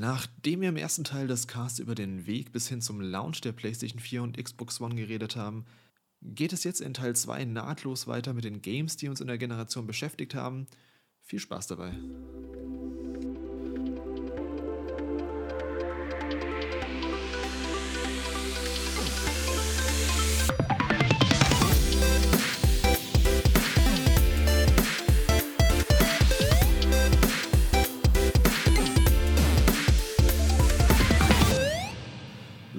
[0.00, 3.50] Nachdem wir im ersten Teil des Casts über den Weg bis hin zum Launch der
[3.50, 5.64] PlayStation 4 und Xbox One geredet haben,
[6.22, 9.38] geht es jetzt in Teil 2 nahtlos weiter mit den Games, die uns in der
[9.38, 10.68] Generation beschäftigt haben.
[11.22, 11.94] Viel Spaß dabei.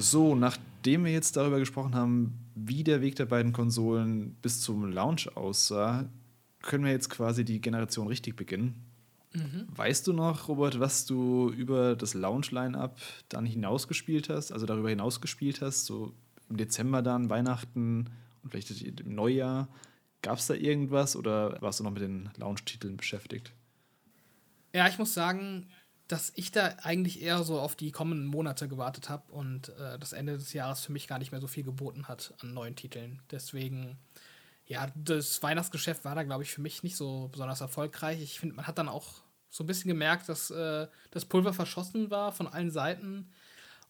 [0.09, 4.91] So, nachdem wir jetzt darüber gesprochen haben, wie der Weg der beiden Konsolen bis zum
[4.91, 6.09] Launch aussah,
[6.61, 8.85] können wir jetzt quasi die Generation richtig beginnen.
[9.33, 9.67] Mhm.
[9.67, 12.97] Weißt du noch, Robert, was du über das Launch-Line-Up
[13.29, 16.15] dann hinausgespielt hast, also darüber hinaus gespielt hast, so
[16.49, 18.09] im Dezember dann, Weihnachten
[18.41, 19.67] und vielleicht im Neujahr?
[20.23, 23.53] Gab es da irgendwas oder warst du noch mit den Launch-Titeln beschäftigt?
[24.73, 25.67] Ja, ich muss sagen,
[26.09, 30.11] dass ich da eigentlich eher so auf die kommenden Monate gewartet habe und äh, das
[30.11, 33.21] Ende des Jahres für mich gar nicht mehr so viel geboten hat an neuen Titeln.
[33.29, 33.99] Deswegen,
[34.65, 38.21] ja, das Weihnachtsgeschäft war da, glaube ich, für mich nicht so besonders erfolgreich.
[38.23, 42.09] Ich finde, man hat dann auch so ein bisschen gemerkt, dass äh, das Pulver verschossen
[42.09, 43.31] war von allen Seiten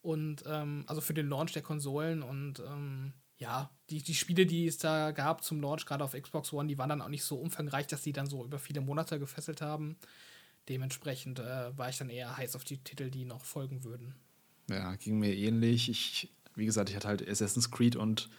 [0.02, 4.68] und ähm, also für den Launch der Konsolen und ähm, ja, die, die Spiele, die
[4.68, 7.38] es da gab zum Launch, gerade auf Xbox One, die waren dann auch nicht so
[7.38, 9.96] umfangreich, dass die dann so über viele Monate gefesselt haben.
[10.70, 14.14] Dementsprechend äh, war ich dann eher heiß auf die Titel, die noch folgen würden.
[14.70, 15.90] Ja, ging mir ähnlich.
[15.90, 18.30] Ich, wie gesagt, ich hatte halt Assassin's Creed und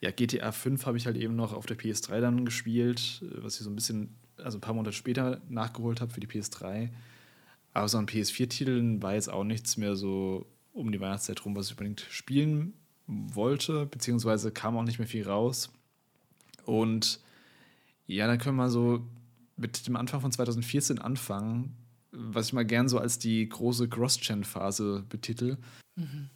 [0.00, 3.62] ja, GTA 5 habe ich halt eben noch auf der PS3 dann gespielt, was ich
[3.62, 6.90] so ein bisschen, also ein paar Monate später nachgeholt habe für die PS3.
[7.72, 11.66] Aber so an PS4-Titeln war jetzt auch nichts mehr so um die Weihnachtszeit rum, was
[11.66, 12.74] ich unbedingt spielen
[13.06, 15.70] wollte, beziehungsweise kam auch nicht mehr viel raus.
[16.66, 17.20] Und
[18.06, 19.06] ja, dann können wir so
[19.56, 21.76] mit dem Anfang von 2014 anfangen,
[22.12, 25.58] was ich mal gern so als die große Cross-Gen-Phase betitel.
[25.96, 26.30] Mhm.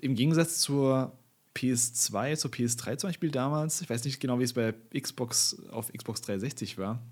[0.00, 1.18] Im Gegensatz zur
[1.54, 5.92] PS2, zur PS3 zum Beispiel damals, ich weiß nicht genau, wie es bei Xbox auf
[5.92, 7.02] Xbox 360 war,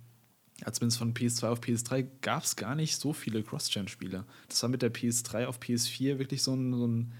[0.62, 4.24] also zumindest von PS2 auf PS3 gab es gar nicht so viele Cross-Gen-Spiele.
[4.48, 7.12] Das war mit der PS3 auf PS4 wirklich so ein, so ein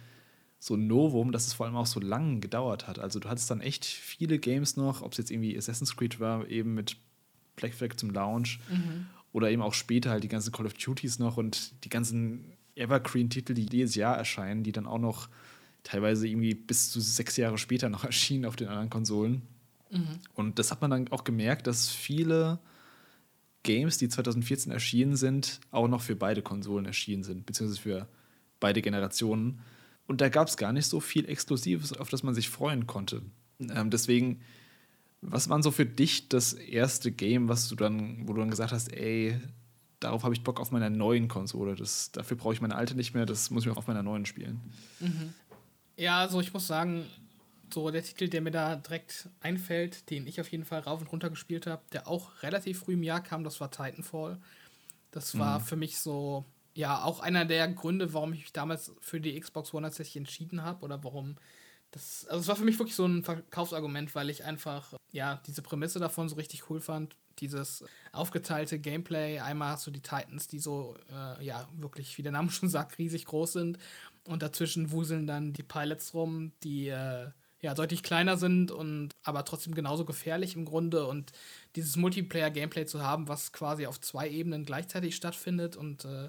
[0.59, 2.99] so ein Novum, dass es vor allem auch so lang gedauert hat.
[2.99, 6.49] Also du hattest dann echt viele Games noch, ob es jetzt irgendwie Assassin's Creed war,
[6.49, 6.97] eben mit
[7.57, 8.61] Black Flag zum Launch.
[8.71, 9.07] Mhm.
[9.33, 13.55] Oder eben auch später halt die ganzen Call of Duties noch und die ganzen Evergreen-Titel,
[13.55, 15.29] die jedes Jahr erscheinen, die dann auch noch
[15.83, 19.43] teilweise irgendwie bis zu sechs Jahre später noch erschienen auf den anderen Konsolen.
[19.91, 20.19] Mhm.
[20.35, 22.59] Und das hat man dann auch gemerkt, dass viele
[23.63, 28.09] Games, die 2014 erschienen sind, auch noch für beide Konsolen erschienen sind, beziehungsweise für
[28.61, 29.61] beide Generationen.
[30.07, 33.23] Und da gab es gar nicht so viel Exklusives, auf das man sich freuen konnte.
[33.59, 34.41] Ähm, deswegen
[35.31, 38.73] was war so für dich das erste Game, was du dann, wo du dann gesagt
[38.73, 39.41] hast, ey,
[40.01, 41.75] darauf habe ich Bock auf meiner neuen Konsole.
[41.75, 44.61] Das, dafür brauche ich meine alte nicht mehr, das muss ich auf meiner neuen spielen.
[45.01, 45.35] Mhm.
[45.97, 47.07] Ja, also ich muss sagen,
[47.73, 51.09] so der Titel, der mir da direkt einfällt, den ich auf jeden Fall rauf und
[51.09, 54.39] runter gespielt habe, der auch relativ früh im Jahr kam, das war Titanfall.
[55.11, 55.65] Das war mhm.
[55.65, 56.45] für mich so,
[56.75, 60.63] ja, auch einer der Gründe, warum ich mich damals für die Xbox One tatsächlich entschieden
[60.63, 61.37] habe oder warum
[61.91, 65.63] das, also es war für mich wirklich so ein Verkaufsargument, weil ich einfach, ja, diese
[65.63, 67.17] Prämisse davon so richtig cool fand.
[67.39, 69.41] Dieses aufgeteilte Gameplay.
[69.41, 72.99] Einmal hast du die Titans, die so, äh, ja, wirklich, wie der Name schon sagt,
[72.99, 73.79] riesig groß sind.
[74.25, 77.31] Und dazwischen wuseln dann die Pilots rum, die, äh,
[77.61, 81.07] ja, deutlich kleiner sind und aber trotzdem genauso gefährlich im Grunde.
[81.07, 81.33] Und
[81.75, 86.29] dieses Multiplayer-Gameplay zu haben, was quasi auf zwei Ebenen gleichzeitig stattfindet und äh,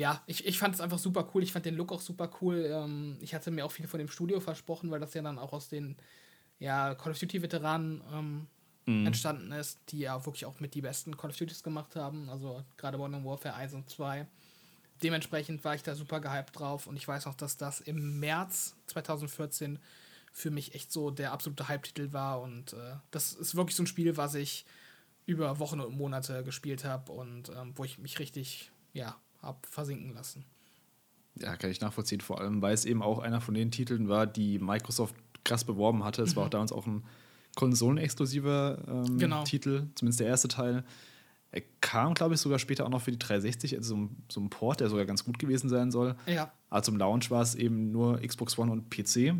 [0.00, 1.42] ja, ich, ich fand es einfach super cool.
[1.42, 2.64] Ich fand den Look auch super cool.
[2.72, 5.52] Ähm, ich hatte mir auch viel von dem Studio versprochen, weil das ja dann auch
[5.52, 5.94] aus den
[6.58, 8.46] ja, Call of Duty-Veteranen ähm,
[8.86, 9.06] mhm.
[9.06, 12.30] entstanden ist, die ja wirklich auch mit die besten Call of Duties gemacht haben.
[12.30, 14.26] Also gerade Modern Warfare 1 und 2.
[15.02, 18.76] Dementsprechend war ich da super gehypt drauf und ich weiß auch, dass das im März
[18.86, 19.78] 2014
[20.32, 23.86] für mich echt so der absolute Hype-Titel war und äh, das ist wirklich so ein
[23.86, 24.64] Spiel, was ich
[25.26, 30.14] über Wochen und Monate gespielt habe und ähm, wo ich mich richtig, ja, habe versinken
[30.14, 30.44] lassen.
[31.36, 32.20] Ja, kann ich nachvollziehen.
[32.20, 36.04] Vor allem, weil es eben auch einer von den Titeln war, die Microsoft krass beworben
[36.04, 36.22] hatte.
[36.22, 36.36] Es mhm.
[36.36, 37.04] war auch damals auch ein
[37.56, 39.44] konsolenexklusiver ähm, genau.
[39.44, 40.84] Titel, zumindest der erste Teil.
[41.52, 44.40] Er kam, glaube ich, sogar später auch noch für die 360, also so ein, so
[44.40, 46.14] ein Port, der sogar ganz gut gewesen sein soll.
[46.26, 46.52] Ja.
[46.68, 49.34] Aber zum Launch war es eben nur Xbox One und PC.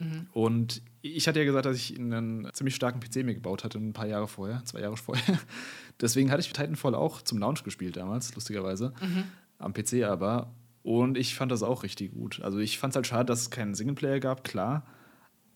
[0.00, 0.26] Mhm.
[0.32, 3.92] Und ich hatte ja gesagt, dass ich einen ziemlich starken PC mir gebaut hatte, ein
[3.92, 5.38] paar Jahre vorher, zwei Jahre vorher.
[6.00, 8.92] Deswegen hatte ich Titanfall auch zum Launch gespielt damals, lustigerweise.
[9.00, 9.24] Mhm.
[9.58, 10.52] Am PC aber.
[10.82, 12.40] Und ich fand das auch richtig gut.
[12.42, 14.86] Also ich fand es halt schade, dass es keinen Singleplayer gab, klar.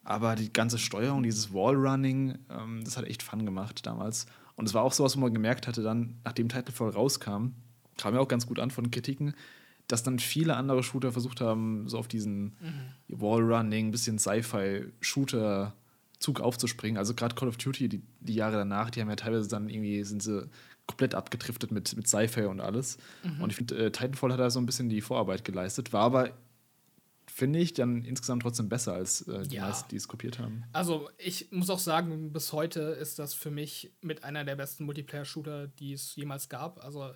[0.04, 4.26] Aber die ganze Steuerung, dieses Wallrunning, ähm, das hat echt Fun gemacht damals.
[4.54, 7.52] Und es war auch so was, wo man gemerkt hatte, dann, nachdem Titanfall rauskam,
[7.96, 9.34] kam ja auch ganz gut an von Kritiken,
[9.88, 12.90] dass dann viele andere Shooter versucht haben, so auf diesen mhm.
[13.08, 16.96] Wallrunning, bisschen Sci-Fi-Shooter-Zug aufzuspringen.
[16.96, 20.02] Also gerade Call of Duty, die, die Jahre danach, die haben ja teilweise dann irgendwie,
[20.04, 20.48] sind sie
[20.86, 22.98] komplett abgedriftet mit, mit Sci-Fi und alles.
[23.22, 23.42] Mhm.
[23.42, 26.30] Und ich finde, äh, Titanfall hat da so ein bisschen die Vorarbeit geleistet, war aber
[27.26, 29.66] finde ich dann insgesamt trotzdem besser als äh, die ja.
[29.66, 30.64] meisten, die es kopiert haben.
[30.72, 34.84] Also ich muss auch sagen, bis heute ist das für mich mit einer der besten
[34.84, 36.84] Multiplayer-Shooter, die es jemals gab.
[36.84, 37.10] Also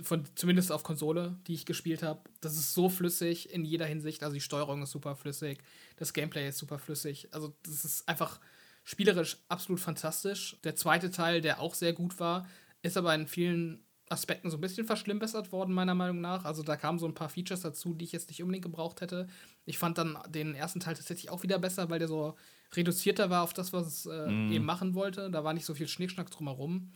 [0.00, 2.20] von, zumindest auf Konsole, die ich gespielt habe.
[2.40, 4.22] Das ist so flüssig in jeder Hinsicht.
[4.22, 5.58] Also die Steuerung ist super flüssig,
[5.96, 7.28] das Gameplay ist super flüssig.
[7.32, 8.40] Also das ist einfach
[8.84, 10.56] spielerisch absolut fantastisch.
[10.64, 12.48] Der zweite Teil, der auch sehr gut war,
[12.82, 16.44] ist aber in vielen Aspekten so ein bisschen verschlimmbessert worden, meiner Meinung nach.
[16.44, 19.26] Also da kamen so ein paar Features dazu, die ich jetzt nicht unbedingt gebraucht hätte.
[19.64, 22.36] Ich fand dann den ersten Teil tatsächlich auch wieder besser, weil der so
[22.74, 24.52] reduzierter war auf das, was es äh, mm.
[24.52, 25.30] eben machen wollte.
[25.30, 26.92] Da war nicht so viel Schnickschnack drumherum.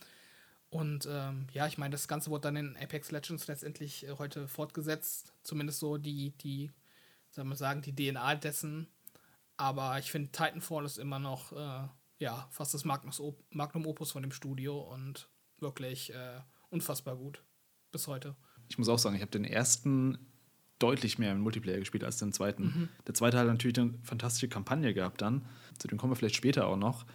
[0.69, 4.49] Und ähm, ja, ich meine, das Ganze wurde dann in Apex Legends letztendlich äh, heute
[4.49, 5.33] fortgesetzt.
[5.43, 6.71] Zumindest so die, die,
[7.31, 8.89] soll man sagen, die DNA dessen.
[9.57, 14.33] Aber ich finde, Titanfall ist immer noch, äh, ja, fast das Magnum Opus von dem
[14.33, 15.29] Studio und
[15.59, 17.43] wirklich äh, unfassbar gut.
[17.93, 18.35] Bis heute.
[18.69, 20.19] Ich muss auch sagen, ich habe den ersten
[20.79, 22.65] deutlich mehr im Multiplayer gespielt als den zweiten.
[22.65, 22.89] Mhm.
[23.07, 25.47] Der zweite hat natürlich eine fantastische Kampagne gehabt dann.
[25.79, 27.07] Zu dem kommen wir vielleicht später auch noch.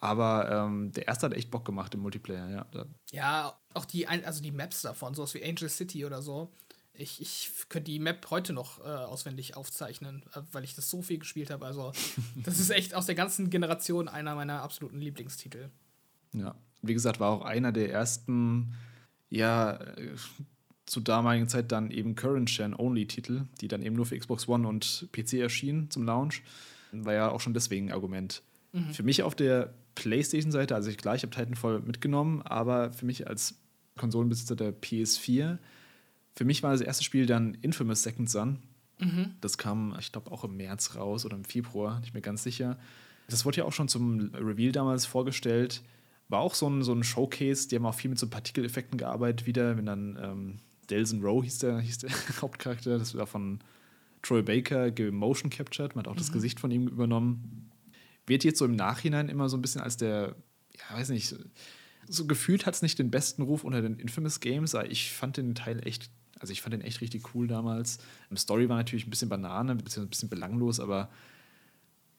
[0.00, 2.86] Aber ähm, der erste hat echt Bock gemacht im Multiplayer, ja.
[3.10, 6.50] Ja, auch die, also die Maps davon, sowas wie Angel City oder so.
[6.94, 11.02] Ich, ich könnte die Map heute noch äh, auswendig aufzeichnen, äh, weil ich das so
[11.02, 11.66] viel gespielt habe.
[11.66, 11.92] Also,
[12.36, 15.70] das ist echt aus der ganzen Generation einer meiner absoluten Lieblingstitel.
[16.32, 18.74] Ja, wie gesagt, war auch einer der ersten,
[19.28, 19.78] ja,
[20.86, 25.34] zu damaligen Zeit dann eben Current-Gen-Only-Titel, die dann eben nur für Xbox One und PC
[25.34, 26.42] erschienen zum Launch.
[26.92, 28.42] War ja auch schon deswegen ein Argument.
[28.72, 28.92] Mhm.
[28.92, 33.26] Für mich auf der PlayStation-Seite, also ich, klar, ich habe Titanfall mitgenommen, aber für mich
[33.28, 33.56] als
[33.96, 35.58] Konsolenbesitzer der PS4,
[36.34, 38.58] für mich war das erste Spiel dann Infamous Second Son.
[38.98, 39.34] Mhm.
[39.40, 42.78] Das kam, ich glaube, auch im März raus oder im Februar, nicht mehr ganz sicher.
[43.28, 45.82] Das wurde ja auch schon zum Reveal damals vorgestellt
[46.30, 49.46] war auch so ein, so ein Showcase, die haben auch viel mit so Partikeleffekten gearbeitet
[49.46, 50.58] wieder, wenn dann ähm,
[50.88, 53.58] Delson Rowe hieß der, hieß der Hauptcharakter, das war von
[54.22, 56.18] Troy Baker Motion captured, man hat auch mhm.
[56.18, 57.69] das Gesicht von ihm übernommen.
[58.30, 60.36] Wird jetzt so im Nachhinein immer so ein bisschen als der,
[60.78, 61.34] ja, weiß nicht,
[62.08, 65.36] so gefühlt hat es nicht den besten Ruf unter den Infamous Games, aber ich fand
[65.36, 67.98] den Teil echt, also ich fand den echt richtig cool damals.
[68.30, 71.10] Die Story war natürlich ein bisschen Banane, ein bisschen, ein bisschen belanglos, aber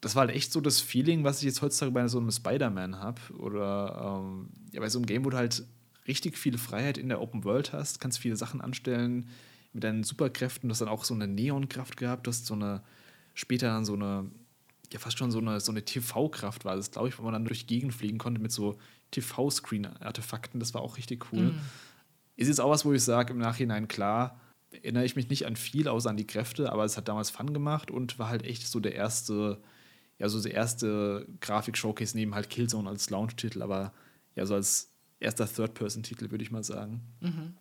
[0.02, 2.98] das war halt echt so das Feeling, was ich jetzt heutzutage bei so einem Spider-Man
[2.98, 3.20] habe.
[3.38, 5.64] Oder ähm, ja, bei so einem Game, wo du halt
[6.06, 9.30] richtig viel Freiheit in der Open World hast, kannst viele Sachen anstellen
[9.72, 10.68] mit deinen Superkräften.
[10.68, 12.82] Du hast dann auch so eine Neonkraft gehabt, du hast so eine,
[13.34, 14.30] später dann so eine,
[14.92, 17.44] ja fast schon so eine, so eine TV-Kraft war das, glaube ich, wo man dann
[17.44, 18.78] durch die Gegend fliegen konnte mit so
[19.10, 20.60] TV-Screen-Artefakten.
[20.60, 21.52] Das war auch richtig cool.
[21.52, 21.60] Mhm.
[22.36, 24.40] Ist jetzt auch was, wo ich sage, im Nachhinein klar,
[24.70, 27.52] erinnere ich mich nicht an viel, außer an die Kräfte, aber es hat damals Fun
[27.52, 29.60] gemacht und war halt echt so der erste
[30.22, 33.92] ja so der erste Grafik-Showcase neben halt Killzone als Launch-Titel, aber
[34.36, 37.00] ja so als erster Third-Person-Titel, würde ich mal sagen.
[37.20, 37.54] Mhm.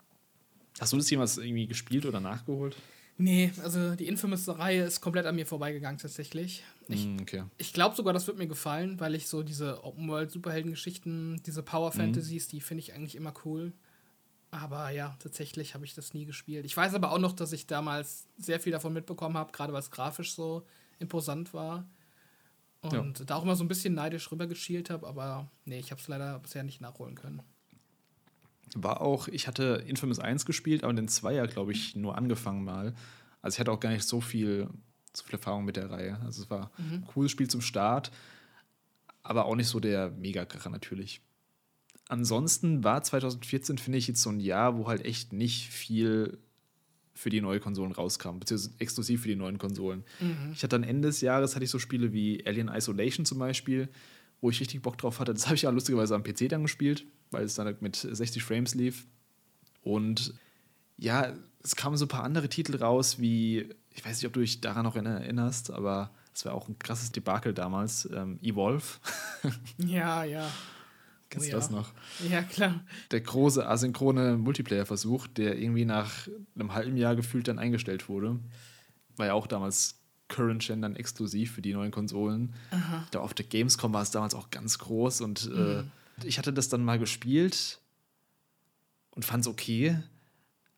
[0.80, 2.78] Hast du das jemals irgendwie gespielt oder nachgeholt?
[3.22, 6.64] Nee, also die Infamous-Reihe ist komplett an mir vorbeigegangen tatsächlich.
[6.88, 7.44] Ich, mm, okay.
[7.60, 12.50] ich glaube sogar, das wird mir gefallen, weil ich so diese Open-World-Superhelden-Geschichten, diese Power-Fantasies, mm.
[12.50, 13.74] die finde ich eigentlich immer cool.
[14.50, 16.66] Aber ja, tatsächlich habe ich das nie gespielt.
[16.66, 19.82] Ich weiß aber auch noch, dass ich damals sehr viel davon mitbekommen habe, gerade weil
[19.82, 20.66] es grafisch so
[20.98, 21.88] imposant war.
[22.82, 23.26] Und ja.
[23.26, 26.40] da auch immer so ein bisschen neidisch rübergeschielt habe, aber nee, ich habe es leider
[26.40, 27.44] bisher nicht nachholen können.
[28.74, 32.96] War auch, ich hatte Infamous 1 gespielt, aber den Zweier, glaube ich, nur angefangen mal.
[33.42, 34.68] Also ich hatte auch gar nicht so viel,
[35.14, 36.20] so viel Erfahrung mit der Reihe.
[36.24, 36.94] Also es war mhm.
[36.94, 38.12] ein cooles Spiel zum Start,
[39.24, 41.22] aber auch nicht so der Megakracher natürlich.
[42.08, 46.40] Ansonsten war 2014, finde ich, jetzt so ein Jahr, wo halt echt nicht viel
[47.14, 50.04] für die neue Konsolen rauskam, beziehungsweise exklusiv für die neuen Konsolen.
[50.20, 50.52] Mhm.
[50.54, 53.90] Ich hatte dann Ende des Jahres hatte ich so Spiele wie Alien Isolation zum Beispiel,
[54.42, 55.34] wo ich richtig Bock drauf hatte.
[55.34, 58.44] Das habe ich ja lustigerweise am PC dann gespielt, weil es dann halt mit 60
[58.44, 59.06] Frames lief.
[59.84, 60.34] Und
[61.02, 64.40] ja, es kamen so ein paar andere Titel raus, wie, ich weiß nicht, ob du
[64.40, 68.86] dich daran noch erinnerst, aber es war auch ein krasses Debakel damals, ähm, Evolve.
[69.78, 70.50] ja, ja.
[71.30, 71.76] Kennst oh, du das ja.
[71.76, 71.92] noch?
[72.30, 72.82] Ja, klar.
[73.10, 78.40] Der große asynchrone Multiplayer-Versuch, der irgendwie nach einem halben Jahr gefühlt dann eingestellt wurde.
[79.18, 82.54] War ja auch damals Current Gen dann exklusiv für die neuen Konsolen.
[82.70, 83.08] Aha.
[83.10, 85.92] Da auf der Gamescom war es damals auch ganz groß und äh, mhm.
[86.22, 87.80] äh, ich hatte das dann mal gespielt
[89.12, 89.98] und fand es okay.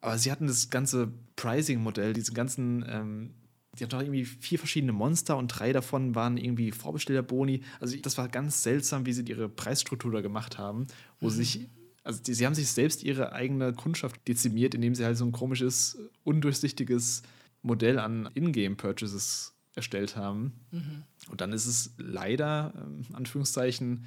[0.04, 3.34] Aber sie hatten das ganze Pricing-Modell, diese ganzen ähm,
[3.78, 7.64] die haben doch irgendwie vier verschiedene Monster und drei davon waren irgendwie Vorbestellerboni.
[7.80, 10.86] Also das war ganz seltsam, wie sie ihre Preisstruktur da gemacht haben,
[11.20, 11.32] wo mhm.
[11.32, 11.70] sich,
[12.04, 15.32] also die, sie haben sich selbst ihre eigene Kundschaft dezimiert, indem sie halt so ein
[15.32, 17.24] komisches undurchsichtiges
[17.64, 20.54] Modell an Ingame-Purchases erstellt haben.
[20.70, 21.04] Mhm.
[21.30, 24.06] Und dann ist es leider, ähm, Anführungszeichen,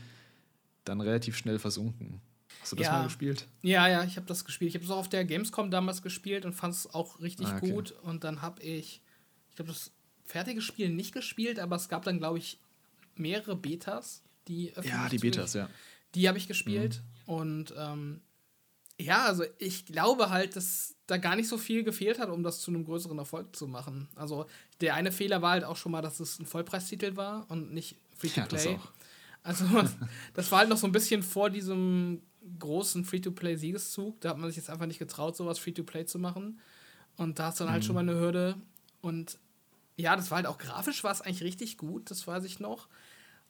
[0.85, 2.21] dann relativ schnell versunken.
[2.67, 2.93] Hast du das Ja.
[2.95, 3.47] mal gespielt?
[3.63, 4.71] Ja, ja, ich habe das gespielt.
[4.71, 7.59] Ich habe es auch auf der Gamescom damals gespielt und fand es auch richtig Ah,
[7.59, 7.71] okay.
[7.71, 7.93] gut.
[8.03, 9.01] Und dann habe ich,
[9.51, 9.93] ich glaube, das
[10.25, 12.59] fertige Spiel nicht gespielt, aber es gab dann, glaube ich,
[13.15, 15.71] mehrere Betas, die öffentlich Ja, die Betas, ja.
[16.17, 17.03] Die habe ich gespielt.
[17.29, 17.33] Mhm.
[17.33, 18.21] Und ähm,
[19.01, 22.59] ja, also ich glaube halt, dass da gar nicht so viel gefehlt hat, um das
[22.63, 24.09] zu einem größeren Erfolg zu machen.
[24.17, 24.47] Also
[24.81, 27.93] der eine Fehler war halt auch schon mal, dass es ein Vollpreistitel war und nicht
[27.93, 28.75] Ja, das Free-to-Play.
[28.77, 28.93] auch.
[29.45, 29.65] Also
[30.35, 32.21] das war halt noch so ein bisschen vor diesem
[32.59, 34.21] großen Free-to-Play-Siegeszug.
[34.21, 36.61] Da hat man sich jetzt einfach nicht getraut, sowas Free-to-Play zu machen.
[37.17, 38.57] Und da ist dann halt schon mal eine Hürde.
[39.01, 39.39] Und
[39.97, 42.89] ja, das war halt auch grafisch war es eigentlich richtig gut, das weiß ich noch.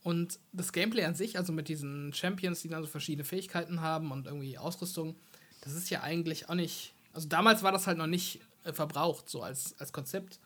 [0.03, 4.13] Und das Gameplay an sich, also mit diesen Champions, die dann so verschiedene Fähigkeiten haben
[4.13, 5.17] und irgendwie Ausrüstung,
[5.63, 6.95] das ist ja eigentlich auch nicht.
[7.13, 10.39] Also damals war das halt noch nicht äh, verbraucht, so als, als Konzept.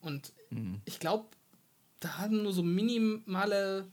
[0.00, 0.32] Und
[0.84, 1.26] ich glaube,
[2.00, 3.86] da haben nur so minimale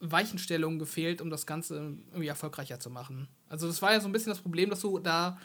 [0.00, 3.28] Weichenstellungen gefehlt, um das Ganze irgendwie erfolgreicher zu machen.
[3.48, 5.38] Also das war ja so ein bisschen das Problem, dass du da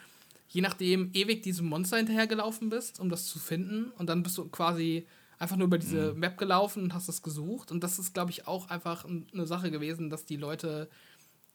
[0.47, 3.91] je nachdem ewig diesem Monster hinterhergelaufen bist, um das zu finden.
[3.97, 5.05] Und dann bist du quasi
[5.39, 7.71] einfach nur über diese Map gelaufen und hast es gesucht.
[7.71, 10.87] Und das ist, glaube ich, auch einfach eine Sache gewesen, dass die Leute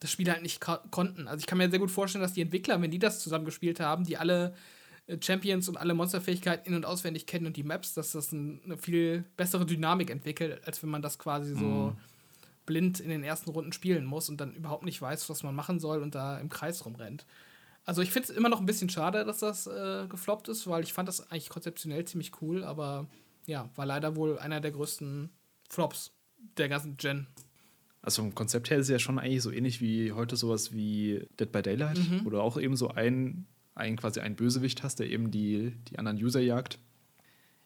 [0.01, 1.29] das Spiel halt nicht ko- konnten.
[1.29, 3.81] Also ich kann mir sehr gut vorstellen, dass die Entwickler, wenn die das zusammen gespielt
[3.81, 4.55] haben, die alle
[5.07, 8.61] äh, Champions und alle Monsterfähigkeiten in- und auswendig kennen und die Maps, dass das ein,
[8.65, 11.95] eine viel bessere Dynamik entwickelt, als wenn man das quasi so
[12.67, 15.81] blind in den ersten Runden spielen muss und dann überhaupt nicht weiß, was man machen
[15.81, 17.27] soll und da im Kreis rumrennt.
[17.85, 20.83] Also ich finde es immer noch ein bisschen schade, dass das äh, gefloppt ist, weil
[20.83, 23.09] ich fand das eigentlich konzeptionell ziemlich cool, aber
[23.47, 25.31] ja, war leider wohl einer der größten
[25.69, 26.13] Flops
[26.59, 27.27] der ganzen Gen.
[28.03, 31.27] Also vom Konzept her ist es ja schon eigentlich so ähnlich wie heute sowas wie
[31.39, 32.25] Dead by Daylight, Mhm.
[32.25, 35.99] wo du auch eben so ein, ein quasi einen Bösewicht hast, der eben die, die
[35.99, 36.79] anderen User jagt.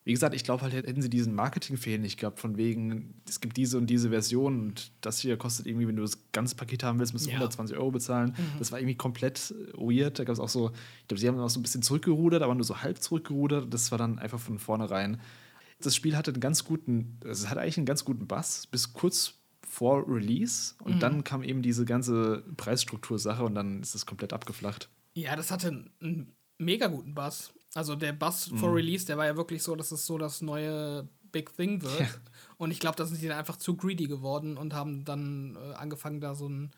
[0.06, 3.56] Wie gesagt, ich glaube halt, hätten sie diesen Marketingfehler nicht gehabt, von wegen, es gibt
[3.56, 6.98] diese und diese Version und das hier kostet irgendwie, wenn du das ganze Paket haben
[6.98, 7.36] willst, musst du Ja.
[7.36, 8.34] 120 Euro bezahlen.
[8.36, 8.58] Mhm.
[8.58, 10.18] Das war irgendwie komplett äh, weird.
[10.18, 12.54] Da gab es auch so, ich glaube, sie haben auch so ein bisschen zurückgerudert, aber
[12.54, 13.72] nur so halb zurückgerudert.
[13.72, 15.20] Das war dann einfach von vornherein.
[15.80, 18.92] Das Spiel hatte einen ganz guten, also es hatte eigentlich einen ganz guten Bass, bis
[18.92, 19.34] kurz
[19.66, 20.74] vor Release.
[20.84, 21.00] Und Mhm.
[21.00, 24.90] dann kam eben diese ganze Preisstruktur-Sache und dann ist es komplett abgeflacht.
[25.14, 27.52] Ja, das hatte einen, einen mega guten Bass.
[27.74, 28.58] Also der Bass Mhm.
[28.58, 32.00] vor Release, der war ja wirklich so, dass es so das neue Big Thing wird.
[32.00, 32.08] Ja.
[32.56, 35.74] Und ich glaube, da sind die dann einfach zu greedy geworden und haben dann äh,
[35.74, 36.70] angefangen, da so ein,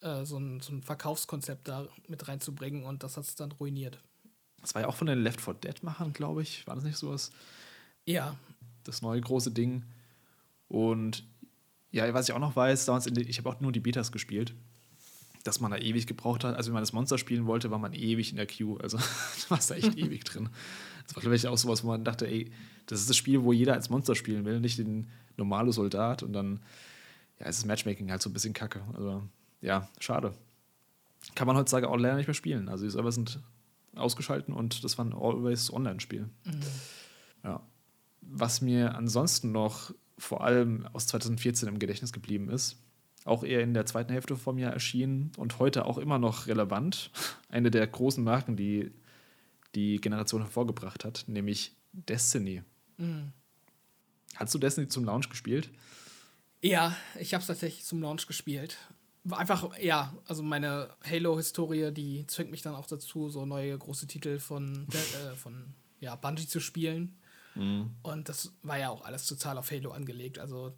[0.00, 3.98] äh, so, ein, so ein Verkaufskonzept da mit reinzubringen und das hat es dann ruiniert.
[4.60, 6.66] Das war ja auch von den Left 4 Dead-Machern, glaube ich.
[6.66, 7.32] War das nicht sowas?
[8.06, 8.36] Ja,
[8.84, 9.82] Das neue große Ding.
[10.68, 11.24] Und
[11.90, 14.54] ja, was ich auch noch weiß, damals in ich habe auch nur die Betas gespielt,
[15.44, 16.56] dass man da ewig gebraucht hat.
[16.56, 18.78] Also, wenn man das Monster spielen wollte, war man ewig in der Queue.
[18.80, 20.48] Also, du warst da echt ewig drin.
[21.06, 22.50] Das war, ich, auch sowas, wo man dachte, ey,
[22.86, 26.22] das ist das Spiel, wo jeder als Monster spielen will, nicht den normale Soldat.
[26.22, 26.60] Und dann,
[27.38, 28.82] ja, ist das Matchmaking halt so ein bisschen kacke.
[28.94, 29.22] Also,
[29.60, 30.34] ja, schade.
[31.34, 32.68] Kann man heutzutage auch leider nicht mehr spielen.
[32.68, 33.40] Also, die Server sind
[33.94, 36.28] ausgeschalten und das war ein Always-Online-Spiel.
[37.42, 37.60] Ja.
[38.20, 42.76] Was mir ansonsten noch vor allem aus 2014 im Gedächtnis geblieben ist,
[43.24, 47.10] auch eher in der zweiten Hälfte vom Jahr erschienen und heute auch immer noch relevant,
[47.48, 48.92] eine der großen Marken, die
[49.74, 52.62] die Generation hervorgebracht hat, nämlich Destiny.
[52.96, 53.32] Mhm.
[54.36, 55.70] Hast du Destiny zum Launch gespielt?
[56.62, 58.76] Ja, ich habe es tatsächlich zum Launch gespielt.
[59.30, 64.38] Einfach, ja, also meine Halo-Historie, die zwingt mich dann auch dazu, so neue große Titel
[64.38, 64.86] von,
[65.32, 67.16] äh, von ja, Bungie zu spielen.
[68.02, 70.38] Und das war ja auch alles total auf Halo angelegt.
[70.38, 70.72] Also,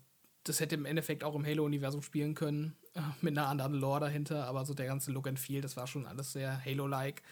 [0.44, 4.46] das hätte im Endeffekt auch im Halo-Universum spielen können, äh, mit einer anderen Lore dahinter,
[4.46, 7.22] aber so der ganze Look and Feel, das war schon alles sehr Halo-like.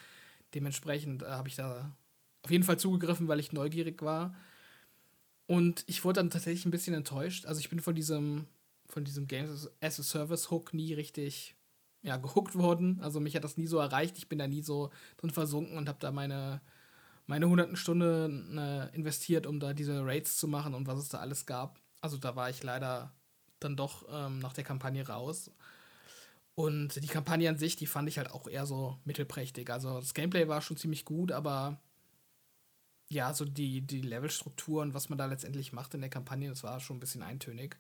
[0.55, 1.97] Dementsprechend äh, habe ich da
[2.43, 4.35] auf jeden Fall zugegriffen, weil ich neugierig war.
[5.47, 7.47] Und ich wurde dann tatsächlich ein bisschen enttäuscht.
[7.47, 8.47] Also ich bin von diesem,
[8.87, 11.57] von diesem Games as a Service Hook nie richtig
[12.03, 13.01] ja, gehuckt worden.
[13.03, 14.17] Also mich hat das nie so erreicht.
[14.17, 16.61] Ich bin da nie so drin versunken und habe da meine,
[17.27, 21.19] meine hunderten Stunden äh, investiert, um da diese Raids zu machen und was es da
[21.19, 21.81] alles gab.
[22.01, 23.13] Also da war ich leider
[23.59, 25.51] dann doch ähm, nach der Kampagne raus.
[26.55, 29.71] Und die Kampagne an sich, die fand ich halt auch eher so mittelprächtig.
[29.71, 31.81] Also das Gameplay war schon ziemlich gut, aber
[33.09, 36.63] ja, so die, die Levelstruktur und was man da letztendlich macht in der Kampagne, das
[36.63, 37.77] war schon ein bisschen eintönig.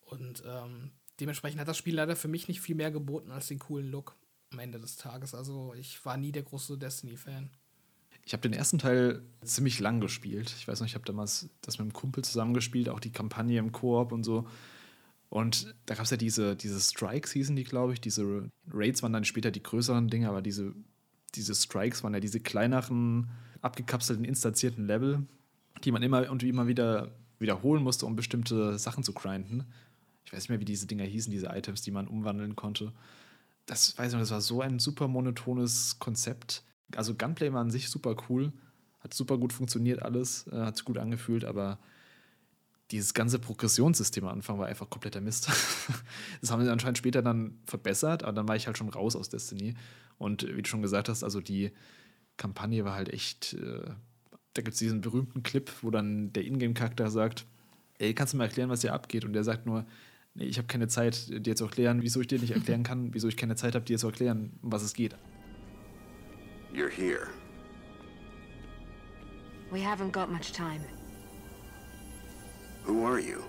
[0.00, 3.58] Und ähm, dementsprechend hat das Spiel leider für mich nicht viel mehr geboten als den
[3.58, 4.16] coolen Look
[4.50, 5.34] am Ende des Tages.
[5.34, 7.50] Also ich war nie der große Destiny-Fan.
[8.26, 10.54] Ich habe den ersten Teil ziemlich lang gespielt.
[10.56, 13.72] Ich weiß noch, ich habe damals das mit einem Kumpel zusammengespielt, auch die Kampagne im
[13.72, 14.46] Koop und so.
[15.28, 18.00] Und da gab es ja diese, diese Strikes, hießen die, glaube ich.
[18.00, 20.74] Diese Raids waren dann später die größeren Dinge, aber diese,
[21.34, 25.26] diese Strikes waren ja diese kleineren abgekapselten, installierten Level,
[25.82, 29.64] die man immer und immer wieder wiederholen musste, um bestimmte Sachen zu grinden.
[30.24, 32.92] Ich weiß nicht mehr, wie diese Dinger hießen, diese Items, die man umwandeln konnte.
[33.66, 36.62] Das weiß ich noch, das war so ein super monotones Konzept.
[36.94, 38.52] Also Gunplay war an sich super cool,
[39.00, 41.78] hat super gut funktioniert alles, äh, hat sich gut angefühlt, aber
[42.90, 45.48] dieses ganze Progressionssystem am Anfang war einfach kompletter Mist.
[46.40, 49.28] das haben sie anscheinend später dann verbessert, aber dann war ich halt schon raus aus
[49.28, 49.74] Destiny.
[50.18, 51.72] Und wie du schon gesagt hast, also die
[52.36, 53.54] Kampagne war halt echt.
[53.54, 53.90] Äh,
[54.52, 57.46] da gibt es diesen berühmten Clip, wo dann der Ingame-Charakter sagt:
[57.98, 59.24] Ey, kannst du mir erklären, was hier abgeht?
[59.24, 59.84] Und der sagt nur:
[60.34, 63.28] Nee, ich habe keine Zeit, dir zu erklären, wieso ich dir nicht erklären kann, wieso
[63.28, 65.16] ich keine Zeit habe, dir zu erklären, um was es geht.
[66.74, 67.28] You're here.
[69.70, 70.82] We haven't got much time.
[72.82, 73.44] Who are you?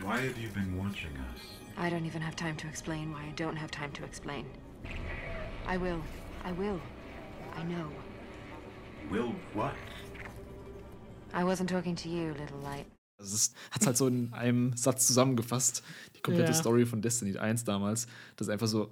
[0.00, 1.40] Why have you been watching us?
[1.76, 4.46] I don't even have time to explain why I don't have time to explain.
[5.66, 6.00] I will.
[6.44, 6.80] I will.
[7.56, 7.88] I know.
[9.10, 9.74] Will what?
[11.32, 12.86] I wasn't talking to you, little light.
[13.18, 15.82] Das hat es halt so in einem Satz zusammengefasst,
[16.14, 16.58] die komplette ja.
[16.58, 18.06] Story von Destiny 1 damals.
[18.36, 18.90] Das ist einfach so.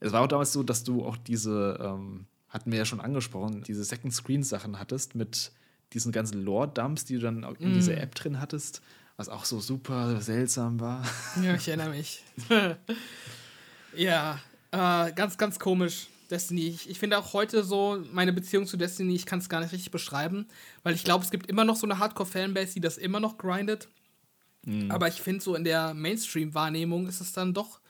[0.00, 3.62] Es war auch damals so, dass du auch diese, ähm, hatten wir ja schon angesprochen,
[3.62, 5.52] diese Second Screen Sachen hattest mit
[5.92, 7.74] diesen ganzen Lore-Dumps, die du dann in mm.
[7.74, 8.82] dieser App drin hattest,
[9.16, 11.04] was auch so super seltsam war.
[11.42, 12.22] Ja, ich erinnere mich.
[13.96, 14.38] ja,
[14.72, 16.08] äh, ganz, ganz komisch.
[16.30, 16.68] Destiny.
[16.68, 19.72] Ich, ich finde auch heute so meine Beziehung zu Destiny, ich kann es gar nicht
[19.72, 20.46] richtig beschreiben,
[20.84, 23.88] weil ich glaube, es gibt immer noch so eine Hardcore-Fanbase, die das immer noch grindet.
[24.64, 24.90] Mhm.
[24.90, 27.80] Aber ich finde, so in der Mainstream-Wahrnehmung ist es dann doch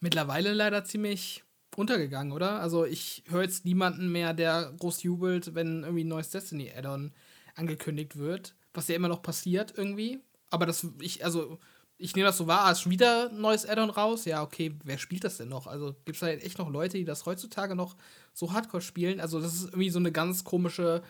[0.00, 1.42] mittlerweile leider ziemlich
[1.80, 2.60] untergegangen, oder?
[2.60, 7.12] Also ich höre jetzt niemanden mehr, der groß jubelt, wenn irgendwie ein neues Destiny-Add-on
[7.56, 10.20] angekündigt wird, was ja immer noch passiert irgendwie.
[10.50, 11.58] Aber das, ich, also,
[11.96, 14.24] ich nehme das so wahr, ist schon wieder ein neues Addon raus.
[14.24, 15.66] Ja, okay, wer spielt das denn noch?
[15.66, 17.96] Also gibt es da echt noch Leute, die das heutzutage noch
[18.32, 19.20] so hardcore spielen?
[19.20, 21.02] Also, das ist irgendwie so eine ganz komische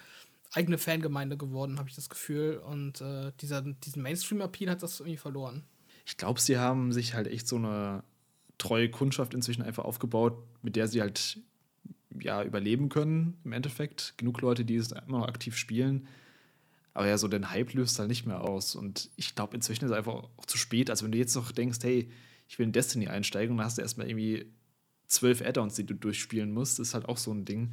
[0.53, 2.59] eigene Fangemeinde geworden, habe ich das Gefühl.
[2.59, 5.65] Und äh, dieser, diesen Mainstream-Appeal hat das irgendwie verloren.
[6.07, 8.03] Ich glaube, sie haben sich halt echt so eine
[8.61, 11.41] treue Kundschaft inzwischen einfach aufgebaut, mit der sie halt
[12.21, 14.15] ja überleben können im Endeffekt.
[14.17, 16.07] Genug Leute, die es immer noch aktiv spielen.
[16.93, 18.75] Aber ja, so den Hype löst halt nicht mehr aus.
[18.75, 20.91] Und ich glaube, inzwischen ist es einfach auch zu spät.
[20.91, 22.11] Also, wenn du jetzt noch denkst, hey,
[22.49, 24.47] ich will in Destiny einsteigen dann hast du erstmal irgendwie
[25.07, 27.73] zwölf Add-ons, die du durchspielen musst, das ist halt auch so ein Ding.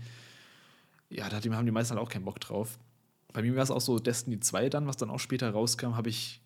[1.10, 2.78] Ja, da haben die meisten halt auch keinen Bock drauf.
[3.34, 6.10] Bei mir war es auch so Destiny 2 dann, was dann auch später rauskam, habe
[6.10, 6.42] ich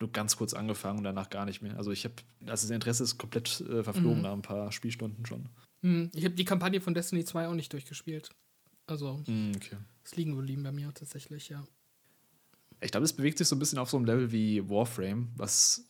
[0.00, 1.76] nur ganz kurz angefangen und danach gar nicht mehr.
[1.76, 4.22] Also ich habe, also das Interesse ist komplett äh, verflogen mhm.
[4.22, 5.48] nach ein paar Spielstunden schon.
[5.82, 6.10] Mhm.
[6.14, 8.30] Ich habe die Kampagne von Destiny 2 auch nicht durchgespielt.
[8.86, 9.76] Also, mhm, okay.
[10.04, 11.62] es liegen geblieben bei mir tatsächlich, ja.
[12.80, 15.84] Ich glaube, es bewegt sich so ein bisschen auf so einem Level wie Warframe, was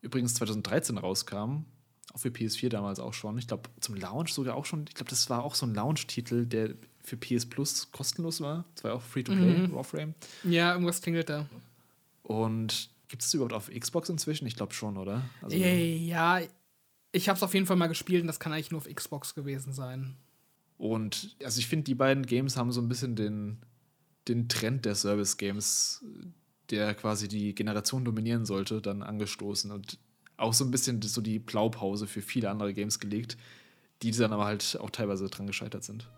[0.00, 1.64] übrigens 2013 rauskam.
[2.12, 3.38] Auch für PS4 damals auch schon.
[3.38, 4.84] Ich glaube, zum Launch sogar auch schon.
[4.88, 8.64] Ich glaube, das war auch so ein Launch-Titel, der für PS Plus kostenlos war.
[8.74, 9.72] Das war ja auch Free-to-Play, mhm.
[9.72, 10.14] Warframe.
[10.44, 11.46] Ja, irgendwas klingelt da.
[12.22, 14.46] Und gibt es überhaupt auf Xbox inzwischen?
[14.46, 15.22] Ich glaube schon, oder?
[15.42, 16.40] Also, ja,
[17.12, 19.34] ich habe es auf jeden Fall mal gespielt und das kann eigentlich nur auf Xbox
[19.34, 20.16] gewesen sein.
[20.78, 23.58] Und also ich finde, die beiden Games haben so ein bisschen den
[24.28, 26.04] den Trend der Service-Games,
[26.70, 29.98] der quasi die Generation dominieren sollte, dann angestoßen und
[30.36, 33.36] auch so ein bisschen so die Blaupause für viele andere Games gelegt,
[34.02, 36.08] die dann aber halt auch teilweise dran gescheitert sind.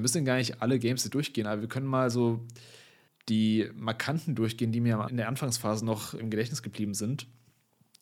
[0.00, 2.40] Wir müssen gar nicht alle Games durchgehen, aber wir können mal so
[3.28, 7.26] die markanten durchgehen, die mir in der Anfangsphase noch im Gedächtnis geblieben sind.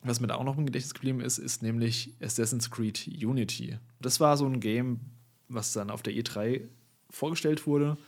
[0.03, 3.79] Was mir da auch noch im Gedächtnis geblieben ist, ist nämlich Assassin's Creed Unity.
[4.01, 5.01] Das war so ein Game,
[5.49, 6.69] was dann auf der E3
[7.11, 7.99] vorgestellt wurde,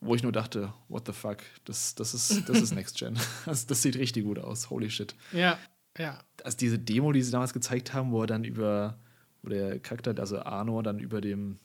[0.00, 3.18] wo ich nur dachte, what the fuck, das, das, ist, das ist Next Gen.
[3.46, 5.14] Das, das sieht richtig gut aus, holy shit.
[5.32, 5.58] Ja,
[5.96, 6.18] ja.
[6.44, 8.98] Also diese Demo, die sie damals gezeigt haben, wo er dann über,
[9.40, 11.58] wo der Charakter, also Arno, dann über dem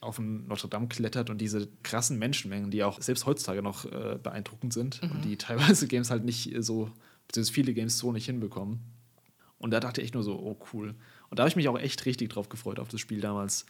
[0.00, 4.18] auf den Notre Dame klettert und diese krassen Menschenmengen, die auch selbst heutzutage noch äh,
[4.22, 5.10] beeindruckend sind mhm.
[5.10, 6.90] und die teilweise Games halt nicht so,
[7.28, 8.80] beziehungsweise viele Games so nicht hinbekommen.
[9.58, 10.94] Und da dachte ich nur so, oh cool.
[11.28, 13.66] Und da habe ich mich auch echt richtig drauf gefreut, auf das Spiel damals.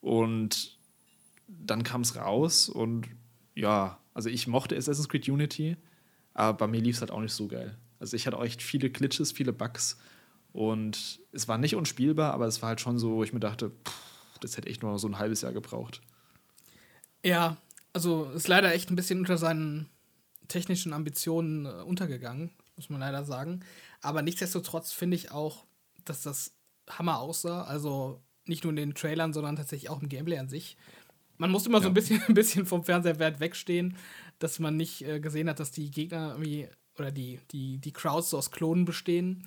[0.00, 0.76] Und
[1.46, 3.06] dann kam es raus und
[3.54, 5.76] ja, also ich mochte Assassin's Creed Unity,
[6.34, 7.76] aber bei mir lief es halt auch nicht so geil.
[8.00, 9.98] Also ich hatte auch echt viele Glitches, viele Bugs
[10.52, 13.70] und es war nicht unspielbar, aber es war halt schon so, wo ich mir dachte,
[13.70, 14.09] pff,
[14.40, 16.00] das hätte echt nur so ein halbes Jahr gebraucht.
[17.24, 17.56] Ja,
[17.92, 19.88] also ist leider echt ein bisschen unter seinen
[20.48, 23.60] technischen Ambitionen äh, untergegangen, muss man leider sagen.
[24.00, 25.64] Aber nichtsdestotrotz finde ich auch,
[26.04, 26.52] dass das
[26.88, 27.64] Hammer aussah.
[27.64, 30.76] Also nicht nur in den Trailern, sondern tatsächlich auch im Gameplay an sich.
[31.38, 31.84] Man muss immer ja.
[31.84, 33.96] so ein bisschen, ein bisschen vom Fernseherwert wegstehen,
[34.38, 38.30] dass man nicht äh, gesehen hat, dass die Gegner irgendwie oder die, die, die Crowds
[38.30, 39.46] so aus Klonen bestehen.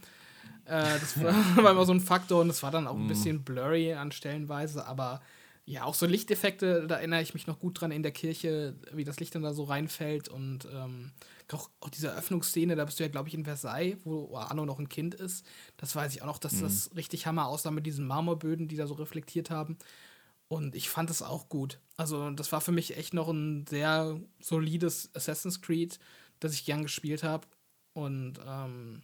[0.66, 3.10] Äh, das war, war, immer so ein Faktor und es war dann auch ein mm.
[3.10, 5.22] bisschen blurry an Stellenweise, aber
[5.66, 9.06] ja, auch so Lichteffekte, da erinnere ich mich noch gut dran in der Kirche, wie
[9.06, 11.12] das Licht dann da so reinfällt und ähm,
[11.54, 14.80] auch, auch diese Eröffnungsszene, da bist du ja, glaube ich, in Versailles, wo Arno noch
[14.80, 15.46] ein Kind ist.
[15.78, 16.62] Das weiß ich auch noch, dass mhm.
[16.62, 19.78] das richtig Hammer aussah mit diesen Marmorböden, die da so reflektiert haben.
[20.48, 21.80] Und ich fand es auch gut.
[21.98, 26.00] Also, das war für mich echt noch ein sehr solides Assassin's Creed,
[26.40, 27.48] das ich gern gespielt habe.
[27.94, 29.04] Und ähm,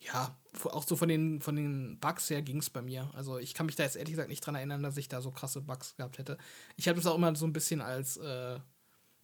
[0.00, 3.10] ja, auch so von den, von den Bugs her ging es bei mir.
[3.14, 5.30] Also ich kann mich da jetzt ehrlich gesagt nicht dran erinnern, dass ich da so
[5.30, 6.38] krasse Bugs gehabt hätte.
[6.76, 8.58] Ich habe das auch immer so ein bisschen als äh,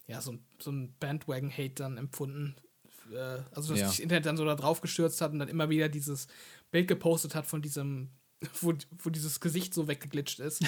[0.07, 2.57] ja, so, so ein Bandwagon-Hate dann empfunden.
[3.13, 3.89] Äh, also dass ja.
[3.89, 6.27] sich das Internet dann so da drauf gestürzt hat und dann immer wieder dieses
[6.71, 8.11] Bild gepostet hat von diesem
[8.61, 10.65] wo, wo dieses Gesicht so weggeglitscht ist.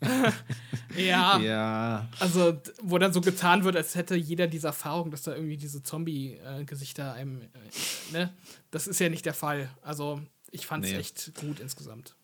[0.96, 1.38] ja.
[1.38, 2.08] Ja.
[2.18, 5.82] Also, wo dann so getan wird, als hätte jeder diese Erfahrung, dass da irgendwie diese
[5.82, 7.42] Zombie-Gesichter einem.
[7.42, 8.32] Äh, ne?
[8.70, 9.70] Das ist ja nicht der Fall.
[9.82, 10.98] Also, ich fand es nee.
[10.98, 12.14] echt gut insgesamt.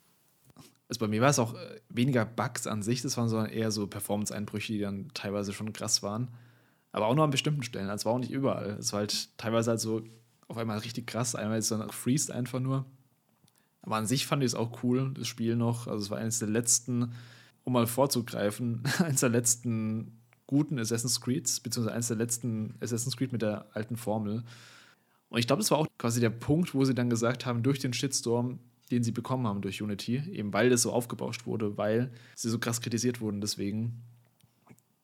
[0.89, 3.71] Also bei mir war es auch äh, weniger Bugs an sich, das waren sondern eher
[3.71, 6.29] so Performance-Einbrüche, die dann teilweise schon krass waren.
[6.93, 7.91] Aber auch nur an bestimmten Stellen.
[7.91, 8.77] Also es war auch nicht überall.
[8.79, 10.03] Es war halt teilweise halt so
[10.49, 11.35] auf einmal richtig krass.
[11.35, 12.87] Einmal ist dann freest einfach nur.
[13.89, 15.87] Aber an sich fand ich es auch cool, das Spiel noch.
[15.87, 17.15] Also es war eines der letzten,
[17.65, 23.33] um mal vorzugreifen, eines der letzten guten Assassin's Creeds, beziehungsweise eines der letzten Assassin's Creed
[23.33, 24.45] mit der alten Formel.
[25.31, 27.79] Und ich glaube, das war auch quasi der Punkt, wo sie dann gesagt haben, durch
[27.79, 28.59] den Shitstorm,
[28.91, 32.59] den sie bekommen haben durch Unity, eben weil das so aufgebauscht wurde, weil sie so
[32.59, 34.03] krass kritisiert wurden, deswegen,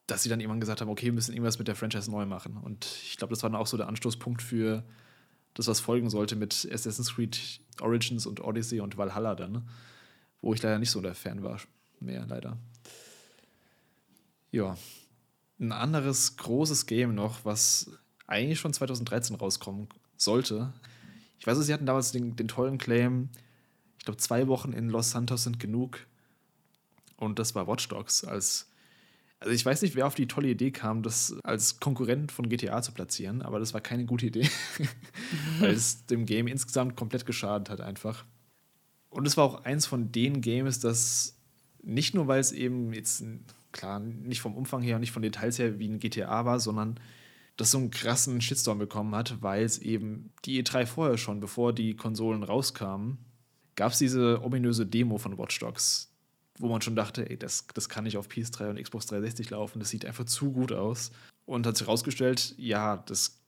[0.06, 2.58] dass sie dann irgendwann gesagt haben, okay, wir müssen irgendwas mit der Franchise neu machen.
[2.58, 4.84] Und ich glaube, das war dann auch so der Anstoßpunkt für
[5.54, 9.62] das, was folgen sollte mit Assassin's Creed Origins und Odyssey und Valhalla dann, ne?
[10.40, 11.60] wo ich leider nicht so der Fan war,
[12.00, 12.58] mehr leider.
[14.50, 14.76] Ja,
[15.58, 17.90] ein anderes großes Game noch, was
[18.26, 20.72] eigentlich schon 2013 rauskommen sollte.
[21.38, 23.28] Ich weiß, sie hatten damals den, den tollen Claim,
[23.98, 26.06] ich glaube, zwei Wochen in Los Santos sind genug.
[27.16, 28.68] Und das war Watch Dogs als
[29.44, 32.80] also ich weiß nicht, wer auf die tolle Idee kam, das als Konkurrent von GTA
[32.80, 34.48] zu platzieren, aber das war keine gute Idee,
[35.60, 38.24] weil es dem Game insgesamt komplett geschadet hat einfach.
[39.10, 41.36] Und es war auch eins von den Games, das
[41.82, 43.22] nicht nur, weil es eben jetzt,
[43.72, 46.98] klar, nicht vom Umfang her und nicht von Details her wie ein GTA war, sondern
[47.58, 51.74] das so einen krassen Shitstorm bekommen hat, weil es eben die E3 vorher schon, bevor
[51.74, 53.18] die Konsolen rauskamen,
[53.76, 56.13] gab es diese ominöse Demo von Watch Dogs,
[56.58, 59.80] wo man schon dachte, ey, das, das kann nicht auf PS3 und Xbox 360 laufen,
[59.80, 61.10] das sieht einfach zu gut aus.
[61.46, 63.40] Und hat sich herausgestellt, ja, das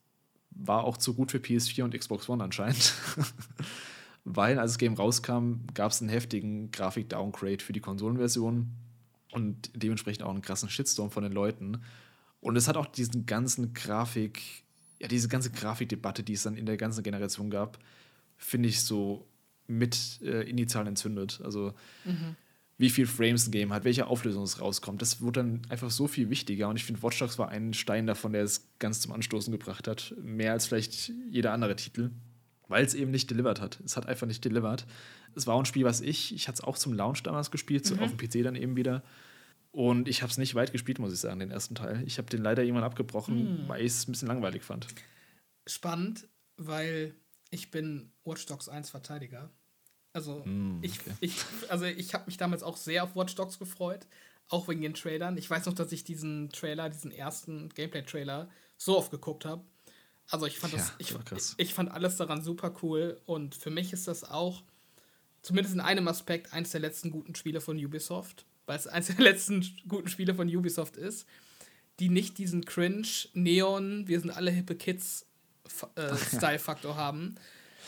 [0.51, 2.95] war auch zu gut für PS4 und Xbox One anscheinend.
[4.25, 8.73] Weil als das Game rauskam, gab es einen heftigen Grafik-Downgrade für die Konsolenversion
[9.31, 11.83] und dementsprechend auch einen krassen Shitstorm von den Leuten.
[12.41, 14.43] Und es hat auch diesen ganzen Grafik,
[14.99, 17.79] ja, diese ganze Grafikdebatte, die es dann in der ganzen Generation gab,
[18.37, 19.27] finde ich so
[19.69, 21.41] mit äh, initial entzündet.
[21.45, 21.73] Also
[22.05, 22.37] mhm
[22.79, 25.01] wie viel Frames ein Game hat, welche Auflösung es rauskommt.
[25.01, 26.69] Das wurde dann einfach so viel wichtiger.
[26.69, 29.89] Und ich finde, Watch Dogs war ein Stein davon, der es ganz zum Anstoßen gebracht
[29.89, 30.15] hat.
[30.23, 32.11] Mehr als vielleicht jeder andere Titel.
[32.69, 33.81] Weil es eben nicht delivered hat.
[33.85, 34.87] Es hat einfach nicht delivered.
[35.35, 38.01] Es war ein Spiel, was ich, ich hatte es auch zum Launch damals gespielt, mhm.
[38.01, 39.03] auf dem PC dann eben wieder.
[39.71, 42.03] Und ich habe es nicht weit gespielt, muss ich sagen, den ersten Teil.
[42.07, 43.69] Ich habe den leider irgendwann abgebrochen, mhm.
[43.69, 44.87] weil ich es ein bisschen langweilig fand.
[45.67, 47.15] Spannend, weil
[47.51, 49.51] ich bin Watch Dogs 1 Verteidiger.
[50.17, 51.13] Also mm, okay.
[51.21, 54.07] ich, ich, also ich habe mich damals auch sehr auf Watch Dogs gefreut,
[54.49, 55.37] auch wegen den Trailern.
[55.37, 58.49] Ich weiß noch, dass ich diesen Trailer, diesen ersten Gameplay-Trailer,
[58.79, 59.63] so oft geguckt habe.
[60.31, 63.69] Also ich fand das, ja, ich, ich, ich, fand alles daran super cool und für
[63.69, 64.63] mich ist das auch,
[65.43, 69.17] zumindest in einem Aspekt, eines der letzten guten Spiele von Ubisoft, weil es eines der
[69.19, 71.27] letzten guten Spiele von Ubisoft ist,
[72.01, 75.27] die nicht diesen Cringe, Neon, wir sind alle hippe Kids
[75.95, 77.37] äh, Style-Faktor haben,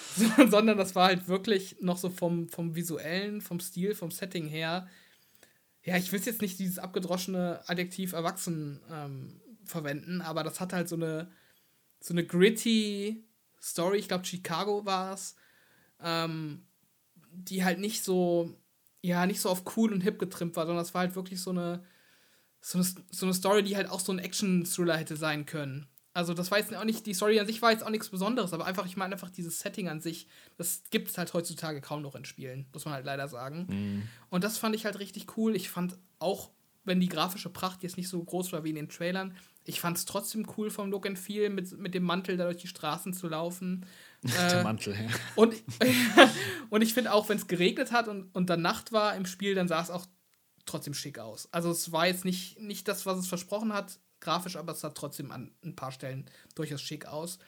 [0.48, 4.88] sondern das war halt wirklich noch so vom, vom visuellen, vom Stil, vom Setting her.
[5.84, 10.88] Ja, ich will jetzt nicht dieses abgedroschene Adjektiv erwachsen ähm, verwenden, aber das hat halt
[10.88, 11.30] so eine,
[12.00, 13.24] so eine gritty
[13.61, 13.98] Story.
[13.98, 15.37] Ich glaube, Chicago war es.
[16.00, 16.62] Ähm,
[17.32, 18.54] die halt nicht so,
[19.02, 21.50] ja, nicht so auf cool und hip getrimmt war, sondern das war halt wirklich so
[21.50, 21.84] eine,
[22.61, 25.88] so eine, so eine Story, die halt auch so ein Action-Thriller hätte sein können.
[26.18, 28.52] Also das war jetzt auch nicht, die Story an sich war jetzt auch nichts Besonderes,
[28.52, 30.26] aber einfach, ich meine einfach dieses Setting an sich,
[30.57, 33.66] das gibt es halt heutzutage kaum noch in Spielen, muss man halt leider sagen.
[33.68, 34.09] Mhm.
[34.28, 35.54] Und das fand ich halt richtig cool.
[35.54, 36.50] Ich fand auch,
[36.83, 39.96] wenn die grafische Pracht jetzt nicht so groß war wie in den Trailern, Ich fand
[39.96, 43.12] es trotzdem cool vom Look and Feel, mit, mit dem Mantel da durch die Straßen
[43.12, 43.87] zu laufen.
[44.24, 45.11] Der äh, Mantel, ja.
[45.37, 45.54] Und,
[46.70, 49.54] und ich finde auch, wenn es geregnet hat und, und dann Nacht war im Spiel,
[49.54, 50.07] dann sah es auch
[50.66, 51.48] trotzdem schick aus.
[51.52, 54.90] Also es war jetzt nicht, nicht das, was es versprochen hat, grafisch, aber es sah
[54.90, 57.38] trotzdem an ein paar Stellen durchaus schick aus.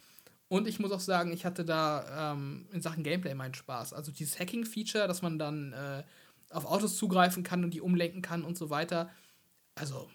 [0.49, 3.93] Und ich muss auch sagen, ich hatte da ähm, in Sachen Gameplay meinen Spaß.
[3.93, 6.03] Also dieses Hacking-Feature, dass man dann äh,
[6.51, 9.11] auf Autos zugreifen kann und die umlenken kann und so weiter.
[9.77, 10.11] Also,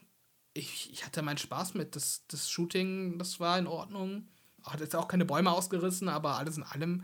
[0.53, 1.95] ich, ich hatte meinen Spaß mit.
[1.95, 4.27] Das, das Shooting, das war in Ordnung.
[4.63, 7.03] Hat jetzt auch keine Bäume ausgerissen, aber alles in allem,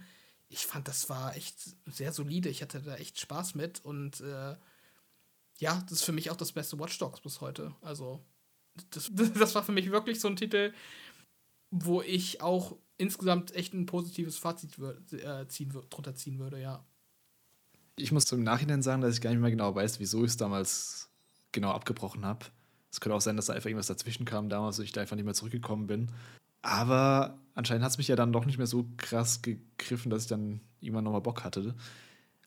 [0.50, 2.50] ich fand, das war echt sehr solide.
[2.50, 4.56] Ich hatte da echt Spaß mit und äh,
[5.60, 7.74] ja, das ist für mich auch das beste Watch Dogs bis heute.
[7.82, 8.26] Also,
[8.92, 10.74] das, das war für mich wirklich so ein Titel,
[11.72, 14.78] wo ich auch insgesamt echt ein positives Fazit
[15.14, 16.84] äh, ziehen, drunter ziehen würde, ja.
[17.96, 20.38] Ich muss im Nachhinein sagen, dass ich gar nicht mehr genau weiß, wieso ich es
[20.38, 21.10] damals
[21.52, 22.46] genau abgebrochen habe.
[22.92, 25.16] Es könnte auch sein, dass da einfach irgendwas dazwischen kam damals und ich da einfach
[25.16, 26.12] nicht mehr zurückgekommen bin.
[26.62, 30.30] Aber anscheinend hat es mich ja dann doch nicht mehr so krass gegriffen, dass ich
[30.30, 31.76] dann irgendwann nochmal Bock hatte.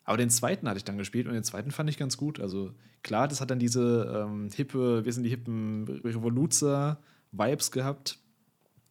[0.04, 2.40] Aber den zweiten hatte ich dann gespielt und den zweiten fand ich ganz gut.
[2.40, 8.18] Also klar, das hat dann diese ähm, hippe, wir sind die hippen Revoluzer-Vibes gehabt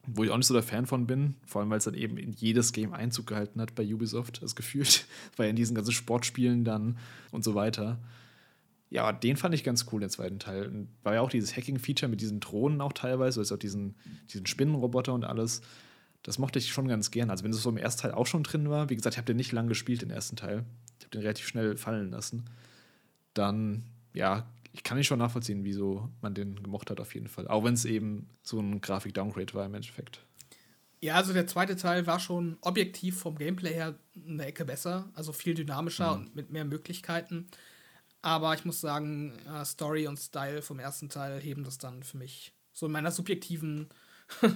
[0.06, 2.17] wo ich auch nicht so der Fan von bin, vor allem weil es dann eben
[2.17, 5.06] in jedes Game Einzug gehalten hat bei Ubisoft, das gefühlt,
[5.38, 6.97] weil in diesen ganzen Sportspielen dann
[7.32, 7.99] und so weiter.
[8.89, 10.67] Ja, den fand ich ganz cool, den zweiten Teil.
[10.67, 13.95] Und war ja auch dieses Hacking-Feature mit diesen Drohnen auch teilweise, also auch diesen,
[14.32, 15.62] diesen Spinnenroboter und alles.
[16.21, 17.32] Das mochte ich schon ganz gern.
[17.32, 19.26] Also, wenn es so im ersten Teil auch schon drin war, wie gesagt, ich habe
[19.26, 20.63] den nicht lange gespielt, den ersten Teil.
[20.99, 22.45] Ich habe den relativ schnell fallen lassen.
[23.34, 27.47] Dann, ja, ich kann nicht schon nachvollziehen, wieso man den gemocht hat, auf jeden Fall.
[27.47, 30.19] Auch wenn es eben so ein Grafik-Downgrade war im Endeffekt.
[31.01, 33.95] Ja, also der zweite Teil war schon objektiv vom Gameplay her
[34.27, 36.21] eine Ecke besser, also viel dynamischer mhm.
[36.21, 37.47] und mit mehr Möglichkeiten.
[38.21, 42.17] Aber ich muss sagen, äh, Story und Style vom ersten Teil heben das dann für
[42.17, 43.89] mich so in meiner subjektiven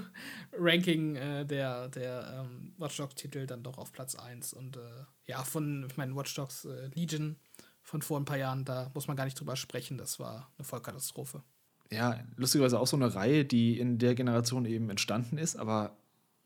[0.58, 4.54] Ranking äh, der, der ähm, Watch Dogs-Titel dann doch auf Platz 1.
[4.54, 7.38] Und äh, ja, von, ich meine, Watch Dogs äh, Legion
[7.82, 9.98] von vor ein paar Jahren, da muss man gar nicht drüber sprechen.
[9.98, 11.44] Das war eine Vollkatastrophe.
[11.92, 15.98] Ja, lustigerweise auch so eine Reihe, die in der Generation eben entstanden ist, aber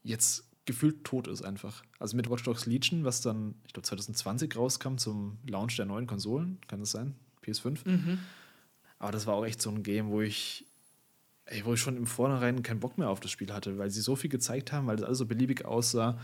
[0.03, 1.83] jetzt gefühlt tot ist einfach.
[1.99, 6.05] Also mit Watch Dogs Legion, was dann, ich glaube, 2020 rauskam zum Launch der neuen
[6.05, 7.15] Konsolen, kann das sein?
[7.43, 7.79] PS5.
[7.85, 8.19] Mhm.
[8.99, 10.67] Aber das war auch echt so ein Game, wo ich,
[11.51, 14.01] ey, wo ich schon im Vornherein keinen Bock mehr auf das Spiel hatte, weil sie
[14.01, 16.19] so viel gezeigt haben, weil das alles so beliebig aussah.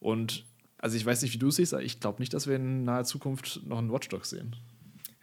[0.00, 0.44] Und
[0.78, 2.84] also ich weiß nicht, wie du es siehst, aber ich glaube nicht, dass wir in
[2.84, 4.56] naher Zukunft noch einen Watchdog sehen.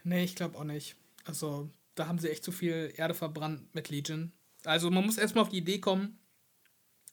[0.04, 0.96] Nee, ich glaube auch nicht.
[1.24, 4.32] Also da haben sie echt zu viel Erde verbrannt mit Legion.
[4.64, 6.18] Also man muss erstmal auf die Idee kommen,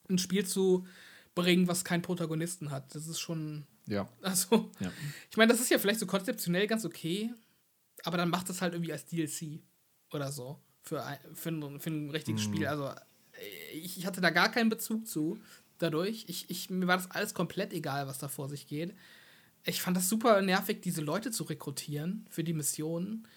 [0.09, 0.87] ein Spiel zu
[1.35, 2.95] bringen, was keinen Protagonisten hat.
[2.95, 3.67] Das ist schon.
[3.87, 4.07] Ja.
[4.21, 4.91] Also, ja.
[5.29, 7.33] ich meine, das ist ja vielleicht so konzeptionell ganz okay,
[8.03, 9.59] aber dann macht das halt irgendwie als DLC
[10.11, 12.45] oder so für ein, für ein, für ein richtiges mm.
[12.45, 12.67] Spiel.
[12.67, 12.91] Also
[13.73, 15.39] ich, ich hatte da gar keinen Bezug zu
[15.77, 16.25] dadurch.
[16.27, 18.95] Ich, ich, mir war das alles komplett egal, was da vor sich geht.
[19.63, 23.27] Ich fand das super nervig, diese Leute zu rekrutieren für die Missionen.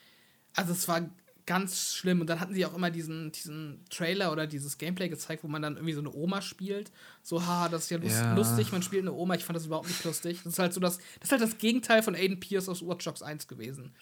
[0.54, 1.08] Also es war
[1.46, 2.20] ganz schlimm.
[2.20, 5.62] Und dann hatten sie auch immer diesen, diesen Trailer oder dieses Gameplay gezeigt, wo man
[5.62, 6.92] dann irgendwie so eine Oma spielt.
[7.22, 8.34] So, haha, das ist ja, lust ja.
[8.34, 9.34] lustig, man spielt eine Oma.
[9.34, 10.40] Ich fand das überhaupt nicht lustig.
[10.44, 13.04] Das ist halt so das, das ist halt das Gegenteil von Aiden Pierce aus Watch
[13.04, 13.94] Dogs 1 gewesen.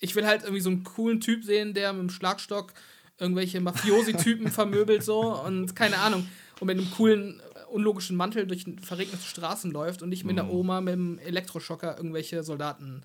[0.00, 2.72] Ich will halt irgendwie so einen coolen Typ sehen, der mit dem Schlagstock
[3.18, 6.28] irgendwelche Mafiosi-Typen vermöbelt so und keine Ahnung.
[6.60, 10.58] Und mit einem coolen unlogischen Mantel durch verregnete Straßen läuft und nicht mit einer mhm.
[10.58, 13.02] Oma mit einem Elektroschocker irgendwelche Soldaten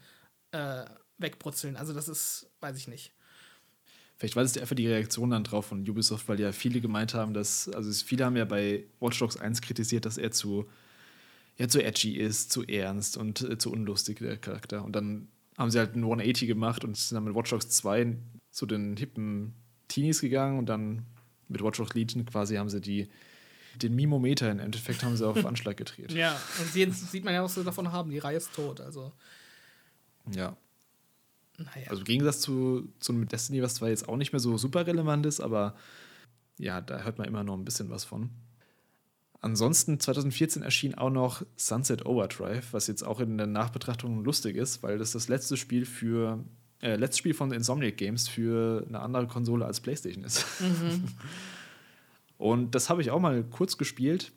[0.51, 0.85] äh,
[1.17, 1.75] wegbrutzeln.
[1.75, 3.11] Also das ist, weiß ich nicht.
[4.17, 7.33] Vielleicht war es einfach die Reaktion dann drauf von Ubisoft, weil ja viele gemeint haben,
[7.33, 10.69] dass, also viele haben ja bei Watch Dogs 1 kritisiert, dass er zu,
[11.57, 14.83] ja, zu edgy ist, zu ernst und äh, zu unlustig, der Charakter.
[14.85, 18.15] Und dann haben sie halt einen 180 gemacht und sind dann mit Watch Dogs 2
[18.51, 19.53] zu den hippen
[19.87, 21.05] Teenies gegangen und dann
[21.47, 23.09] mit Watch Dogs Legion quasi haben sie die
[23.81, 26.11] den Mimometer im Endeffekt haben sie auf Anschlag gedreht.
[26.11, 28.11] Ja, und jetzt sieht man ja, was sie davon haben.
[28.11, 29.11] Die Reihe ist tot, also.
[30.31, 30.55] Ja.
[31.57, 31.89] Naja.
[31.89, 35.25] Also im Gegensatz zu, zu Destiny, was zwar jetzt auch nicht mehr so super relevant
[35.25, 35.75] ist, aber
[36.57, 38.29] ja, da hört man immer noch ein bisschen was von.
[39.43, 44.83] Ansonsten 2014 erschien auch noch Sunset Overdrive, was jetzt auch in der Nachbetrachtung lustig ist,
[44.83, 46.39] weil das das letzte Spiel für
[46.81, 50.45] äh, letztes Spiel von Insomniac Games für eine andere Konsole als PlayStation ist.
[50.61, 51.03] Mhm.
[52.37, 54.31] Und das habe ich auch mal kurz gespielt,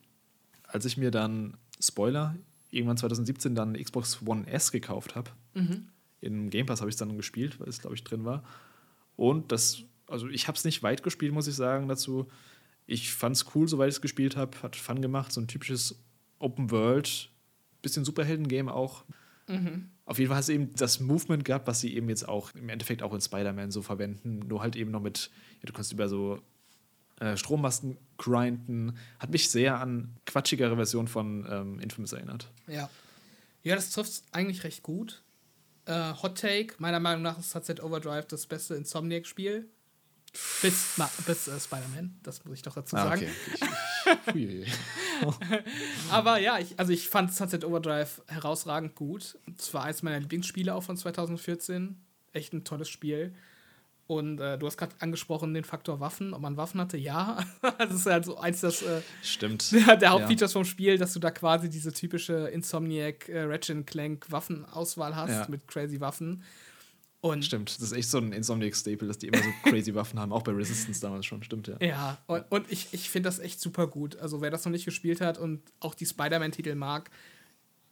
[0.64, 2.34] als ich mir dann, Spoiler,
[2.72, 5.30] irgendwann 2017 dann Xbox One S gekauft habe.
[5.54, 5.86] Mhm.
[6.20, 8.42] In Game Pass habe ich es dann gespielt, weil es, glaube ich, drin war.
[9.14, 12.26] Und das, also ich habe es nicht weit gespielt, muss ich sagen, dazu.
[12.86, 14.62] Ich fand es cool, soweit ich es gespielt habe.
[14.62, 15.98] Hat Fun gemacht, so ein typisches
[16.38, 17.30] Open World,
[17.82, 19.04] bisschen Superhelden-Game auch.
[19.48, 19.90] Mhm.
[20.04, 22.68] Auf jeden Fall hat es eben das Movement gehabt, was sie eben jetzt auch im
[22.68, 26.08] Endeffekt auch in Spider-Man so verwenden, nur halt eben noch mit, ja, du kannst über
[26.08, 26.40] so
[27.20, 28.96] äh, Strommasten grinden.
[29.18, 32.50] Hat mich sehr an quatschigere Version von ähm, Infamous erinnert.
[32.66, 32.88] Ja.
[33.62, 35.22] Ja, das trifft eigentlich recht gut.
[35.86, 39.68] Äh, Hot Take, meiner Meinung nach ist Sunset Overdrive das beste Insomniac-Spiel.
[40.62, 40.96] Bis,
[41.26, 43.26] bis äh, Spider-Man, das muss ich doch dazu sagen.
[44.06, 44.66] Ah, okay.
[46.10, 49.38] Aber ja, ich, also ich fand Sunset Overdrive herausragend gut.
[49.58, 52.00] Es war eines meiner Lieblingsspiele auch von 2014.
[52.32, 53.34] Echt ein tolles Spiel.
[54.06, 57.38] Und äh, du hast gerade angesprochen den Faktor Waffen, ob man Waffen hatte, ja.
[57.78, 59.72] das ist halt so eins das äh, Stimmt.
[59.86, 60.58] Der, der Hauptfeatures ja.
[60.58, 65.46] vom Spiel, dass du da quasi diese typische Insomniac äh, Ratchet Clank Waffenauswahl hast ja.
[65.48, 66.44] mit crazy Waffen.
[67.20, 70.32] Und Stimmt, das ist echt so ein Insomniac-Staple, dass die immer so crazy Waffen haben,
[70.32, 71.76] auch bei Resistance damals schon, stimmt, ja.
[71.80, 74.16] Ja, und, und ich, ich finde das echt super gut.
[74.16, 77.10] Also, wer das noch nicht gespielt hat und auch die Spider-Man-Titel mag,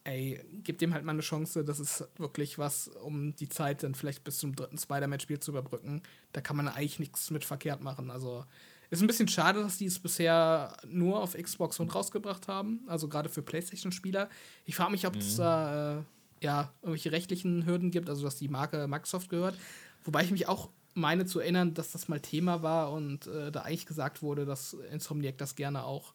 [0.05, 1.65] ey, gib dem halt mal eine Chance.
[1.65, 6.01] Das ist wirklich was, um die Zeit dann vielleicht bis zum dritten Spider-Man-Spiel zu überbrücken.
[6.31, 8.11] Da kann man eigentlich nichts mit verkehrt machen.
[8.11, 8.45] Also,
[8.91, 12.81] ist ein bisschen schade, dass die es bisher nur auf Xbox und rausgebracht haben.
[12.87, 14.29] Also, gerade für PlayStation-Spieler.
[14.65, 15.41] Ich frage mich, ob es mhm.
[15.41, 15.97] da.
[15.99, 16.03] Äh,
[16.45, 19.57] ja, irgendwelche rechtlichen Hürden gibt, also dass die Marke Microsoft gehört.
[20.03, 23.63] Wobei ich mich auch meine zu erinnern, dass das mal Thema war und äh, da
[23.63, 26.13] eigentlich gesagt wurde, dass Insomniac das gerne auch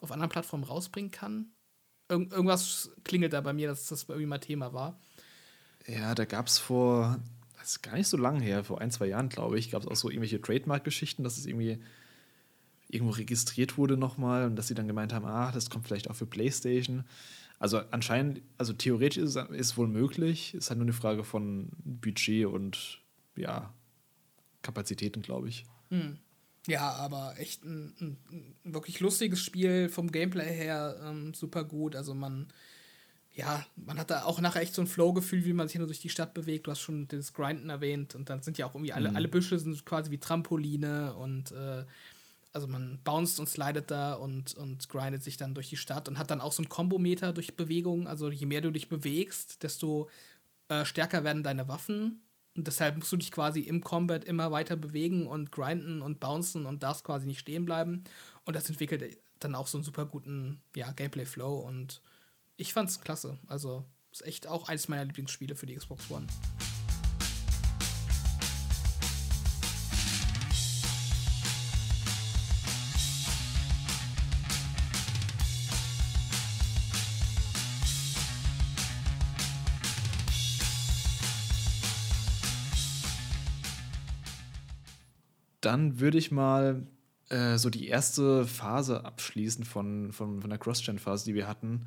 [0.00, 1.50] auf anderen Plattformen rausbringen kann.
[2.08, 4.98] Ir irgendwas klingelt da bei mir, dass das irgendwie mal Thema war.
[5.86, 7.18] Ja, da gab es vor,
[7.58, 9.88] das ist gar nicht so lange her, vor ein, zwei Jahren, glaube ich, gab es
[9.88, 11.82] auch so irgendwelche Trademark-Geschichten, dass es irgendwie
[12.88, 16.14] irgendwo registriert wurde nochmal und dass sie dann gemeint haben, ah, das kommt vielleicht auch
[16.14, 17.04] für PlayStation.
[17.62, 22.46] Also anscheinend, also theoretisch ist es wohl möglich, ist halt nur eine Frage von Budget
[22.46, 22.98] und
[23.36, 23.72] ja,
[24.62, 25.64] Kapazitäten, glaube ich.
[25.90, 26.18] Hm.
[26.66, 28.16] Ja, aber echt ein, ein,
[28.64, 31.94] ein, wirklich lustiges Spiel vom Gameplay her ähm, super gut.
[31.94, 32.48] Also man,
[33.32, 36.00] ja, man hat da auch nachher echt so ein Flow-Gefühl, wie man sich nur durch
[36.00, 36.66] die Stadt bewegt.
[36.66, 39.16] Du hast schon das Grinden erwähnt und dann sind ja auch irgendwie alle, mhm.
[39.16, 41.84] alle Büsche sind quasi wie Trampoline und äh,
[42.52, 46.18] also man bounced und slidet da und, und grindet sich dann durch die Stadt und
[46.18, 48.06] hat dann auch so ein Kombometer durch Bewegung.
[48.06, 50.08] Also je mehr du dich bewegst, desto
[50.68, 52.22] äh, stärker werden deine Waffen.
[52.54, 56.66] Und deshalb musst du dich quasi im Combat immer weiter bewegen und grinden und bouncen
[56.66, 58.04] und darfst quasi nicht stehen bleiben.
[58.44, 61.58] Und das entwickelt dann auch so einen super guten ja, Gameplay-Flow.
[61.60, 62.02] Und
[62.56, 63.38] ich fand's klasse.
[63.46, 66.26] Also ist echt auch eines meiner Lieblingsspiele für die Xbox One.
[85.62, 86.86] Dann würde ich mal
[87.30, 91.86] äh, so die erste Phase abschließen von, von, von der Cross-Gen-Phase, die wir hatten.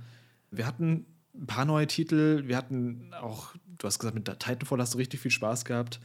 [0.50, 4.94] Wir hatten ein paar neue Titel, wir hatten auch, du hast gesagt, mit Titanfall hast
[4.94, 6.00] du richtig viel Spaß gehabt.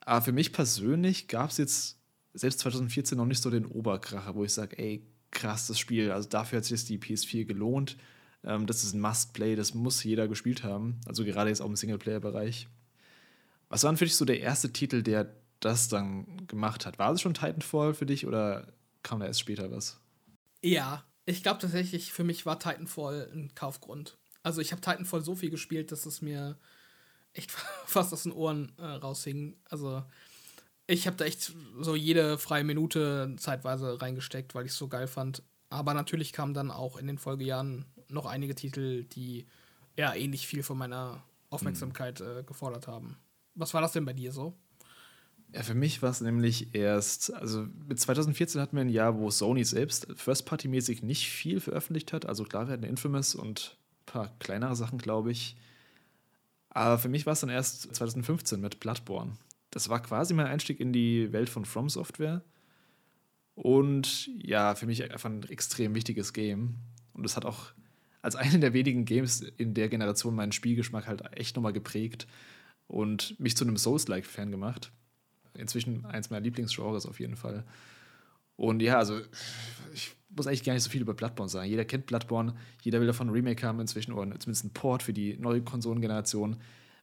[0.00, 1.98] Aber für mich persönlich gab es jetzt
[2.34, 6.28] selbst 2014 noch nicht so den Oberkracher, wo ich sage, ey, krass, das Spiel, also
[6.28, 7.96] dafür hat sich jetzt die PS4 gelohnt.
[8.42, 11.00] Ähm, das ist ein Must-Play, das muss jeder gespielt haben.
[11.06, 12.68] Also gerade jetzt auch im Singleplayer-Bereich.
[13.68, 16.98] Was war denn für dich so der erste Titel, der das dann gemacht hat.
[16.98, 18.72] War es schon Titanfall für dich oder
[19.02, 20.00] kam da erst später was?
[20.62, 24.18] Ja, ich glaube tatsächlich, für mich war Titanfall ein Kaufgrund.
[24.42, 26.58] Also ich habe Titanfall so viel gespielt, dass es mir
[27.32, 27.50] echt
[27.86, 29.56] fast aus den Ohren äh, raushing.
[29.70, 30.02] Also
[30.86, 35.06] ich habe da echt so jede freie Minute zeitweise reingesteckt, weil ich es so geil
[35.06, 35.42] fand.
[35.70, 39.46] Aber natürlich kamen dann auch in den Folgejahren noch einige Titel, die
[39.96, 42.38] ja ähnlich viel von meiner Aufmerksamkeit hm.
[42.38, 43.16] äh, gefordert haben.
[43.54, 44.54] Was war das denn bei dir so?
[45.54, 49.30] Ja, für mich war es nämlich erst, also mit 2014 hatten wir ein Jahr, wo
[49.30, 52.26] Sony selbst First-Party-mäßig nicht viel veröffentlicht hat.
[52.26, 55.54] Also klar, wir hatten Infamous und ein paar kleinere Sachen, glaube ich.
[56.70, 59.34] Aber für mich war es dann erst 2015 mit Bloodborne.
[59.70, 62.42] Das war quasi mein Einstieg in die Welt von From Software.
[63.54, 66.78] Und ja, für mich einfach ein extrem wichtiges Game.
[67.12, 67.66] Und es hat auch
[68.22, 72.26] als eine der wenigen Games in der Generation meinen Spielgeschmack halt echt nochmal geprägt
[72.88, 74.90] und mich zu einem Souls-like-Fan gemacht
[75.56, 77.64] inzwischen eins meiner Lieblingsgenres auf jeden Fall.
[78.56, 79.20] Und ja, also
[79.92, 81.68] ich muss eigentlich gar nicht so viel über Bloodborne sagen.
[81.68, 85.12] Jeder kennt Bloodborne, jeder will davon ein Remake haben inzwischen oder zumindest ein Port für
[85.12, 86.56] die neue Konsolengeneration,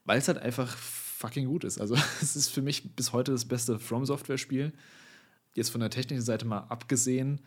[0.06, 1.80] weil es halt einfach fucking gut ist.
[1.80, 4.74] Also es ist für mich bis heute das beste From Software Spiel.
[5.54, 7.42] Jetzt von der technischen Seite mal abgesehen,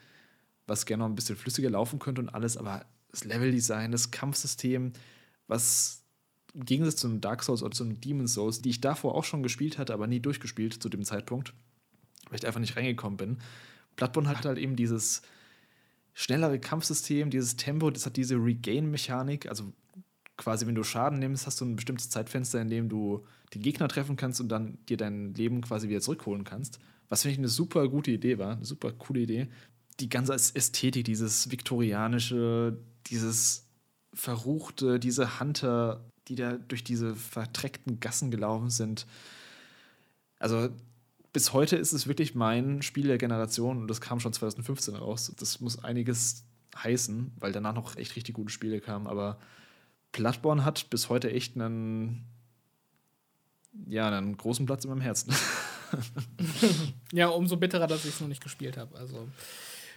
[0.66, 4.92] was gerne noch ein bisschen flüssiger laufen könnte und alles, aber das Leveldesign, das Kampfsystem,
[5.46, 6.03] was
[6.54, 9.24] im Gegensatz zu einem Dark Souls oder zu einem Demon Souls, die ich davor auch
[9.24, 11.52] schon gespielt hatte, aber nie durchgespielt zu dem Zeitpunkt,
[12.28, 13.38] weil ich einfach nicht reingekommen bin.
[13.96, 15.22] Bloodborne hat halt eben dieses
[16.14, 19.72] schnellere Kampfsystem, dieses Tempo, das hat diese Regain-Mechanik, also
[20.36, 23.88] quasi, wenn du Schaden nimmst, hast du ein bestimmtes Zeitfenster, in dem du den Gegner
[23.88, 26.78] treffen kannst und dann dir dein Leben quasi wieder zurückholen kannst.
[27.08, 29.48] Was finde ich eine super gute Idee war, eine super coole Idee.
[30.00, 33.68] Die ganze Ästhetik, dieses viktorianische, dieses
[34.12, 39.06] verruchte, diese Hunter, die da durch diese vertreckten Gassen gelaufen sind.
[40.38, 40.70] Also
[41.32, 45.34] bis heute ist es wirklich mein Spiel der Generation und das kam schon 2015 raus.
[45.38, 46.44] Das muss einiges
[46.76, 49.06] heißen, weil danach noch echt richtig gute Spiele kamen.
[49.06, 49.38] Aber
[50.12, 52.24] Bloodborne hat bis heute echt einen,
[53.88, 55.34] ja, einen großen Platz in meinem Herzen.
[57.12, 58.96] ja, umso bitterer, dass ich es noch nicht gespielt habe.
[58.96, 59.28] Also,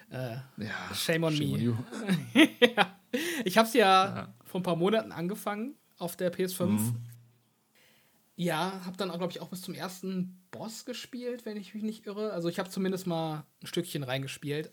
[0.10, 1.72] äh, ja, shame on shame me.
[1.72, 1.86] On
[2.76, 3.00] ja.
[3.46, 6.66] Ich habe es ja, ja, vor ein paar Monaten angefangen auf der PS5.
[6.66, 6.96] Mhm.
[8.36, 12.06] Ja, habe dann, glaube ich, auch bis zum ersten Boss gespielt, wenn ich mich nicht
[12.06, 12.32] irre.
[12.34, 14.72] Also ich habe zumindest mal ein Stückchen reingespielt.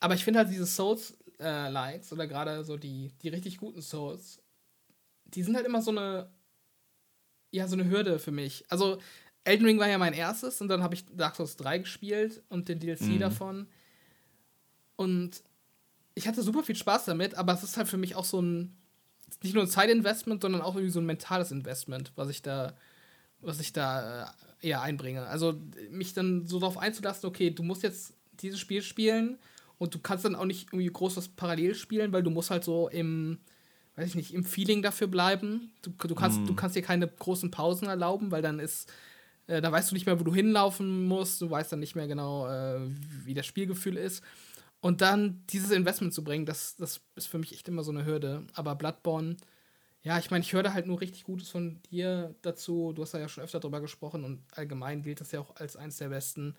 [0.00, 4.40] Aber ich finde halt diese Souls-Likes äh, oder gerade so die, die richtig guten Souls,
[5.24, 6.30] die sind halt immer so eine,
[7.50, 8.64] ja, so eine Hürde für mich.
[8.68, 8.98] Also
[9.44, 12.68] Elden Ring war ja mein erstes und dann habe ich Dark Souls 3 gespielt und
[12.68, 13.18] den DLC mhm.
[13.18, 13.68] davon.
[14.96, 15.42] Und
[16.14, 18.76] ich hatte super viel Spaß damit, aber es ist halt für mich auch so ein,
[19.44, 22.74] nicht nur ein Zeitinvestment, sondern auch irgendwie so ein mentales Investment, was ich da,
[23.40, 24.24] was ich da
[24.62, 25.26] äh, eher einbringe.
[25.26, 25.54] Also
[25.90, 29.38] mich dann so darauf einzulassen, okay, du musst jetzt dieses Spiel spielen
[29.78, 32.64] und du kannst dann auch nicht irgendwie groß was parallel spielen, weil du musst halt
[32.64, 33.38] so im,
[33.96, 35.72] weiß ich nicht, im Feeling dafür bleiben.
[35.82, 36.46] Du, du, kannst, mm.
[36.46, 38.90] du kannst dir keine großen Pausen erlauben, weil dann ist
[39.46, 42.06] äh, da weißt du nicht mehr, wo du hinlaufen musst, du weißt dann nicht mehr
[42.06, 42.80] genau, äh,
[43.24, 44.22] wie das Spielgefühl ist.
[44.84, 48.04] Und dann dieses Investment zu bringen, das, das ist für mich echt immer so eine
[48.04, 48.46] Hürde.
[48.52, 49.38] Aber Bloodborne,
[50.02, 52.92] ja, ich meine, ich höre halt nur richtig Gutes von dir dazu.
[52.92, 55.76] Du hast da ja schon öfter drüber gesprochen und allgemein gilt das ja auch als
[55.76, 56.54] eins der besten.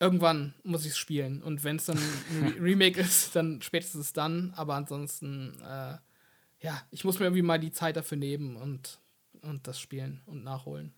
[0.00, 1.42] Irgendwann muss ich es spielen.
[1.42, 4.54] Und wenn es dann ein Remake ist, dann spätestens dann.
[4.56, 5.98] Aber ansonsten, äh,
[6.62, 9.00] ja, ich muss mir irgendwie mal die Zeit dafür nehmen und,
[9.42, 10.94] und das spielen und nachholen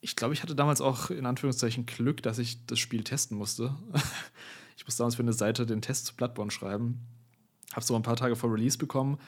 [0.00, 3.74] ich glaube, ich hatte damals auch in Anführungszeichen Glück, dass ich das Spiel testen musste.
[4.76, 7.00] ich musste damals für eine Seite den Test zu Bloodborne schreiben.
[7.72, 9.18] Habe so ein paar Tage vor Release bekommen.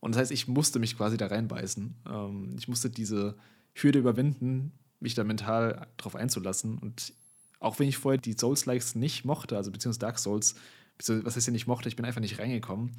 [0.00, 1.94] Und das heißt, ich musste mich quasi da reinbeißen.
[2.08, 3.36] Ähm, ich musste diese
[3.74, 6.78] Hürde überwinden, mich da mental drauf einzulassen.
[6.78, 7.12] Und
[7.60, 10.54] auch wenn ich vorher die Souls-Likes nicht mochte, also beziehungsweise Dark Souls,
[10.98, 12.92] was heißt ja nicht mochte, ich bin einfach nicht reingekommen,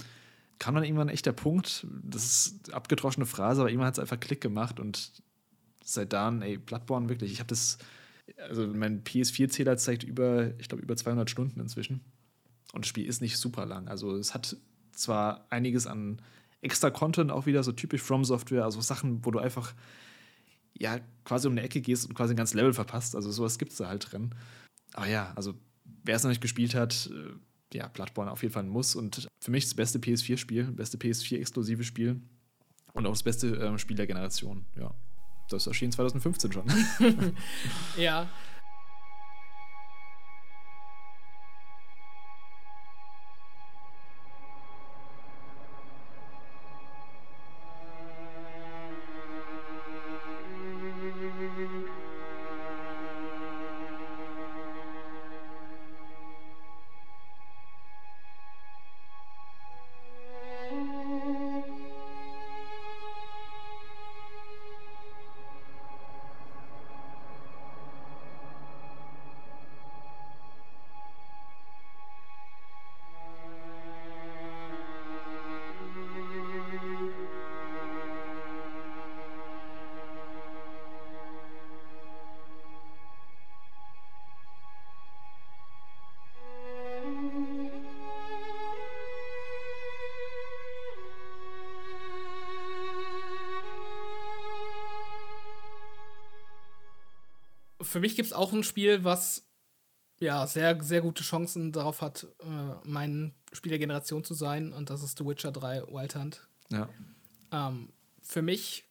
[0.57, 4.19] kam dann irgendwann echt der Punkt, das ist abgedroschene Phrase, aber irgendwann hat es einfach
[4.19, 5.11] Klick gemacht und
[5.83, 7.77] seit dann, ey, Bloodborne wirklich, ich habe das,
[8.37, 12.01] also mein PS4-Zähler zeigt über, ich glaube, über 200 Stunden inzwischen.
[12.73, 13.87] Und das Spiel ist nicht super lang.
[13.87, 14.57] Also es hat
[14.91, 16.21] zwar einiges an
[16.61, 19.73] extra Content auch wieder, so typisch From Software, also Sachen, wo du einfach
[20.77, 23.15] ja quasi um eine Ecke gehst und quasi ein ganzes Level verpasst.
[23.15, 24.35] Also sowas gibt es da halt drin.
[24.93, 25.55] Aber ja, also
[26.03, 28.95] wer es noch nicht gespielt hat, äh, ja, Bloodborne auf jeden Fall ein Muss.
[28.95, 32.21] Und für mich das beste PS4-Spiel, beste PS4-exklusive Spiel
[32.93, 34.93] und auch das beste äh, Spiel der Generation, ja
[35.49, 36.63] das erschien 2015 schon.
[37.97, 38.27] ja,
[97.89, 99.49] für mich gibt es auch ein Spiel, was
[100.19, 104.73] ja sehr, sehr gute Chancen darauf hat, äh, mein Spiel der Generation zu sein.
[104.73, 106.47] Und das ist The Witcher 3 Wild Hunt.
[106.69, 106.87] Ja.
[107.51, 108.85] Ähm, für mich,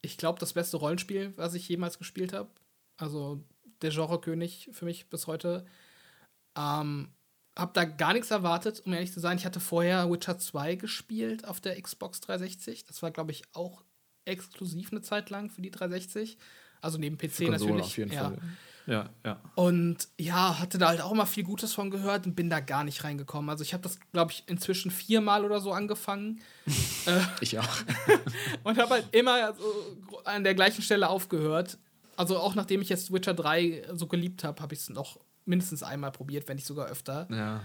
[0.00, 2.50] ich glaube, das beste Rollenspiel, was ich jemals gespielt habe.
[2.96, 3.44] Also
[3.82, 5.66] der Genrekönig für mich bis heute.
[6.56, 7.12] Ähm,
[7.54, 9.36] hab da gar nichts erwartet, um ehrlich zu sein.
[9.36, 12.86] Ich hatte vorher Witcher 2 gespielt auf der Xbox 360.
[12.86, 13.84] Das war, glaube ich, auch
[14.24, 16.38] exklusiv eine Zeit lang für die 360.
[16.82, 17.82] Also neben PC natürlich.
[17.82, 18.24] Auf jeden ja.
[18.24, 18.38] Fall.
[18.86, 19.40] Ja, ja.
[19.54, 22.84] Und ja, hatte da halt auch immer viel Gutes von gehört und bin da gar
[22.84, 23.48] nicht reingekommen.
[23.48, 26.40] Also ich habe das, glaube ich, inzwischen viermal oder so angefangen.
[27.04, 27.78] Äh, ich auch.
[28.62, 31.78] und habe halt immer so an der gleichen Stelle aufgehört.
[32.16, 35.82] Also auch nachdem ich jetzt Witcher 3 so geliebt habe, habe ich es noch mindestens
[35.82, 37.26] einmal probiert, wenn nicht sogar öfter.
[37.28, 37.60] Ja.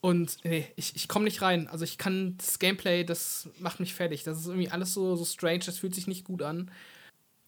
[0.00, 1.66] Und nee, ich, ich komme nicht rein.
[1.66, 4.22] Also ich kann das Gameplay, das macht mich fertig.
[4.22, 6.70] Das ist irgendwie alles so, so strange, das fühlt sich nicht gut an.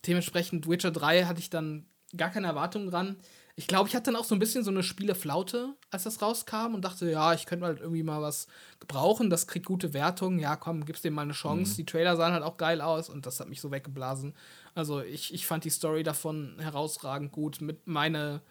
[0.06, 1.86] Dementsprechend Witcher 3 hatte ich dann
[2.16, 3.16] gar keine Erwartungen dran.
[3.58, 6.74] Ich glaube, ich hatte dann auch so ein bisschen so eine Spieleflaute, als das rauskam
[6.74, 8.46] und dachte, ja, ich könnte halt irgendwie mal was
[8.78, 11.72] gebrauchen, das kriegt gute Wertungen, ja, komm, gib's dem mal eine Chance.
[11.72, 11.76] Mhm.
[11.76, 14.34] Die Trailer sahen halt auch geil aus und das hat mich so weggeblasen.
[14.76, 18.42] Also ich, ich fand die Story davon herausragend gut, mit meine,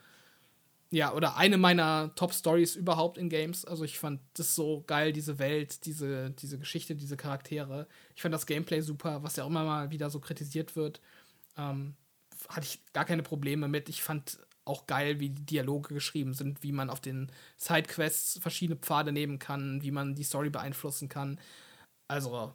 [0.89, 3.63] ja, oder eine meiner Top-Stories überhaupt in Games.
[3.63, 7.87] Also ich fand das so geil, diese Welt, diese, diese Geschichte, diese Charaktere.
[8.13, 10.99] Ich fand das Gameplay super, was ja auch immer mal wieder so kritisiert wird.
[11.57, 11.95] Ähm,
[12.49, 13.89] hatte ich gar keine Probleme mit.
[13.89, 18.77] Ich fand auch geil, wie die Dialoge geschrieben sind, wie man auf den Sidequests verschiedene
[18.77, 21.39] Pfade nehmen kann, wie man die Story beeinflussen kann.
[22.07, 22.53] Also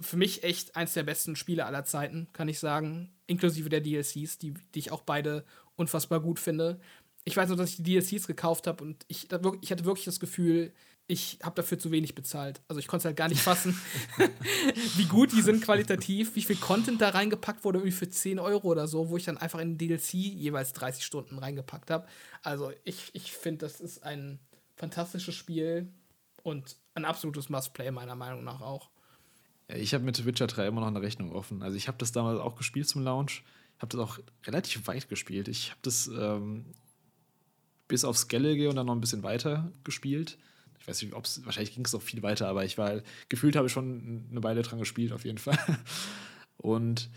[0.00, 3.14] für mich echt eins der besten Spiele aller Zeiten, kann ich sagen.
[3.26, 5.44] Inklusive der DLCs, die, die ich auch beide
[5.76, 6.80] unfassbar gut finde.
[7.24, 9.28] Ich weiß nur, dass ich die DLCs gekauft habe und ich,
[9.60, 10.72] ich hatte wirklich das Gefühl,
[11.08, 12.60] ich habe dafür zu wenig bezahlt.
[12.66, 13.80] Also ich konnte es halt gar nicht fassen,
[14.96, 18.68] wie gut die sind qualitativ, wie viel Content da reingepackt wurde, irgendwie für 10 Euro
[18.68, 22.06] oder so, wo ich dann einfach in den DLC jeweils 30 Stunden reingepackt habe.
[22.42, 24.40] Also ich, ich finde, das ist ein
[24.74, 25.92] fantastisches Spiel
[26.42, 28.90] und ein absolutes Must-Play meiner Meinung nach auch.
[29.68, 31.62] Ich habe mit Witcher 3 immer noch eine Rechnung offen.
[31.62, 33.44] Also ich habe das damals auch gespielt zum Launch.
[33.76, 35.48] Ich habe das auch relativ weit gespielt.
[35.48, 36.66] Ich habe das ähm,
[37.86, 40.38] bis aufs Skellige und dann noch ein bisschen weiter gespielt
[40.86, 43.56] ich weiß nicht, ob es, wahrscheinlich ging es noch viel weiter, aber ich war, gefühlt
[43.56, 45.58] habe ich schon eine Weile dran gespielt, auf jeden Fall.
[46.58, 47.10] Und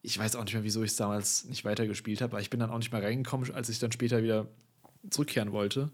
[0.00, 2.60] ich weiß auch nicht mehr, wieso ich es damals nicht weitergespielt habe, aber ich bin
[2.60, 4.48] dann auch nicht mehr reingekommen, als ich dann später wieder
[5.10, 5.90] zurückkehren wollte.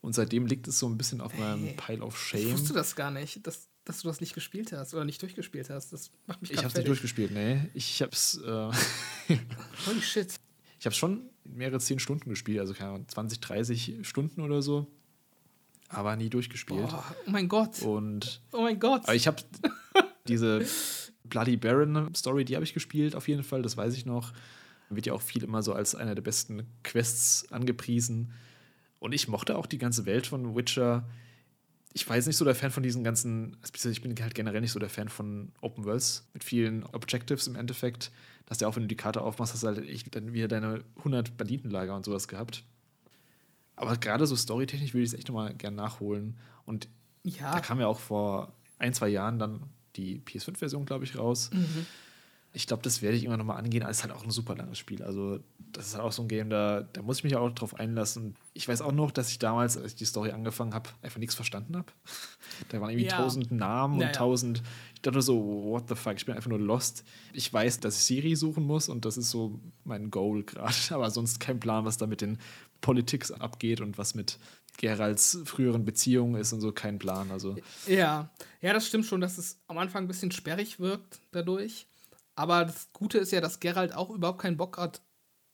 [0.00, 2.40] Und seitdem liegt es so ein bisschen auf meinem hey, Pile of Shame.
[2.40, 5.70] Ich wusste das gar nicht, dass, dass du das nicht gespielt hast oder nicht durchgespielt
[5.70, 5.92] hast.
[5.92, 7.70] Das macht mich Ich habe es nicht durchgespielt, nee.
[7.74, 8.36] Ich habe es.
[8.44, 8.70] Äh
[9.86, 10.34] Holy shit.
[10.80, 14.90] Ich habe schon mehrere zehn Stunden gespielt, also keine Ahnung, 20, 30 Stunden oder so
[15.94, 16.88] aber nie durchgespielt.
[16.88, 17.82] Boah, oh mein Gott.
[17.82, 19.02] Und oh mein Gott.
[19.04, 19.42] Aber ich habe
[20.28, 20.64] diese
[21.24, 24.32] Bloody Baron Story, die habe ich gespielt auf jeden Fall, das weiß ich noch.
[24.90, 28.32] Wird ja auch viel immer so als einer der besten Quests angepriesen.
[29.00, 31.08] Und ich mochte auch die ganze Welt von Witcher.
[31.92, 34.78] Ich jetzt nicht so der Fan von diesen ganzen, ich bin halt generell nicht so
[34.78, 38.12] der Fan von Open Worlds mit vielen Objectives im Endeffekt.
[38.46, 40.84] Dass du auch, wenn du die Karte aufmachst, hast du halt echt dann wieder deine
[40.98, 42.64] 100 Banditenlager und sowas gehabt.
[43.76, 46.38] Aber gerade so storytechnisch würde ich es echt nochmal gerne nachholen.
[46.64, 46.88] Und
[47.22, 47.52] ja.
[47.52, 49.62] da kam ja auch vor ein, zwei Jahren dann
[49.96, 51.50] die PS5-Version, glaube ich, raus.
[51.52, 51.86] Mhm.
[52.56, 53.82] Ich glaube, das werde ich immer nochmal angehen.
[53.82, 55.02] Aber es ist halt auch ein super langes Spiel.
[55.02, 55.40] Also,
[55.72, 58.36] das ist halt auch so ein Game, da, da muss ich mich auch drauf einlassen.
[58.52, 61.34] Ich weiß auch noch, dass ich damals, als ich die Story angefangen habe, einfach nichts
[61.34, 61.92] verstanden habe.
[62.68, 63.16] da waren irgendwie ja.
[63.16, 64.62] tausend Namen und tausend.
[64.94, 67.04] Ich dachte so, what the fuck, ich bin einfach nur lost.
[67.32, 70.74] Ich weiß, dass ich Siri suchen muss und das ist so mein Goal gerade.
[70.90, 72.38] Aber sonst kein Plan, was da mit den
[72.84, 74.38] Politik abgeht und was mit
[74.76, 77.30] Geralds früheren Beziehungen ist und so, kein Plan.
[77.30, 77.56] Also.
[77.86, 78.30] Ja,
[78.60, 81.86] ja, das stimmt schon, dass es am Anfang ein bisschen sperrig wirkt dadurch.
[82.34, 85.00] Aber das Gute ist ja, dass Gerald auch überhaupt keinen Bock hat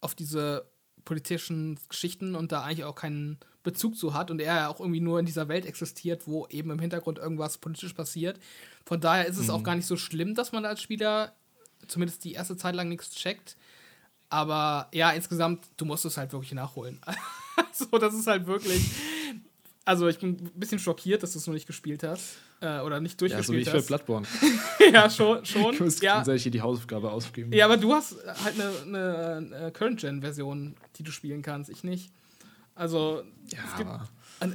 [0.00, 0.68] auf diese
[1.04, 5.00] politischen Geschichten und da eigentlich auch keinen Bezug zu hat und er ja auch irgendwie
[5.00, 8.40] nur in dieser Welt existiert, wo eben im Hintergrund irgendwas politisch passiert.
[8.84, 9.54] Von daher ist es mhm.
[9.54, 11.36] auch gar nicht so schlimm, dass man als Spieler
[11.86, 13.56] zumindest die erste Zeit lang nichts checkt.
[14.30, 17.00] Aber ja, insgesamt, du musst es halt wirklich nachholen.
[17.72, 18.80] so, das ist halt wirklich.
[19.84, 22.36] Also, ich bin ein bisschen schockiert, dass du es noch nicht gespielt hast.
[22.60, 24.26] Äh, oder nicht durchgespielt ja, so wie ich für Bloodborne.
[24.92, 25.44] ja, schon.
[25.44, 25.74] schon.
[25.74, 26.22] Ich muss ja.
[26.22, 27.52] hier die Hausaufgabe ausgeben.
[27.52, 31.70] Ja, aber du hast halt eine, eine, eine Current-Gen-Version, die du spielen kannst.
[31.70, 32.12] Ich nicht.
[32.74, 33.76] Also, ja.
[33.76, 33.90] Gibt,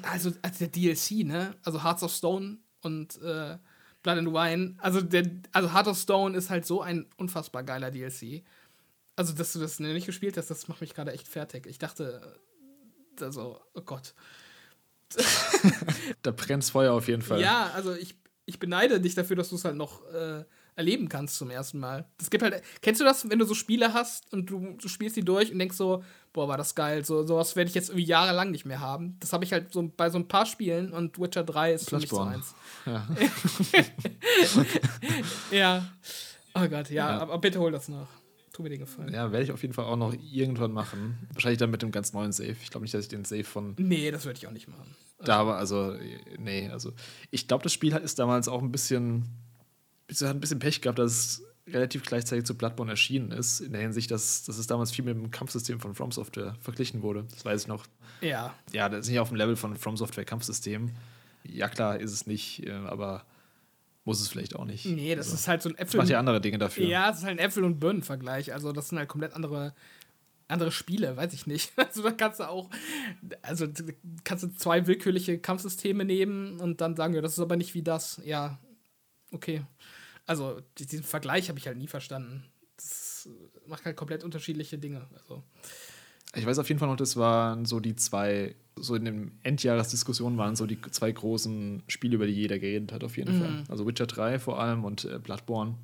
[0.06, 1.54] also, also der DLC, ne?
[1.64, 3.58] Also Hearts of Stone und äh,
[4.04, 4.76] Blood and Wine.
[4.78, 8.44] Also, der, also Heart of Stone ist halt so ein unfassbar geiler DLC.
[9.16, 11.66] Also, dass du das nicht gespielt hast, das macht mich gerade echt fertig.
[11.68, 12.40] Ich dachte,
[13.22, 14.14] also, oh Gott.
[16.22, 17.40] da brennt Feuer auf jeden Fall.
[17.40, 20.44] Ja, also ich, ich beneide dich dafür, dass du es halt noch äh,
[20.76, 22.06] erleben kannst zum ersten Mal.
[22.18, 22.62] Das gibt halt.
[22.82, 25.60] Kennst du das, wenn du so Spiele hast und du, du spielst die durch und
[25.60, 26.04] denkst so,
[26.34, 27.06] boah, war das geil.
[27.06, 29.18] So, sowas werde ich jetzt irgendwie jahrelang nicht mehr haben.
[29.20, 31.98] Das habe ich halt so bei so ein paar Spielen und Witcher 3 ist für
[31.98, 32.54] mich so eins.
[32.86, 33.08] Ja.
[35.52, 35.86] ja.
[36.54, 38.08] Oh Gott, ja, ja, aber bitte hol das nach.
[38.56, 39.14] Tu mir den Gefallen.
[39.14, 41.28] Ja, werde ich auf jeden Fall auch noch irgendwann machen.
[41.34, 42.56] Wahrscheinlich dann mit dem ganz neuen Save.
[42.64, 43.76] Ich glaube nicht, dass ich den Save von.
[43.78, 44.96] Nee, das würde ich auch nicht machen.
[45.20, 45.94] Da war, also,
[46.40, 46.94] nee, also.
[47.32, 49.26] Ich glaube, das Spiel ist damals auch ein bisschen.
[50.10, 53.82] hat ein bisschen Pech gehabt, dass es relativ gleichzeitig zu Bloodborne erschienen ist, in der
[53.82, 57.26] Hinsicht, dass, dass es damals viel mit dem Kampfsystem von From Software verglichen wurde.
[57.32, 57.84] Das weiß ich noch.
[58.22, 58.56] Ja.
[58.72, 60.92] Ja, das ist nicht auf dem Level von From Software Kampfsystem.
[61.44, 63.26] Ja, klar, ist es nicht, äh, aber
[64.06, 64.86] muss es vielleicht auch nicht.
[64.86, 65.98] Nee, das also, ist halt so ein Äpfel.
[65.98, 66.86] Macht ja andere Dinge dafür.
[66.86, 68.54] Ja, es ist halt ein Äpfel- und Birnen-Vergleich.
[68.54, 69.74] Also, das sind halt komplett andere
[70.48, 71.74] andere Spiele, weiß ich nicht.
[71.78, 72.70] Also da kannst du auch,
[73.42, 73.68] also
[74.24, 77.82] kannst du zwei willkürliche Kampfsysteme nehmen und dann sagen, ja, das ist aber nicht wie
[77.82, 78.22] das.
[78.26, 78.60] Ja,
[79.32, 79.64] okay.
[80.26, 82.46] Also diesen Vergleich habe ich halt nie verstanden.
[82.76, 83.30] Das
[83.66, 85.08] macht halt komplett unterschiedliche Dinge.
[85.14, 85.44] Also.
[86.36, 90.38] Ich weiß auf jeden Fall noch, das waren so die zwei, so in den Endjahresdiskussionen
[90.38, 93.42] waren so die zwei großen Spiele, über die jeder geredet hat, auf jeden mhm.
[93.42, 93.64] Fall.
[93.70, 95.76] Also Witcher 3 vor allem und äh, Bloodborne.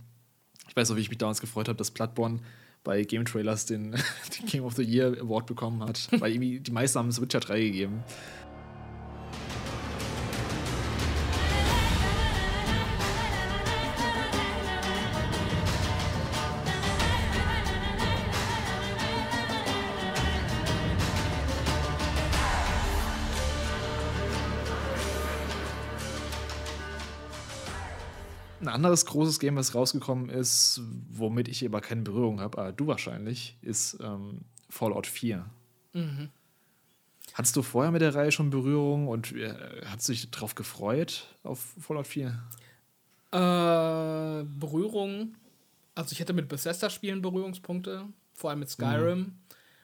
[0.67, 2.39] Ich weiß noch, wie ich mich damals gefreut habe, dass Bloodborne
[2.83, 3.91] bei Game Trailers den,
[4.39, 6.09] den Game of the Year Award bekommen hat.
[6.19, 8.03] Weil irgendwie die meisten haben es Witcher 3 gegeben.
[28.71, 33.57] Anderes großes Game, was rausgekommen ist, womit ich aber keine Berührung habe, aber du wahrscheinlich,
[33.61, 35.45] ist ähm, Fallout 4.
[35.93, 36.29] Mhm.
[37.33, 39.53] Hattest du vorher mit der Reihe schon Berührung und äh,
[39.85, 42.27] hast du dich darauf gefreut, auf Fallout 4?
[43.31, 45.35] Äh, Berührung.
[45.95, 49.19] Also ich hätte mit Bethesda-Spielen Berührungspunkte, vor allem mit Skyrim.
[49.19, 49.33] Mhm.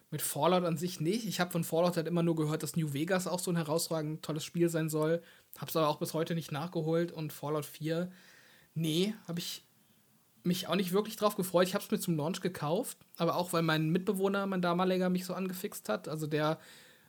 [0.09, 1.27] Mit Fallout an sich nicht.
[1.27, 4.23] Ich habe von Fallout halt immer nur gehört, dass New Vegas auch so ein herausragend
[4.23, 5.21] tolles Spiel sein soll.
[5.57, 8.09] Hab's aber auch bis heute nicht nachgeholt und Fallout 4
[8.77, 9.63] Nee, habe ich
[10.43, 11.67] mich auch nicht wirklich drauf gefreut.
[11.67, 15.25] Ich habe es mir zum Launch gekauft, aber auch weil mein Mitbewohner, mein damaliger, mich
[15.25, 16.07] so angefixt hat.
[16.07, 16.59] Also der,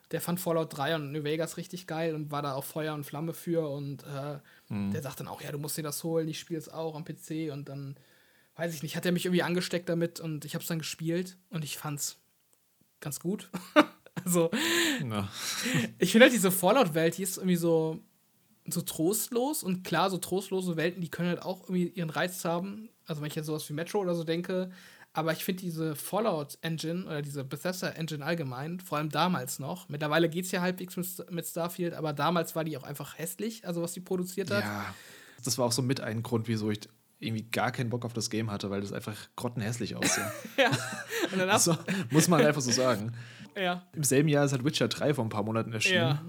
[0.09, 3.05] der fand Fallout 3 und New Vegas richtig geil und war da auch Feuer und
[3.05, 3.69] Flamme für.
[3.69, 4.39] Und äh,
[4.73, 4.91] mhm.
[4.91, 7.05] der sagt dann auch, ja, du musst dir das holen, ich spiele es auch am
[7.05, 7.51] PC.
[7.53, 7.95] Und dann,
[8.55, 11.37] weiß ich nicht, hat er mich irgendwie angesteckt damit und ich habe es dann gespielt
[11.51, 12.17] und ich fand's
[12.99, 13.47] ganz gut.
[14.25, 14.49] also,
[15.99, 17.99] ich finde halt diese Fallout-Welt, die ist irgendwie so
[18.73, 22.89] so trostlos und klar, so trostlose Welten, die können halt auch irgendwie ihren Reiz haben.
[23.05, 24.71] Also wenn ich jetzt sowas wie Metro oder so denke,
[25.13, 30.45] aber ich finde diese Fallout-Engine oder diese Bethesda-Engine allgemein, vor allem damals noch, mittlerweile geht
[30.45, 33.93] es ja halbwegs mit, mit Starfield, aber damals war die auch einfach hässlich, also was
[33.93, 34.63] die produziert hat.
[34.63, 34.93] Ja,
[35.43, 36.81] das war auch so mit ein Grund, wieso ich
[37.19, 40.31] irgendwie gar keinen Bock auf das Game hatte, weil das einfach grottenhässlich aussah.
[40.57, 40.69] ja.
[41.31, 41.75] Und dann so,
[42.11, 43.13] muss man einfach so sagen.
[43.55, 43.83] Ja.
[43.93, 45.97] Im selben Jahr ist halt Witcher 3 vor ein paar Monaten erschienen.
[45.97, 46.21] Ja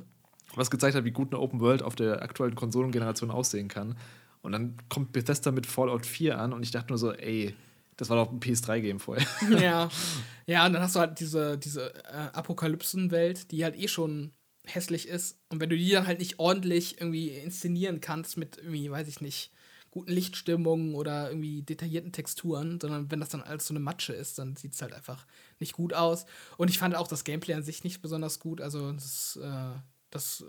[0.55, 3.97] was gezeigt hat, wie gut eine Open World auf der aktuellen Konsolengeneration aussehen kann.
[4.43, 7.55] Und dann kommt Bethesda mit Fallout 4 an und ich dachte nur so, ey,
[7.97, 9.27] das war doch ein PS3-Game vorher.
[9.61, 9.89] Ja.
[10.47, 14.33] Ja, und dann hast du halt diese, diese äh, Apokalypsen-Welt, die halt eh schon
[14.67, 15.39] hässlich ist.
[15.49, 19.21] Und wenn du die dann halt nicht ordentlich irgendwie inszenieren kannst mit irgendwie, weiß ich
[19.21, 19.53] nicht,
[19.93, 24.41] guten Lichtstimmungen oder irgendwie detaillierten Texturen, sondern wenn das dann alles so eine Matsche ist,
[24.41, 25.25] dann sieht es halt einfach
[25.61, 26.27] nicht gut aus.
[26.57, 28.61] Und ich fand auch das Gameplay an sich nicht besonders gut.
[28.61, 29.79] Also das äh,
[30.11, 30.45] das äh,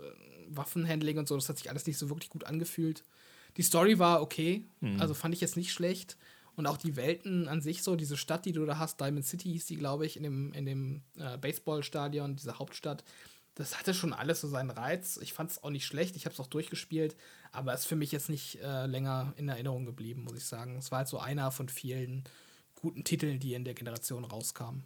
[0.48, 3.04] Waffenhandling und so, das hat sich alles nicht so wirklich gut angefühlt.
[3.56, 5.00] Die Story war okay, mhm.
[5.00, 6.16] also fand ich jetzt nicht schlecht.
[6.54, 9.50] Und auch die Welten an sich so, diese Stadt, die du da hast, Diamond City
[9.50, 13.04] hieß die, glaube ich, in dem, in dem äh, Baseballstadion, diese Hauptstadt,
[13.54, 15.18] das hatte schon alles so seinen Reiz.
[15.22, 17.16] Ich fand es auch nicht schlecht, ich habe es auch durchgespielt,
[17.52, 20.76] aber es ist für mich jetzt nicht äh, länger in Erinnerung geblieben, muss ich sagen.
[20.76, 22.24] Es war halt so einer von vielen
[22.76, 24.84] guten Titeln, die in der Generation rauskamen.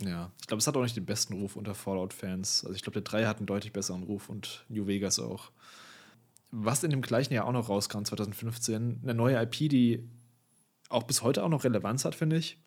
[0.00, 2.64] Ja, ich glaube, es hat auch nicht den besten Ruf unter Fallout-Fans.
[2.64, 5.50] Also ich glaube, der 3 hat einen deutlich besseren Ruf und New Vegas auch.
[6.50, 10.08] Was in dem gleichen Jahr auch noch rauskam, 2015, eine neue IP, die
[10.88, 12.58] auch bis heute auch noch Relevanz hat, finde ich.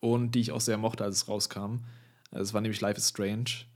[0.00, 1.80] Und die ich auch sehr mochte, als es rauskam.
[2.30, 3.66] Es war nämlich Life is Strange.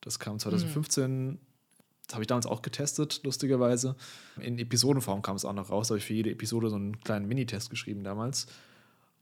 [0.00, 1.26] Das kam 2015.
[1.26, 1.38] Mhm.
[2.06, 3.96] Das habe ich damals auch getestet, lustigerweise.
[4.40, 5.88] In Episodenform kam es auch noch raus.
[5.88, 8.46] Da habe ich für jede Episode so einen kleinen Minitest geschrieben damals.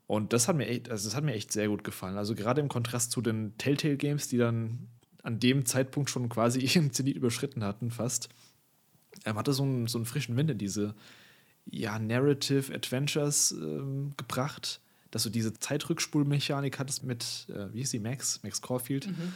[0.07, 2.17] Und das hat mir echt, also das hat mir echt sehr gut gefallen.
[2.17, 4.87] Also gerade im Kontrast zu den Telltale-Games, die dann
[5.23, 8.29] an dem Zeitpunkt schon quasi ihren Zenit überschritten hatten, fast,
[9.25, 10.95] ähm, hatte so einen, so einen frischen Wind in diese
[11.65, 17.99] ja, Narrative Adventures ähm, gebracht, dass du diese Zeitrückspulmechanik hattest mit, äh, wie hieß sie,
[17.99, 19.07] Max, Max Caulfield.
[19.07, 19.33] Mhm.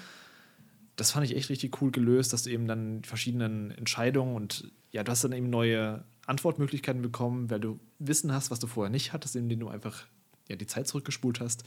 [0.95, 5.03] Das fand ich echt richtig cool gelöst, dass du eben dann verschiedenen Entscheidungen und ja,
[5.03, 9.13] du hast dann eben neue Antwortmöglichkeiten bekommen, weil du Wissen hast, was du vorher nicht
[9.13, 10.05] hattest, indem du einfach
[10.49, 11.63] ja, die Zeit zurückgespult hast.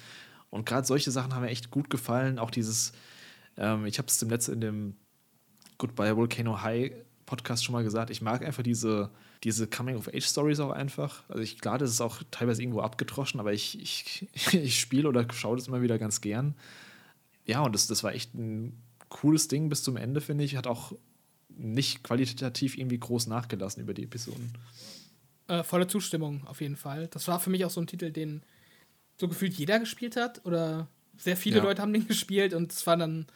[0.50, 2.38] Und gerade solche Sachen haben mir echt gut gefallen.
[2.38, 2.92] Auch dieses,
[3.56, 4.96] ähm, ich habe es im letzten in dem
[5.78, 6.92] Goodbye Volcano High
[7.24, 9.10] Podcast schon mal gesagt, ich mag einfach diese,
[9.44, 11.22] diese Coming-of-Age-Stories auch einfach.
[11.28, 15.26] Also ich, klar, das ist auch teilweise irgendwo abgetroschen, aber ich, ich, ich spiele oder
[15.32, 16.54] schaue das immer wieder ganz gern.
[17.46, 20.56] Ja, und das, das war echt ein cooles Ding bis zum Ende, finde ich.
[20.56, 20.92] Hat auch
[21.48, 24.52] nicht qualitativ irgendwie groß nachgelassen über die Episoden.
[25.48, 27.08] Äh, volle Zustimmung, auf jeden Fall.
[27.08, 28.42] Das war für mich auch so ein Titel, den
[29.18, 31.62] so gefühlt jeder gespielt hat oder sehr viele ja.
[31.62, 33.26] Leute haben den gespielt und es war dann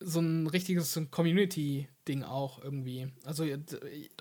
[0.00, 3.08] so ein richtiges Community-Ding auch irgendwie.
[3.24, 3.44] Also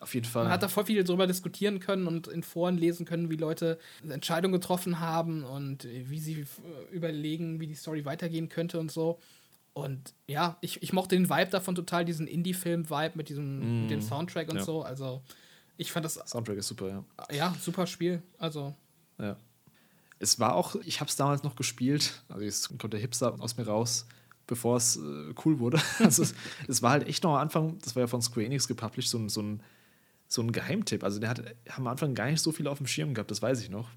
[0.02, 0.44] auf jeden Fall.
[0.44, 3.80] Man hat da voll viel drüber diskutieren können und in Foren lesen können, wie Leute
[4.08, 6.46] Entscheidungen getroffen haben und wie sie
[6.92, 9.20] überlegen, wie die Story weitergehen könnte und so.
[9.74, 13.82] Und ja, ich, ich mochte den Vibe davon total, diesen Indie-Film-Vibe mit diesem mm.
[13.82, 14.64] mit dem Soundtrack und ja.
[14.64, 14.84] so.
[14.84, 15.24] Also
[15.78, 16.14] ich fand das.
[16.14, 17.04] Soundtrack ist super, ja.
[17.32, 18.22] Ja, super Spiel.
[18.38, 18.76] Also.
[19.18, 19.36] Ja.
[20.20, 23.58] Es war auch, ich habe es damals noch gespielt, also jetzt kommt der Hipster aus
[23.58, 24.06] mir raus
[24.48, 25.80] bevor es äh, cool wurde.
[26.00, 26.34] also es,
[26.68, 29.28] es, war halt echt noch am Anfang, das war ja von Square Enix gepublished, so,
[29.30, 29.62] so, ein,
[30.28, 31.04] so ein Geheimtipp.
[31.04, 31.44] Also der hat
[31.76, 33.90] am Anfang gar nicht so viel auf dem Schirm gehabt, das weiß ich noch.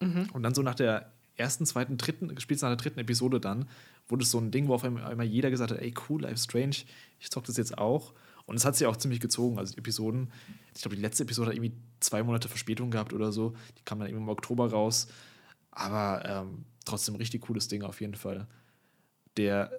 [0.00, 0.28] Mhm.
[0.32, 3.68] Und dann so nach der ersten, zweiten, dritten, gespielt nach der dritten Episode dann,
[4.08, 6.76] wurde es so ein Ding, wo auf einmal jeder gesagt hat, ey cool, Life Strange,
[7.18, 8.12] ich zock das jetzt auch.
[8.44, 10.32] Und es hat sich auch ziemlich gezogen, also die Episoden.
[10.74, 13.54] Ich glaube, die letzte Episode hat irgendwie zwei Monate Verspätung gehabt oder so.
[13.78, 15.06] Die kam dann irgendwie im Oktober raus.
[15.72, 18.46] Aber ähm, trotzdem richtig cooles Ding auf jeden Fall.
[19.36, 19.72] Der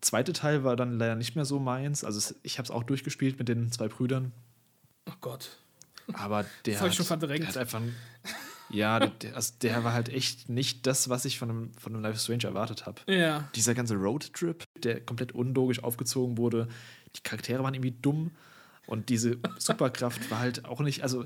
[0.00, 2.04] zweite Teil war dann leider nicht mehr so meins.
[2.04, 4.32] Also es, ich habe es auch durchgespielt mit den zwei Brüdern.
[5.08, 5.58] Oh Gott.
[6.12, 7.42] Aber der, das hat, ich schon verdrängt.
[7.42, 7.80] Der hat einfach.
[8.70, 12.02] Ja, der, also der war halt echt nicht das, was ich von einem, von einem
[12.02, 13.00] Life Strange erwartet habe.
[13.06, 13.48] Ja.
[13.54, 16.68] Dieser ganze Roadtrip, der komplett unlogisch aufgezogen wurde.
[17.14, 18.32] Die Charaktere waren irgendwie dumm.
[18.86, 21.24] Und diese Superkraft war halt auch nicht, also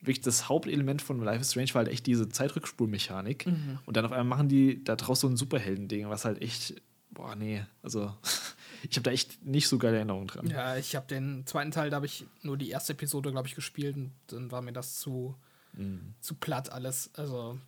[0.00, 3.46] wirklich das Hauptelement von Life is Strange war halt echt diese Zeitrückspulmechanik.
[3.46, 3.78] Mhm.
[3.86, 6.74] Und dann auf einmal machen die da draus so ein Superhelden-Ding, was halt echt
[7.16, 8.14] boah, nee, also
[8.88, 10.46] ich habe da echt nicht so geile Erinnerungen dran.
[10.48, 13.54] Ja, ich habe den zweiten Teil, da habe ich nur die erste Episode, glaube ich,
[13.54, 15.34] gespielt und dann war mir das zu,
[15.72, 16.14] mhm.
[16.20, 17.10] zu platt alles.
[17.14, 17.58] Also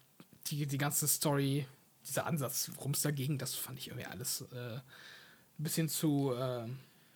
[0.47, 1.66] die, die ganze Story,
[2.07, 4.83] dieser Ansatz, worum es dagegen, das fand ich irgendwie alles äh, ein
[5.64, 6.68] bisschen zu äh,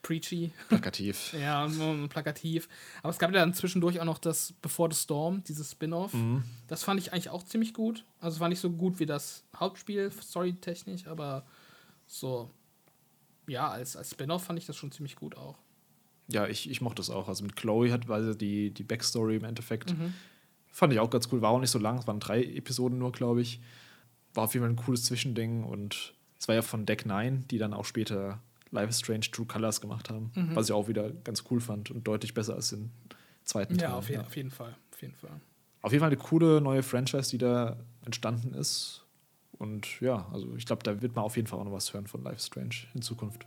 [0.03, 0.51] preachy.
[0.69, 1.33] Plakativ.
[1.41, 1.67] ja,
[2.09, 2.69] plakativ.
[3.03, 6.13] Aber es gab ja dann zwischendurch auch noch das Before the Storm, dieses Spin-off.
[6.13, 6.43] Mhm.
[6.67, 8.05] Das fand ich eigentlich auch ziemlich gut.
[8.21, 11.47] Also es war nicht so gut wie das Hauptspiel, storytechnisch, aber
[12.07, 12.51] so,
[13.47, 15.57] ja, als, als Spin-off fand ich das schon ziemlich gut auch.
[16.29, 17.29] Ja, ich, ich mochte das auch.
[17.29, 19.97] Also mit Chloe hat weil die, die Backstory im Endeffekt.
[19.97, 20.15] Mhm.
[20.71, 21.43] Fand ich auch ganz cool.
[21.43, 23.61] War auch nicht so lang, es waren drei Episoden nur, glaube ich.
[24.35, 27.59] War auf jeden Fall ein cooles Zwischending und es war ja von Deck 9, die
[27.59, 28.41] dann auch später
[28.73, 30.57] Life is Strange True Colors gemacht haben, mhm.
[30.57, 32.91] was ich auch wieder ganz cool fand und deutlich besser als den
[33.45, 33.91] zweiten Teil.
[33.91, 34.23] Ja, auf, je ja.
[34.23, 34.75] auf jeden Fall.
[34.93, 35.41] Auf jeden Fall.
[35.83, 39.05] Auf jeden Fall eine coole neue Franchise, die da entstanden ist.
[39.59, 42.07] Und ja, also ich glaube, da wird man auf jeden Fall auch noch was hören
[42.07, 43.47] von Life Strange in Zukunft.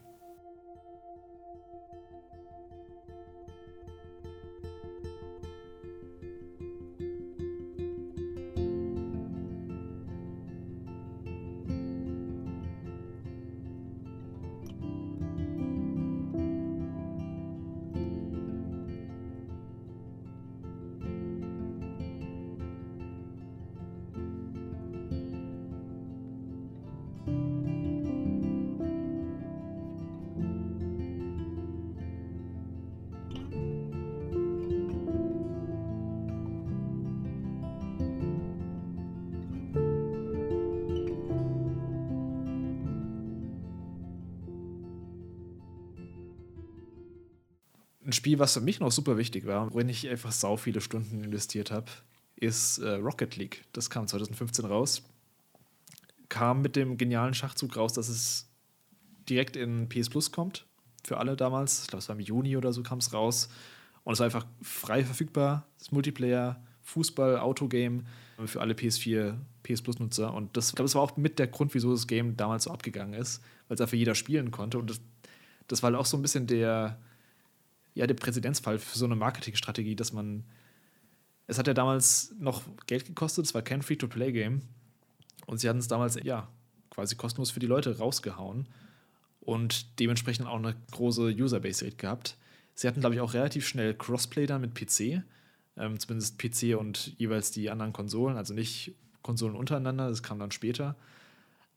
[48.35, 51.71] Spiel, was für mich noch super wichtig war, worin ich einfach sau viele Stunden investiert
[51.71, 51.85] habe,
[52.35, 53.63] ist äh, Rocket League.
[53.71, 55.03] Das kam 2015 raus.
[56.27, 58.49] Kam mit dem genialen Schachzug raus, dass es
[59.29, 60.65] direkt in PS Plus kommt.
[61.05, 61.83] Für alle damals.
[61.83, 63.47] Ich glaube, es war im Juni oder so kam es raus.
[64.03, 65.65] Und es war einfach frei verfügbar.
[65.79, 68.03] Das Multiplayer, Fußball, Autogame
[68.47, 70.33] für alle PS4, PS Plus-Nutzer.
[70.33, 72.71] Und das, ich glaube, das war auch mit der Grund, wieso das Game damals so
[72.71, 74.77] abgegangen ist, weil es einfach jeder spielen konnte.
[74.77, 74.99] Und das,
[75.67, 76.99] das war auch so ein bisschen der,
[77.95, 80.43] ja der Präzedenzfall für so eine Marketingstrategie, dass man.
[81.47, 84.61] Es hat ja damals noch Geld gekostet, es war kein Free-to-Play-Game.
[85.45, 86.47] Und sie hatten es damals, ja,
[86.89, 88.67] quasi kostenlos für die Leute rausgehauen
[89.41, 92.37] und dementsprechend auch eine große Userbase-Rate gehabt.
[92.73, 95.21] Sie hatten, glaube ich, auch relativ schnell Crossplay dann mit PC,
[95.77, 100.51] ähm, zumindest PC und jeweils die anderen Konsolen, also nicht Konsolen untereinander, das kam dann
[100.51, 100.95] später.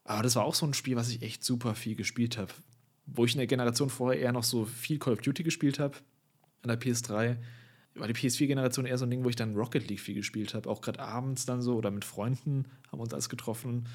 [0.05, 2.55] Aber das war auch so ein Spiel, was ich echt super viel gespielt habe
[3.15, 5.97] wo ich in der Generation vorher eher noch so viel Call of Duty gespielt habe,
[6.63, 7.37] an der PS3,
[7.95, 10.69] war die PS4-Generation eher so ein Ding, wo ich dann Rocket League viel gespielt habe.
[10.69, 13.89] Auch gerade abends dann so oder mit Freunden haben wir uns alles getroffen.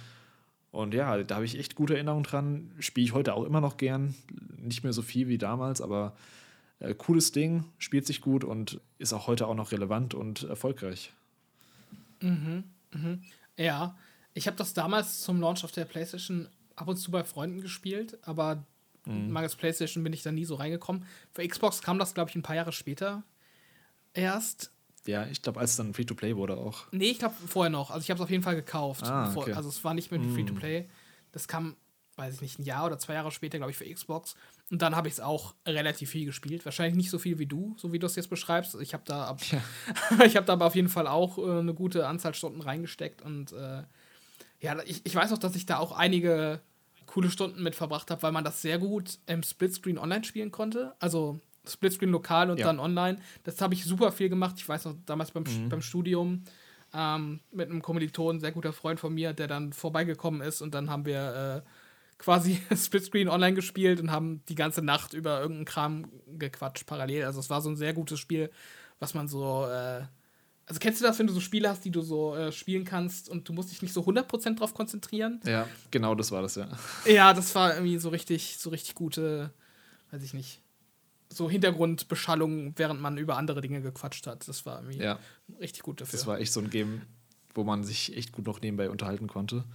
[0.71, 2.71] Und ja, da habe ich echt gute Erinnerungen dran.
[2.79, 4.15] Spiele ich heute auch immer noch gern.
[4.57, 6.15] Nicht mehr so viel wie damals, aber
[6.79, 11.13] äh, cooles Ding, spielt sich gut und ist auch heute auch noch relevant und erfolgreich.
[12.21, 13.21] Mhm, mhm.
[13.57, 13.95] Ja,
[14.33, 18.17] ich habe das damals zum Launch auf der PlayStation ab und zu bei Freunden gespielt,
[18.23, 18.65] aber
[19.05, 19.31] Mhm.
[19.31, 21.05] Mangels PlayStation bin ich da nie so reingekommen.
[21.31, 23.23] Für Xbox kam das, glaube ich, ein paar Jahre später
[24.13, 24.71] erst.
[25.05, 26.85] Ja, ich glaube, als es dann Free-to-Play wurde auch.
[26.91, 27.91] Nee, ich glaube vorher noch.
[27.91, 29.05] Also ich habe es auf jeden Fall gekauft.
[29.05, 29.53] Ah, okay.
[29.53, 30.33] also es war nicht mehr mhm.
[30.33, 30.87] Free-to-Play.
[31.33, 31.75] Das kam
[32.15, 34.35] weiß ich nicht, ein Jahr oder zwei Jahre später, glaube ich, für Xbox.
[34.69, 36.65] Und dann habe ich es auch relativ viel gespielt.
[36.65, 38.75] Wahrscheinlich nicht so viel wie du, so wie du es jetzt beschreibst.
[38.81, 39.61] Ich habe da, ab, ja.
[40.25, 43.21] ich hab da aber auf jeden Fall auch äh, eine gute Anzahl Stunden reingesteckt.
[43.21, 43.83] Und äh,
[44.59, 46.61] ja, ich, ich weiß auch, dass ich da auch einige
[47.05, 50.93] coole Stunden mit verbracht habe, weil man das sehr gut im Splitscreen online spielen konnte.
[50.99, 52.65] Also Splitscreen lokal und ja.
[52.65, 53.19] dann online.
[53.43, 54.55] Das habe ich super viel gemacht.
[54.57, 55.69] Ich weiß noch, damals beim, mhm.
[55.69, 56.43] beim Studium
[56.93, 60.89] ähm, mit einem Kommiliton, sehr guter Freund von mir, der dann vorbeigekommen ist und dann
[60.89, 61.69] haben wir äh,
[62.17, 66.05] quasi Splitscreen online gespielt und haben die ganze Nacht über irgendeinen Kram
[66.37, 67.25] gequatscht parallel.
[67.25, 68.51] Also es war so ein sehr gutes Spiel,
[68.99, 69.65] was man so.
[69.65, 70.03] Äh,
[70.65, 73.29] also kennst du das, wenn du so Spiele hast, die du so äh, spielen kannst
[73.29, 75.41] und du musst dich nicht so 100% drauf konzentrieren?
[75.45, 76.67] Ja, genau das war das, ja.
[77.05, 79.51] Ja, das war irgendwie so richtig, so richtig gute,
[80.11, 80.61] weiß ich nicht,
[81.29, 84.47] so Hintergrundbeschallung, während man über andere Dinge gequatscht hat.
[84.47, 85.19] Das war irgendwie ja.
[85.59, 86.17] richtig gut dafür.
[86.17, 87.01] Das war echt so ein Game,
[87.53, 89.65] wo man sich echt gut noch nebenbei unterhalten konnte.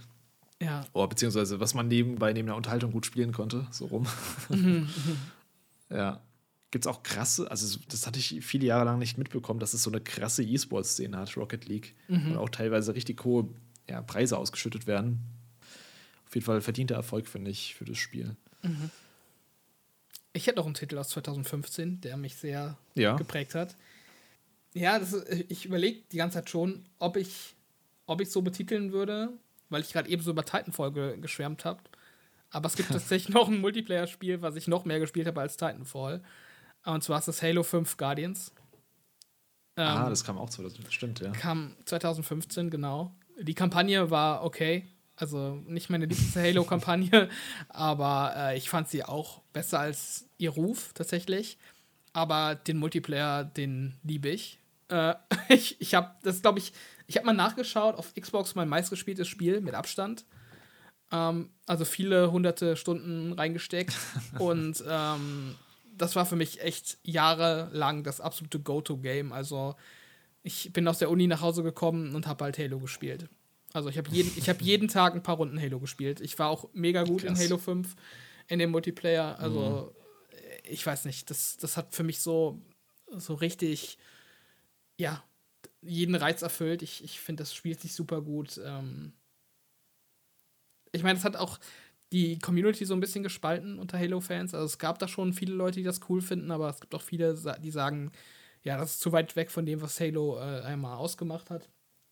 [0.61, 0.85] Ja.
[0.93, 4.07] Oh, beziehungsweise was man nebenbei neben der Unterhaltung gut spielen konnte, so rum.
[4.49, 5.17] Mhm, mhm.
[5.95, 6.21] ja.
[6.71, 9.81] Gibt es auch krasse, also das hatte ich viele Jahre lang nicht mitbekommen, dass es
[9.81, 11.95] so eine krasse E-Sport-Szene hat, Rocket League.
[12.07, 12.31] Mhm.
[12.31, 13.47] Und auch teilweise richtig hohe
[13.89, 15.19] ja, Preise ausgeschüttet werden.
[16.27, 18.35] Auf jeden Fall verdienter Erfolg, finde ich, für das Spiel.
[18.61, 18.91] Mhm.
[20.33, 23.15] Ich hätte noch einen Titel aus 2015, der mich sehr ja.
[23.15, 23.75] geprägt hat.
[24.75, 25.15] Ja, ist,
[25.47, 27.55] ich überlege die ganze Zeit schon, ob ich
[28.05, 29.33] ob ich so betiteln würde
[29.69, 31.79] weil ich gerade eben so über Titanfall ge geschwärmt habe.
[32.49, 36.21] Aber es gibt tatsächlich noch ein Multiplayer-Spiel, was ich noch mehr gespielt habe als Titanfall.
[36.85, 38.51] Und zwar ist das Halo 5 Guardians.
[39.75, 41.31] Ah, ähm, ah, das kam auch 2015, stimmt, ja.
[41.31, 43.15] Kam 2015, genau.
[43.41, 44.87] Die Kampagne war okay.
[45.15, 47.29] Also nicht meine liebste Halo-Kampagne,
[47.67, 51.57] aber äh, ich fand sie auch besser als ihr Ruf tatsächlich.
[52.13, 54.59] Aber den Multiplayer, den liebe ich.
[54.89, 55.15] Äh,
[55.49, 56.73] ich ich habe das, glaube ich,
[57.07, 60.25] ich habe mal nachgeschaut, auf Xbox mein meistgespieltes Spiel mit Abstand.
[61.11, 63.95] Ähm, also viele hunderte Stunden reingesteckt.
[64.39, 65.55] und ähm,
[66.01, 69.31] das war für mich echt jahrelang das absolute Go-To-Game.
[69.31, 69.75] Also
[70.41, 73.29] ich bin aus der Uni nach Hause gekommen und habe halt Halo gespielt.
[73.73, 76.21] Also ich habe jeden, hab jeden Tag ein paar Runden Halo gespielt.
[76.21, 77.39] Ich war auch mega gut Krass.
[77.39, 77.95] in Halo 5,
[78.47, 79.37] in dem Multiplayer.
[79.39, 79.93] Also
[80.31, 80.37] mhm.
[80.63, 82.59] ich weiß nicht, das, das hat für mich so,
[83.11, 83.97] so richtig,
[84.97, 85.23] ja,
[85.81, 86.81] jeden Reiz erfüllt.
[86.81, 88.59] Ich, ich finde, das spielt sich super gut.
[88.63, 89.13] Ähm
[90.91, 91.59] ich meine, es hat auch
[92.11, 94.53] die Community so ein bisschen gespalten unter Halo-Fans.
[94.53, 97.01] Also es gab da schon viele Leute, die das cool finden, aber es gibt auch
[97.01, 98.11] viele, die sagen,
[98.63, 101.69] ja, das ist zu weit weg von dem, was Halo äh, einmal ausgemacht hat.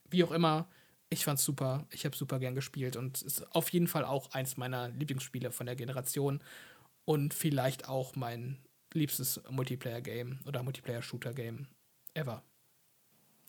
[0.10, 0.70] Wie auch immer,
[1.10, 1.86] ich fand's super.
[1.92, 5.66] Ich habe super gern gespielt und ist auf jeden Fall auch eins meiner Lieblingsspiele von
[5.66, 6.42] der Generation
[7.06, 8.58] und vielleicht auch mein
[8.94, 11.68] liebstes Multiplayer-Game oder Multiplayer-Shooter-Game
[12.14, 12.44] ever.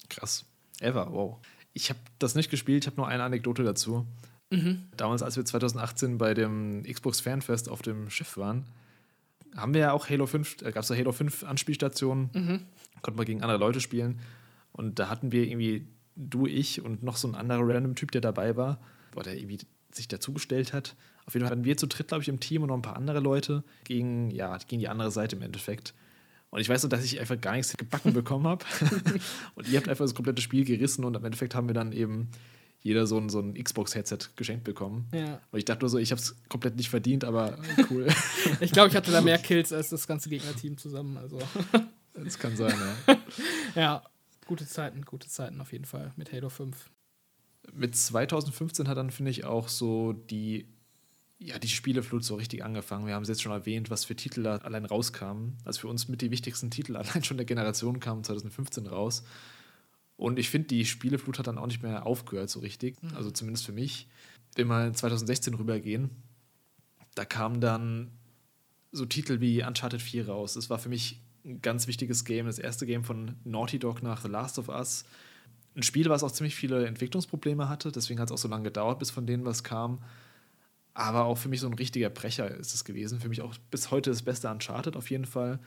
[0.09, 0.47] Krass.
[0.81, 1.39] Ever, wow.
[1.73, 4.07] Ich habe das nicht gespielt, ich habe nur eine Anekdote dazu.
[4.51, 4.89] Mhm.
[4.97, 8.65] Damals, als wir 2018 bei dem Xbox Fanfest auf dem Schiff waren,
[9.57, 12.61] haben wir ja auch Halo 5, äh, gab es da Halo 5 Anspielstationen, mhm.
[13.03, 14.21] konnten wir gegen andere Leute spielen.
[14.73, 18.21] Und da hatten wir irgendwie, du, ich und noch so ein anderer random Typ, der
[18.21, 18.81] dabei war,
[19.13, 19.59] boah, der irgendwie
[19.93, 20.97] sich dazugestellt hat.
[21.27, 22.97] Auf jeden Fall hatten wir zu dritt, glaube ich, im Team und noch ein paar
[22.97, 25.95] andere Leute gegen, ja, gegen die andere Seite im Endeffekt.
[26.51, 28.65] Und ich weiß nur, dass ich einfach gar nichts gebacken bekommen habe.
[29.55, 32.31] und ihr habt einfach das komplette Spiel gerissen und im Endeffekt haben wir dann eben
[32.81, 35.09] jeder so ein, so ein Xbox-Headset geschenkt bekommen.
[35.13, 35.41] Ja.
[35.51, 37.59] Und ich dachte nur so, ich habe es komplett nicht verdient, aber
[37.91, 38.07] cool.
[38.61, 41.17] ich glaube, ich hatte da mehr Kills als das ganze Gegnerteam zusammen.
[41.17, 41.39] Also.
[42.15, 42.75] das kann sein,
[43.07, 43.19] ja.
[43.75, 44.03] ja,
[44.47, 46.91] gute Zeiten, gute Zeiten auf jeden Fall mit Halo 5.
[47.73, 50.67] Mit 2015 hat dann, finde ich, auch so die
[51.41, 53.07] ja, die Spieleflut so richtig angefangen.
[53.07, 55.57] Wir haben es jetzt schon erwähnt, was für Titel da allein rauskamen.
[55.65, 59.23] Also für uns mit die wichtigsten Titel allein schon der Generation kamen 2015 raus.
[60.19, 63.01] Und ich finde, die Spieleflut hat dann auch nicht mehr aufgehört so richtig.
[63.03, 63.17] Mhm.
[63.17, 64.09] Also zumindest für mich.
[64.57, 66.11] Wenn wir in 2016 rübergehen,
[67.15, 68.11] da kamen dann
[68.91, 70.55] so Titel wie Uncharted 4 raus.
[70.55, 74.21] Das war für mich ein ganz wichtiges Game, das erste Game von Naughty Dog nach
[74.21, 75.05] The Last of Us.
[75.77, 78.99] Ein Spiel, was auch ziemlich viele Entwicklungsprobleme hatte, deswegen hat es auch so lange gedauert,
[78.99, 80.03] bis von denen was kam.
[80.95, 83.21] Aber auch für mich so ein richtiger Brecher ist es gewesen.
[83.21, 85.61] Für mich auch bis heute das beste Uncharted auf jeden Fall.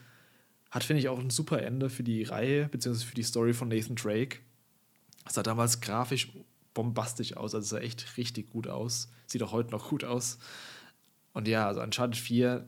[0.71, 3.67] Hat, finde ich, auch ein super Ende für die Reihe, beziehungsweise für die Story von
[3.67, 4.39] Nathan Drake.
[5.25, 6.31] Es sah damals grafisch
[6.73, 9.11] bombastisch aus, also es sah echt richtig gut aus.
[9.27, 10.39] Sieht auch heute noch gut aus.
[11.33, 12.65] Und ja, also Uncharted 4,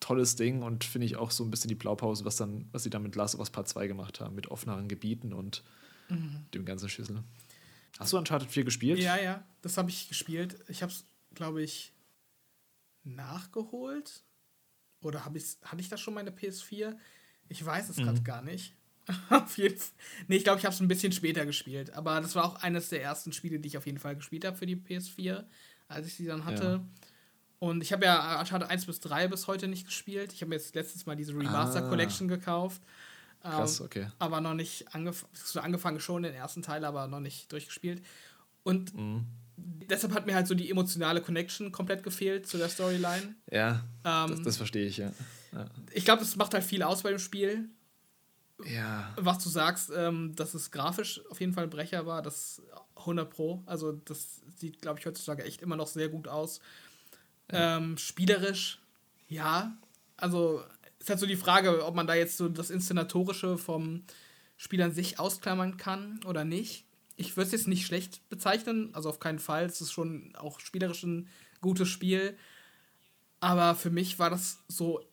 [0.00, 2.90] tolles Ding und finde ich auch so ein bisschen die Blaupause, was, dann, was sie
[2.90, 5.62] dann mit Last of Us Part 2 gemacht haben, mit offeneren Gebieten und
[6.08, 6.46] mhm.
[6.52, 7.22] dem ganzen Schüssel.
[7.98, 8.98] Hast du Uncharted 4 gespielt?
[8.98, 10.58] Ja, ja, das habe ich gespielt.
[10.68, 11.04] Ich habe es
[11.34, 11.92] glaube ich,
[13.04, 14.22] nachgeholt.
[15.00, 16.96] Oder hab ich's, hatte ich das schon meine PS4?
[17.50, 18.04] Ich weiß es mhm.
[18.04, 18.74] gerade gar nicht.
[19.30, 19.88] auf jeden Fall.
[20.28, 21.92] Nee, ich glaube, ich habe es ein bisschen später gespielt.
[21.94, 24.56] Aber das war auch eines der ersten Spiele, die ich auf jeden Fall gespielt habe
[24.56, 25.44] für die PS4,
[25.88, 26.64] als ich sie dann hatte.
[26.64, 26.84] Ja.
[27.58, 30.32] Und ich habe ja Uncharted 1 bis 3 bis heute nicht gespielt.
[30.32, 31.88] Ich habe mir jetzt letztes Mal diese Remaster ah.
[31.88, 32.80] Collection gekauft.
[33.42, 34.06] Krass, ähm, okay.
[34.18, 35.26] Aber noch nicht angef
[35.56, 38.02] angefangen, schon den ersten Teil, aber noch nicht durchgespielt.
[38.62, 39.26] Und mhm.
[39.90, 43.34] Deshalb hat mir halt so die emotionale Connection komplett gefehlt zu der Storyline.
[43.50, 45.12] Ja, ähm, das, das verstehe ich, ja.
[45.52, 45.66] ja.
[45.92, 47.68] Ich glaube, das macht halt viel aus bei dem Spiel.
[48.64, 49.14] Ja.
[49.16, 52.62] Was du sagst, ähm, dass es grafisch auf jeden Fall ein Brecher war, das
[52.96, 53.62] 100 Pro.
[53.66, 56.60] Also, das sieht, glaube ich, heutzutage echt immer noch sehr gut aus.
[57.50, 57.78] Ja.
[57.78, 58.80] Ähm, spielerisch,
[59.28, 59.76] ja.
[60.16, 60.62] Also,
[60.98, 64.04] ist halt so die Frage, ob man da jetzt so das Inszenatorische vom
[64.56, 66.84] Spiel an sich ausklammern kann oder nicht.
[67.20, 69.66] Ich würde es jetzt nicht schlecht bezeichnen, also auf keinen Fall.
[69.66, 71.28] Es ist schon auch spielerisch ein
[71.60, 72.34] gutes Spiel.
[73.40, 75.04] Aber für mich war das so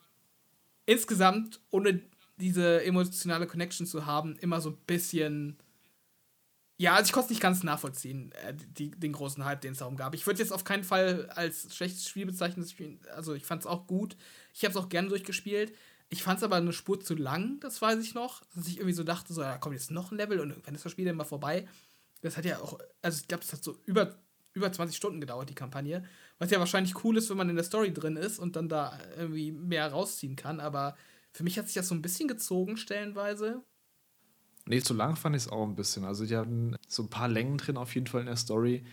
[0.85, 2.01] insgesamt, ohne
[2.37, 5.57] diese emotionale Connection zu haben, immer so ein bisschen.
[6.77, 9.79] Ja, also ich konnte es nicht ganz nachvollziehen, äh, die, den großen Hype, den es
[9.79, 10.13] darum gab.
[10.13, 12.65] Ich würde jetzt auf keinen Fall als schlechtes Spiel bezeichnen.
[13.15, 14.15] Also ich fand es auch gut.
[14.53, 15.73] Ich habe es auch gerne durchgespielt.
[16.09, 18.43] Ich fand es aber eine Spur zu lang, das weiß ich noch.
[18.55, 20.85] Dass ich irgendwie so dachte, so, da kommt jetzt noch ein Level und irgendwann ist
[20.85, 21.67] das Spiel dann mal vorbei.
[22.21, 24.15] Das hat ja auch, also ich glaube, das hat so über,
[24.53, 26.03] über 20 Stunden gedauert, die Kampagne.
[26.39, 28.97] Was ja wahrscheinlich cool ist, wenn man in der Story drin ist und dann da
[29.15, 30.59] irgendwie mehr rausziehen kann.
[30.59, 30.95] Aber
[31.31, 33.63] für mich hat sich das so ein bisschen gezogen, stellenweise.
[34.65, 36.03] Nee, zu lang fand ich es auch ein bisschen.
[36.03, 38.83] Also die hatten so ein paar Längen drin auf jeden Fall in der Story.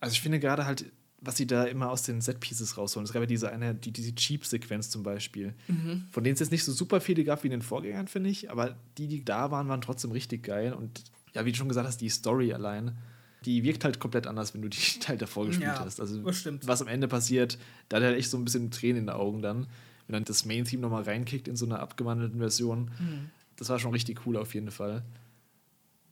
[0.00, 3.04] Also ich finde gerade halt, was sie da immer aus den Set-Pieces rausholen.
[3.04, 6.06] Es gab ja diese eine, die, diese Cheap-Sequenz zum Beispiel, mhm.
[6.10, 8.50] von denen es jetzt nicht so super viele gab wie in den Vorgängern, finde ich,
[8.50, 10.72] aber die, die da waren, waren trotzdem richtig geil.
[10.72, 11.02] Und
[11.34, 12.96] ja, wie du schon gesagt hast, die Story allein,
[13.44, 16.00] die wirkt halt komplett anders, wenn du die Teil davor gespielt ja, hast.
[16.00, 17.58] Also, was am Ende passiert,
[17.88, 19.66] da hat er echt so ein bisschen Tränen in den Augen dann,
[20.06, 22.90] wenn dann das Main-Theme nochmal reinkickt in so einer abgewandelten Version.
[22.98, 23.30] Mhm.
[23.56, 25.02] Das war schon richtig cool auf jeden Fall.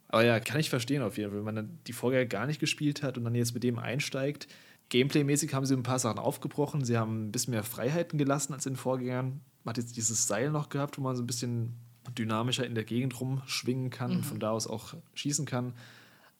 [0.09, 2.61] Aber ja, kann ich verstehen auf jeden Fall, wenn man dann die Vorgänger gar nicht
[2.61, 4.47] gespielt hat und dann jetzt mit dem einsteigt
[4.89, 6.85] Gameplay-mäßig haben sie ein paar Sachen aufgebrochen.
[6.85, 9.41] Sie haben ein bisschen mehr Freiheiten gelassen als in den Vorgängern.
[9.65, 11.75] Man hat jetzt dieses Seil noch gehabt, wo man so ein bisschen
[12.11, 14.17] dynamischer in der Gegend rumschwingen kann mhm.
[14.19, 15.75] und von da aus auch schießen kann.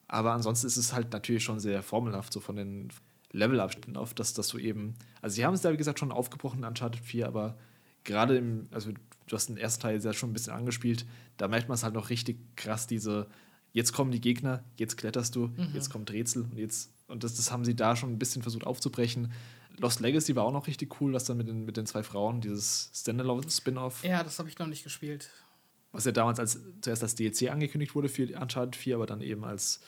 [0.07, 2.89] Aber ansonsten ist es halt natürlich schon sehr formelhaft, so von den
[3.31, 4.95] Levelabschnitten auf, dass das so eben.
[5.21, 7.57] Also, sie haben es da, wie gesagt, schon aufgebrochen Uncharted 4, aber
[8.03, 8.67] gerade im.
[8.71, 11.05] Also, du hast den ersten Teil ja schon ein bisschen angespielt,
[11.35, 13.27] da merkt man es halt noch richtig krass, diese.
[13.73, 15.69] Jetzt kommen die Gegner, jetzt kletterst du, mhm.
[15.73, 18.65] jetzt kommt Rätsel und jetzt und das, das haben sie da schon ein bisschen versucht
[18.65, 19.31] aufzubrechen.
[19.77, 22.41] Lost Legacy war auch noch richtig cool, was dann mit den, mit den zwei Frauen,
[22.41, 24.03] dieses Standalone-Spin-Off.
[24.03, 25.29] Ja, das habe ich noch nicht gespielt.
[25.97, 29.43] Was ja damals als, zuerst als DLC angekündigt wurde für Uncharted 4, aber dann eben
[29.43, 29.79] als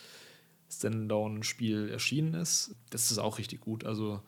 [0.68, 2.74] Standalone-Spiel erschienen ist.
[2.90, 3.84] Das ist auch richtig gut.
[3.84, 4.20] Also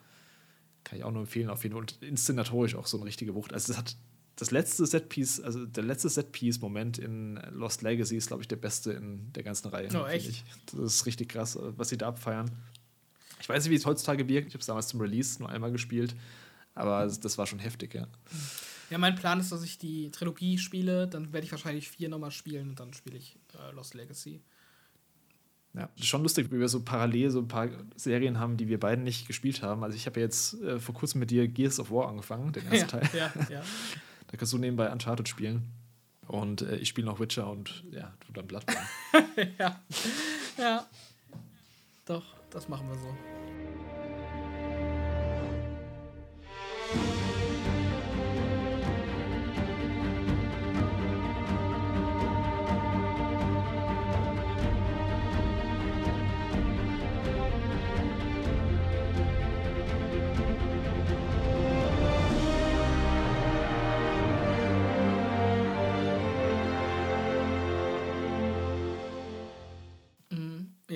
[0.85, 1.81] kann ich auch nur empfehlen, auf jeden Fall.
[1.81, 3.51] Und inszenatorisch auch so eine richtige Wucht.
[3.51, 3.97] Also, das hat
[4.37, 8.93] das letzte Setpiece, also der letzte Setpiece-Moment in Lost Legacy ist, glaube ich, der beste
[8.93, 9.89] in der ganzen Reihe.
[9.93, 10.45] Oh, echt?
[10.71, 12.49] Das ist richtig krass, was sie da abfeiern.
[13.41, 14.47] Ich weiß nicht, wie es heutzutage wirkt.
[14.47, 16.15] Ich habe es damals zum Release nur einmal gespielt.
[16.75, 18.07] Aber das war schon heftig, ja.
[18.93, 21.07] Ja, mein Plan ist, dass ich die Trilogie spiele.
[21.07, 24.39] Dann werde ich wahrscheinlich vier nochmal spielen und dann spiele ich äh, Lost Legacy.
[25.73, 28.67] Ja, das ist schon lustig, wie wir so parallel so ein paar Serien haben, die
[28.67, 29.83] wir beiden nicht gespielt haben.
[29.83, 32.99] Also ich habe jetzt äh, vor kurzem mit dir Gears of War angefangen, den ersten
[32.99, 33.09] ja, Teil.
[33.17, 33.63] Ja, ja.
[34.27, 35.63] da kannst du nebenbei Uncharted spielen.
[36.27, 38.87] Und äh, ich spiele noch Witcher und ja, du dann Bloodborne.
[39.57, 39.81] ja.
[40.59, 40.87] Ja.
[42.05, 43.92] Doch, das machen wir so.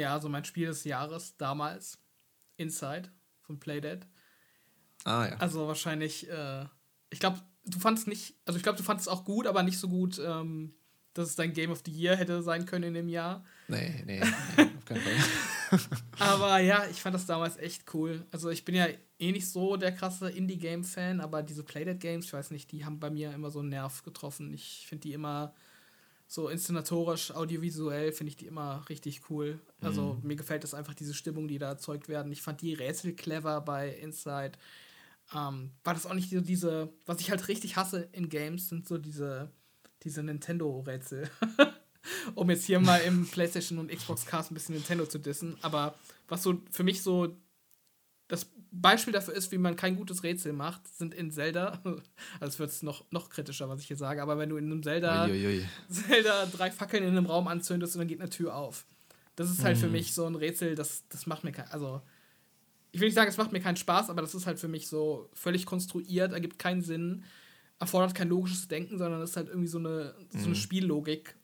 [0.07, 1.99] Ja, also mein Spiel des Jahres damals,
[2.55, 4.07] Inside von Playdead.
[5.03, 5.35] Ah ja.
[5.35, 6.63] Also wahrscheinlich, äh,
[7.09, 9.77] ich glaube, du fandest nicht, also ich glaube, du fandest es auch gut, aber nicht
[9.77, 10.73] so gut, ähm,
[11.13, 13.43] dass es dein Game of the Year hätte sein können in dem Jahr.
[13.67, 15.79] Nee, nee, nee auf keinen Fall.
[16.19, 18.25] aber ja, ich fand das damals echt cool.
[18.31, 18.87] Also ich bin ja
[19.19, 23.09] eh nicht so der krasse Indie-Game-Fan, aber diese Playdead-Games, ich weiß nicht, die haben bei
[23.09, 24.53] mir immer so einen Nerv getroffen.
[24.53, 25.53] Ich finde die immer
[26.27, 29.59] so inszenatorisch, audiovisuell finde ich die immer richtig cool.
[29.79, 30.27] Also mhm.
[30.27, 32.31] mir gefällt das einfach, diese Stimmung, die da erzeugt werden.
[32.31, 34.51] Ich fand die Rätsel clever bei Inside.
[35.33, 38.87] Ähm, war das auch nicht so diese, was ich halt richtig hasse in Games, sind
[38.87, 39.51] so diese,
[40.03, 41.29] diese Nintendo-Rätsel.
[42.35, 45.57] um jetzt hier mal im PlayStation und Xbox Cast ein bisschen Nintendo zu dissen.
[45.61, 45.95] Aber
[46.27, 47.37] was so für mich so
[48.27, 51.81] das Beispiel dafür ist, wie man kein gutes Rätsel macht, sind in Zelda,
[52.39, 54.83] also wird es noch, noch kritischer, was ich hier sage, aber wenn du in einem
[54.83, 55.65] Zelda, Uiuiui.
[55.89, 58.85] Zelda drei Fackeln in einem Raum anzündest und dann geht eine Tür auf.
[59.35, 59.81] Das ist halt mhm.
[59.81, 62.01] für mich so ein Rätsel, das, das macht mir kein, also
[62.91, 64.87] ich will nicht sagen, es macht mir keinen Spaß, aber das ist halt für mich
[64.87, 67.23] so völlig konstruiert, ergibt keinen Sinn,
[67.79, 70.55] erfordert kein logisches Denken, sondern ist halt irgendwie so eine, so eine mhm.
[70.55, 71.35] Spiellogik,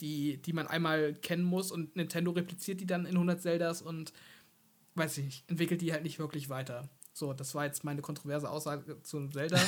[0.00, 4.12] die, die man einmal kennen muss und Nintendo repliziert die dann in 100 Zeldas und
[4.94, 6.88] weiß ich nicht, entwickelt die halt nicht wirklich weiter.
[7.14, 9.60] So, das war jetzt meine kontroverse Aussage zu Zelda.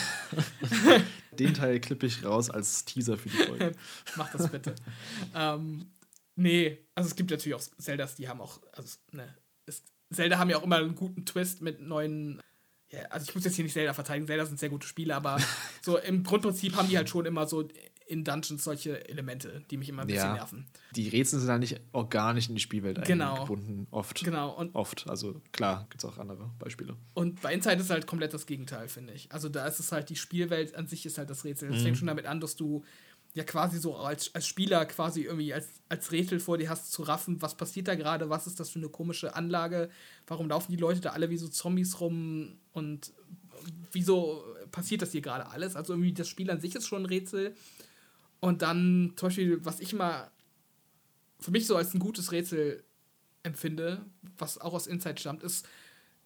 [1.33, 3.73] Den Teil klippe ich raus als Teaser für die Folge.
[4.17, 4.75] Mach das bitte.
[5.35, 5.91] ähm,
[6.37, 10.49] nee, also es gibt natürlich auch Zeldas, die haben auch, also, ne, es, Zelda haben
[10.49, 12.41] ja auch immer einen guten Twist mit neuen.
[12.89, 15.39] Ja, also ich muss jetzt hier nicht Zelda verteidigen, Zelda sind sehr gute Spiele, aber
[15.83, 17.69] so im Grundprinzip haben die halt schon immer so
[18.07, 20.35] in Dungeons solche Elemente, die mich immer ein bisschen ja.
[20.35, 20.67] nerven.
[20.95, 23.35] Die Rätsel sind dann nicht organisch in die Spielwelt genau.
[23.35, 24.23] eingebunden, oft.
[24.23, 24.51] Genau.
[24.53, 26.97] Und oft, also klar, gibt es auch andere Beispiele.
[27.15, 29.33] Und bei Inside ist halt komplett das Gegenteil, finde ich.
[29.33, 31.71] Also da ist es halt, die Spielwelt an sich ist halt das Rätsel.
[31.71, 31.85] Es mhm.
[31.85, 32.85] fängt schon damit an, dass du
[33.33, 37.03] ja quasi so als, als Spieler quasi irgendwie als, als Rätsel vor dir hast zu
[37.03, 39.91] raffen, was passiert da gerade, was ist das für eine komische Anlage,
[40.27, 43.13] warum laufen die Leute da alle wie so Zombies rum und
[43.93, 45.75] wieso passiert das hier gerade alles?
[45.75, 47.55] Also irgendwie das Spiel an sich ist schon ein Rätsel.
[48.45, 50.31] Und dann zum Beispiel, was ich mal
[51.41, 52.85] für mich so als ein gutes Rätsel
[53.43, 54.05] empfinde,
[54.37, 55.67] was auch aus Inside stammt, ist,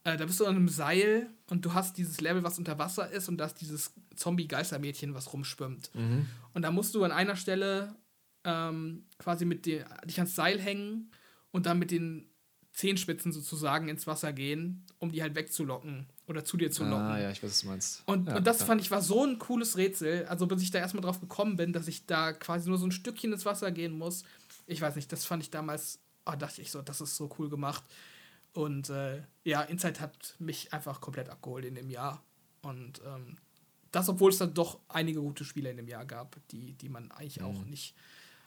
[0.02, 3.08] äh, da bist du an einem Seil und du hast dieses Level, was unter Wasser
[3.08, 5.94] ist und da ist dieses Zombie-Geistermädchen, was rumschwimmt.
[5.94, 6.26] Mhm.
[6.54, 7.94] Und da musst du an einer Stelle
[8.42, 11.12] ähm, quasi mit dir, dich ans Seil hängen
[11.52, 12.28] und dann mit den
[12.72, 17.06] Zehenspitzen sozusagen ins Wasser gehen, um die halt wegzulocken oder zu dir zu locken.
[17.06, 18.02] Ah, ja, ich weiß, was du meinst.
[18.06, 18.66] Und, ja, und das ja.
[18.66, 20.26] fand ich war so ein cooles Rätsel.
[20.26, 22.92] Also, bis ich da erstmal drauf gekommen bin, dass ich da quasi nur so ein
[22.92, 24.24] Stückchen ins Wasser gehen muss.
[24.66, 27.48] Ich weiß nicht, das fand ich damals, oh, dachte ich so, das ist so cool
[27.48, 27.82] gemacht.
[28.52, 32.22] Und äh, ja, Inside hat mich einfach komplett abgeholt in dem Jahr.
[32.60, 33.36] Und ähm,
[33.90, 37.10] das, obwohl es da doch einige gute Spiele in dem Jahr gab, die, die man
[37.12, 37.46] eigentlich mhm.
[37.46, 37.94] auch nicht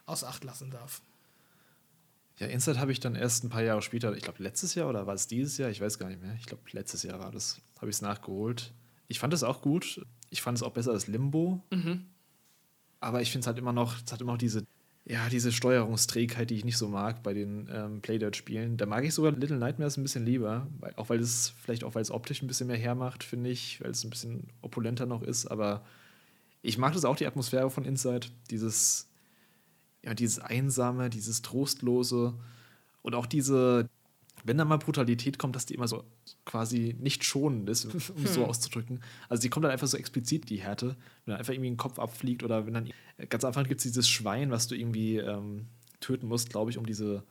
[0.06, 1.02] außer Acht lassen darf.
[2.38, 5.06] Ja, Inside habe ich dann erst ein paar Jahre später, ich glaube letztes Jahr oder
[5.06, 6.36] war es dieses Jahr, ich weiß gar nicht mehr.
[6.40, 8.74] Ich glaube letztes Jahr war das, habe ich es nachgeholt.
[9.08, 10.06] Ich fand es auch gut.
[10.30, 11.62] Ich fand es auch besser als Limbo.
[11.72, 12.06] Mhm.
[13.02, 14.64] Aber ich finde es halt immer noch, es hat immer noch diese
[15.06, 18.78] ja, diese Steuerungsträgheit, die ich nicht so mag bei den ähm, Playdirt-Spielen.
[18.78, 21.96] Da mag ich sogar Little Nightmares ein bisschen lieber, weil, auch weil es vielleicht auch
[21.96, 25.24] weil es optisch ein bisschen mehr hermacht, finde ich, weil es ein bisschen opulenter noch
[25.24, 25.48] ist.
[25.48, 25.84] Aber
[26.62, 29.08] ich mag das auch die Atmosphäre von Inside, dieses
[30.04, 32.34] ja dieses einsame, dieses trostlose
[33.02, 33.90] und auch diese
[34.44, 36.04] wenn da mal Brutalität kommt, dass die immer so
[36.46, 39.02] quasi nicht schonend ist, um es so auszudrücken.
[39.30, 42.00] Also die kommt dann einfach so explizit, die Härte, wenn dann einfach irgendwie ein Kopf
[42.00, 42.90] abfliegt oder wenn dann
[43.30, 45.68] ganz am Anfang gibt es dieses Schwein, was du irgendwie ähm,
[46.00, 47.24] töten musst, glaube ich, um diese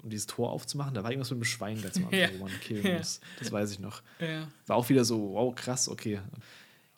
[0.00, 0.94] um dieses Tor aufzumachen.
[0.94, 2.30] Da war irgendwas mit einem Schwein ganz am Anfang, ja.
[2.38, 2.98] wo man killen ja.
[2.98, 3.20] muss.
[3.38, 4.02] Das weiß ich noch.
[4.20, 4.46] Ja.
[4.66, 6.20] War auch wieder so, wow, krass, okay.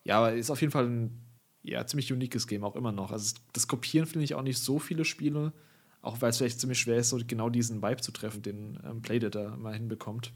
[0.05, 1.21] Ja, aber ist auf jeden Fall ein
[1.62, 3.12] ja, ziemlich uniques Game, auch immer noch.
[3.12, 5.53] Also das Kopieren finde ich auch nicht so viele Spiele
[6.03, 9.03] auch weil es vielleicht ziemlich schwer ist, so genau diesen Vibe zu treffen, den ähm,
[9.03, 10.32] Playdead da mal hinbekommt.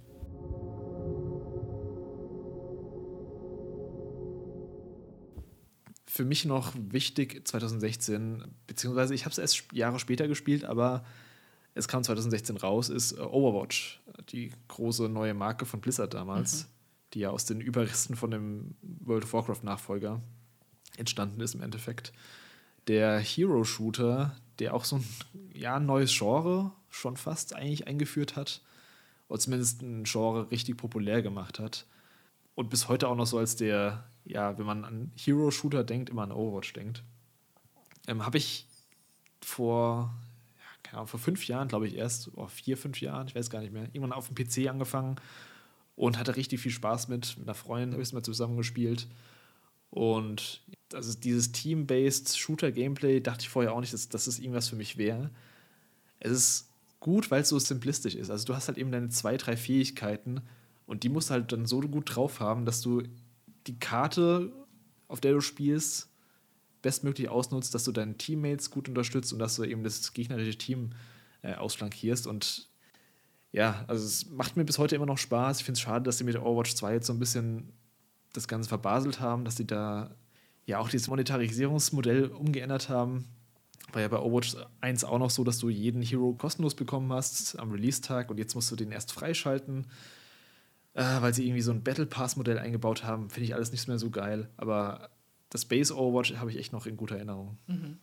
[6.07, 11.05] Für mich noch wichtig 2016, beziehungsweise ich habe es erst Jahre später gespielt, aber
[11.75, 14.01] es kam 2016 raus, ist äh, Overwatch,
[14.31, 16.69] die große neue Marke von Blizzard damals, mhm.
[17.15, 20.23] die ja aus den Überresten von dem World of Warcraft-Nachfolger
[20.97, 22.13] entstanden ist im Endeffekt.
[22.87, 25.05] Der Hero-Shooter, der auch so ein
[25.53, 28.61] ja, neues Genre schon fast eigentlich eingeführt hat.
[29.29, 31.87] Oder zumindest ein Genre richtig populär gemacht hat.
[32.55, 36.23] Und bis heute auch noch so als der, ja, wenn man an Hero-Shooter denkt, immer
[36.23, 37.03] an Overwatch denkt.
[38.07, 38.67] Ähm, Habe ich
[39.41, 40.15] vor,
[40.57, 43.51] ja, keine Ahnung, vor fünf Jahren, glaube ich, erst, oder vier, fünf Jahren, ich weiß
[43.51, 45.17] gar nicht mehr, irgendwann auf dem PC angefangen
[45.97, 47.37] und hatte richtig viel Spaß mit.
[47.39, 49.09] Mit einer Freundin habe ich es mal zusammen gespielt.
[49.95, 50.61] Und
[50.93, 54.97] also dieses Team-based Shooter-Gameplay dachte ich vorher auch nicht, dass, dass das irgendwas für mich
[54.97, 55.31] wäre.
[56.19, 58.29] Es ist gut, weil es so simplistisch ist.
[58.29, 60.41] Also du hast halt eben deine zwei, drei Fähigkeiten
[60.87, 63.05] und die musst du halt dann so gut drauf haben, dass du
[63.69, 64.51] die Karte,
[65.07, 66.09] auf der du spielst,
[66.83, 70.91] bestmöglich ausnutzt, dass du deine Teammates gut unterstützt und dass du eben das gegnerische Team
[71.43, 72.27] äh, ausflankierst.
[72.27, 72.69] Und
[73.53, 75.59] ja, also es macht mir bis heute immer noch Spaß.
[75.59, 77.73] Ich finde es schade, dass sie mit Overwatch 2 jetzt so ein bisschen
[78.35, 80.15] das Ganze verbaselt haben, dass sie da
[80.67, 83.25] ja auch dieses Monetarisierungsmodell umgeändert haben.
[83.93, 87.59] War ja bei Overwatch 1 auch noch so, dass du jeden Hero kostenlos bekommen hast
[87.59, 89.87] am Release-Tag und jetzt musst du den erst freischalten,
[90.95, 93.31] äh, weil sie irgendwie so ein Battle Pass-Modell eingebaut haben.
[93.31, 94.51] Finde ich alles nicht mehr so geil.
[94.57, 95.11] Aber
[95.51, 97.59] das Base Overwatch habe ich echt noch in guter Erinnerung.
[97.67, 97.99] Mhm.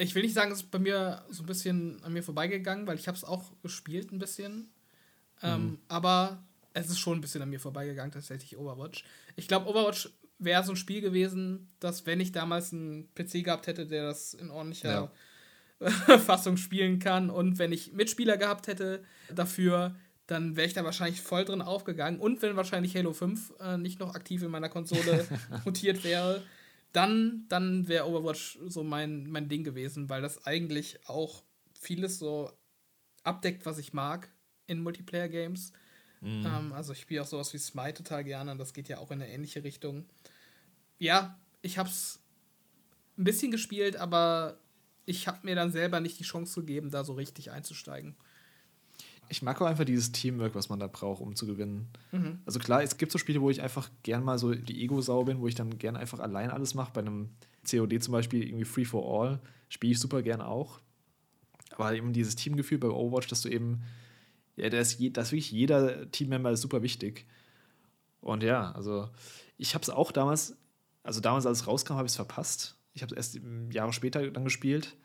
[0.00, 2.98] Ich will nicht sagen, es ist bei mir so ein bisschen an mir vorbeigegangen, weil
[2.98, 4.70] ich habe es auch gespielt ein bisschen.
[5.42, 5.78] Ähm, mhm.
[5.88, 6.38] Aber
[6.74, 9.04] es ist schon ein bisschen an mir vorbeigegangen, tatsächlich Overwatch.
[9.36, 13.66] Ich glaube, Overwatch wäre so ein Spiel gewesen, dass, wenn ich damals einen PC gehabt
[13.66, 15.12] hätte, der das in ordentlicher
[15.80, 15.90] ja.
[16.18, 19.02] Fassung spielen kann und wenn ich Mitspieler gehabt hätte
[19.34, 19.96] dafür,
[20.26, 22.20] dann wäre ich da wahrscheinlich voll drin aufgegangen.
[22.20, 25.26] Und wenn wahrscheinlich Halo 5 äh, nicht noch aktiv in meiner Konsole
[25.64, 26.42] mutiert wäre,
[26.92, 31.42] dann, dann wäre Overwatch so mein, mein Ding gewesen, weil das eigentlich auch
[31.80, 32.52] vieles so
[33.22, 34.30] abdeckt, was ich mag
[34.66, 35.72] in Multiplayer-Games.
[36.20, 36.46] Mhm.
[36.46, 39.22] Ähm, also ich spiele auch sowas wie Smite total gerne, das geht ja auch in
[39.22, 40.06] eine ähnliche Richtung.
[40.98, 42.20] Ja, ich habe es
[43.16, 44.58] ein bisschen gespielt, aber
[45.06, 48.16] ich habe mir dann selber nicht die Chance gegeben, da so richtig einzusteigen
[49.28, 51.88] ich mag auch einfach dieses Teamwork, was man da braucht, um zu gewinnen.
[52.12, 52.38] Mhm.
[52.46, 55.40] Also klar, es gibt so Spiele, wo ich einfach gern mal so die Ego-Sau bin,
[55.40, 56.92] wo ich dann gern einfach allein alles mache.
[56.94, 57.30] Bei einem
[57.68, 60.80] COD zum Beispiel, irgendwie Free for All, spiele ich super gern auch.
[61.72, 63.82] Aber eben dieses Teamgefühl bei Overwatch, dass du eben,
[64.58, 67.26] ja, da ist, je, da ist wirklich jeder Teammember super wichtig.
[68.20, 69.08] Und ja, also
[69.56, 70.56] ich habe es auch damals,
[71.02, 72.76] also damals, als es rauskam, habe ich es verpasst.
[72.94, 73.40] Ich habe es erst
[73.70, 74.96] Jahre später dann gespielt,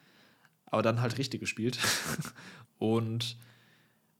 [0.65, 1.79] aber dann halt richtig gespielt.
[2.79, 3.37] Und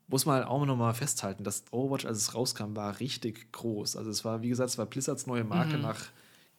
[0.08, 3.96] muss man halt auch noch mal festhalten, dass Overwatch, als es rauskam, war richtig groß.
[3.96, 5.82] Also es war, wie gesagt, es war Blizzards neue Marke mhm.
[5.82, 6.06] nach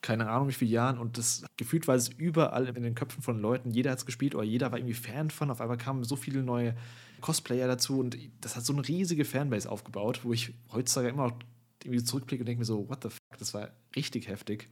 [0.05, 3.41] keine Ahnung wie vielen Jahren und das gefühlt war es überall in den Köpfen von
[3.41, 3.71] Leuten.
[3.71, 5.51] Jeder hat es gespielt oder jeder war irgendwie Fan von.
[5.51, 6.77] Auf einmal kamen so viele neue
[7.23, 11.39] Cosplayer dazu und das hat so eine riesige Fanbase aufgebaut, wo ich heutzutage immer noch
[11.83, 14.69] irgendwie zurückblicke und denke mir so, what the fuck, das war richtig heftig.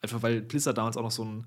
[0.00, 1.46] Einfach weil Blizzard damals auch noch so ein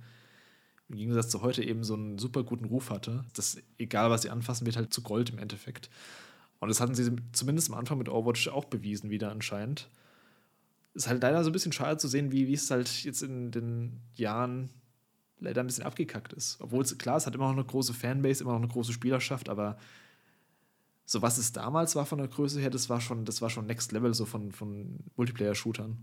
[0.90, 4.30] im Gegensatz zu heute eben so einen super guten Ruf hatte, dass egal was sie
[4.30, 5.90] anfassen, wird halt zu Gold im Endeffekt.
[6.60, 9.90] Und das hatten sie zumindest am Anfang mit Overwatch auch bewiesen, wieder anscheinend.
[11.00, 14.02] Ist halt leider so ein bisschen schade zu sehen, wie, es halt jetzt in den
[14.16, 14.70] Jahren
[15.40, 16.58] leider ein bisschen abgekackt ist.
[16.60, 19.48] Obwohl es, klar, es hat immer noch eine große Fanbase, immer noch eine große Spielerschaft,
[19.48, 19.78] aber
[21.06, 23.66] so was es damals war von der Größe her, das war schon, das war schon
[23.66, 25.98] Next Level so von, von Multiplayer-Shootern.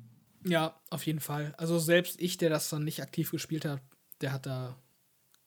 [0.46, 1.54] Ja, auf jeden Fall.
[1.58, 3.82] Also selbst ich, der das dann nicht aktiv gespielt hat,
[4.22, 4.78] der hat da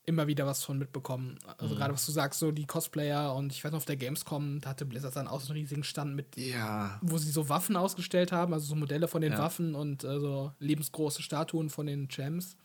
[0.09, 1.37] immer wieder was von mitbekommen.
[1.57, 1.79] Also mhm.
[1.79, 4.69] gerade was du sagst, so die Cosplayer und ich weiß noch, auf der Gamescom da
[4.69, 6.99] hatte Blizzard dann auch so einen riesigen Stand mit, ja.
[7.01, 9.39] wo sie so Waffen ausgestellt haben, also so Modelle von den ja.
[9.39, 12.57] Waffen und äh, so lebensgroße Statuen von den Champs.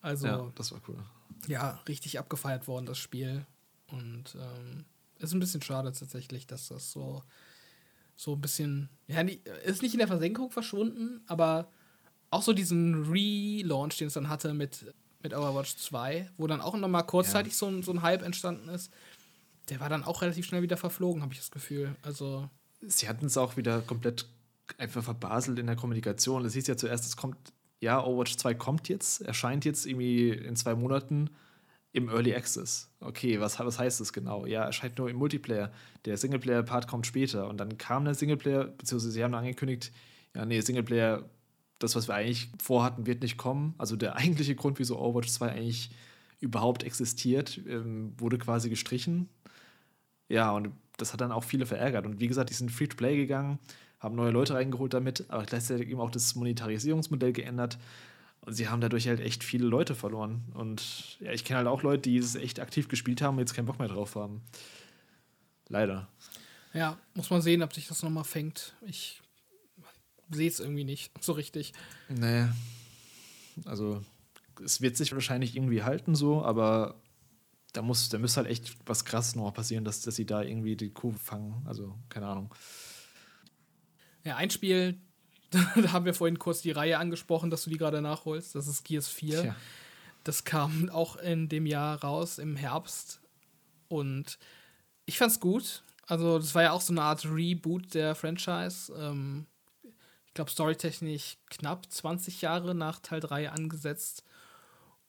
[0.00, 1.02] Also ja, das war cool.
[1.48, 3.44] Ja, richtig abgefeiert worden, das Spiel.
[3.88, 4.84] Und ähm,
[5.18, 7.22] ist ein bisschen schade tatsächlich, dass das so,
[8.14, 9.20] so ein bisschen, ja,
[9.64, 11.68] ist nicht in der Versenkung verschwunden, aber
[12.30, 16.76] auch so diesen Relaunch, den es dann hatte mit mit Overwatch 2, wo dann auch
[16.76, 17.58] nochmal kurzzeitig ja.
[17.58, 18.92] so, ein, so ein Hype entstanden ist.
[19.68, 21.94] Der war dann auch relativ schnell wieder verflogen, habe ich das Gefühl.
[22.02, 22.48] Also.
[22.80, 24.26] Sie hatten es auch wieder komplett
[24.78, 26.44] einfach verbaselt in der Kommunikation.
[26.44, 27.36] Es hieß ja zuerst, es kommt,
[27.80, 31.30] ja, Overwatch 2 kommt jetzt, erscheint jetzt irgendwie in zwei Monaten
[31.92, 32.90] im Early Access.
[33.00, 34.46] Okay, was, was heißt das genau?
[34.46, 35.72] Ja, erscheint nur im Multiplayer.
[36.04, 37.48] Der Singleplayer-Part kommt später.
[37.48, 39.90] Und dann kam der Singleplayer, beziehungsweise sie haben angekündigt,
[40.34, 41.24] ja, nee, Singleplayer
[41.78, 43.74] das, was wir eigentlich vorhatten, wird nicht kommen.
[43.78, 45.90] Also der eigentliche Grund, wieso Overwatch 2 eigentlich
[46.40, 49.28] überhaupt existiert, ähm, wurde quasi gestrichen.
[50.28, 52.06] Ja, und das hat dann auch viele verärgert.
[52.06, 53.58] Und wie gesagt, die sind Free-to-Play gegangen,
[54.00, 57.78] haben neue Leute reingeholt damit, aber gleichzeitig eben auch das Monetarisierungsmodell geändert.
[58.42, 60.44] Und sie haben dadurch halt echt viele Leute verloren.
[60.54, 63.54] Und ja, ich kenne halt auch Leute, die es echt aktiv gespielt haben und jetzt
[63.54, 64.42] keinen Bock mehr drauf haben.
[65.68, 66.08] Leider.
[66.72, 68.74] Ja, muss man sehen, ob sich das nochmal fängt.
[68.86, 69.20] Ich
[70.30, 71.72] sehe es irgendwie nicht so richtig.
[72.08, 72.46] Nee.
[73.64, 74.02] Also,
[74.64, 77.00] es wird sich wahrscheinlich irgendwie halten so, aber
[77.72, 80.76] da muss, da müsste halt echt was krasses noch passieren, dass, dass sie da irgendwie
[80.76, 81.62] die Kurve fangen.
[81.66, 82.54] Also, keine Ahnung.
[84.24, 84.98] Ja, ein Spiel,
[85.50, 88.54] da haben wir vorhin kurz die Reihe angesprochen, dass du die gerade nachholst.
[88.54, 89.44] Das ist Gears 4.
[89.44, 89.56] Ja.
[90.24, 93.20] Das kam auch in dem Jahr raus, im Herbst.
[93.88, 94.38] Und
[95.06, 95.84] ich fand's gut.
[96.06, 98.92] Also, das war ja auch so eine Art Reboot der Franchise.
[98.98, 99.46] Ähm,
[100.38, 104.22] glaube, storytechnisch knapp 20 Jahre nach Teil 3 angesetzt.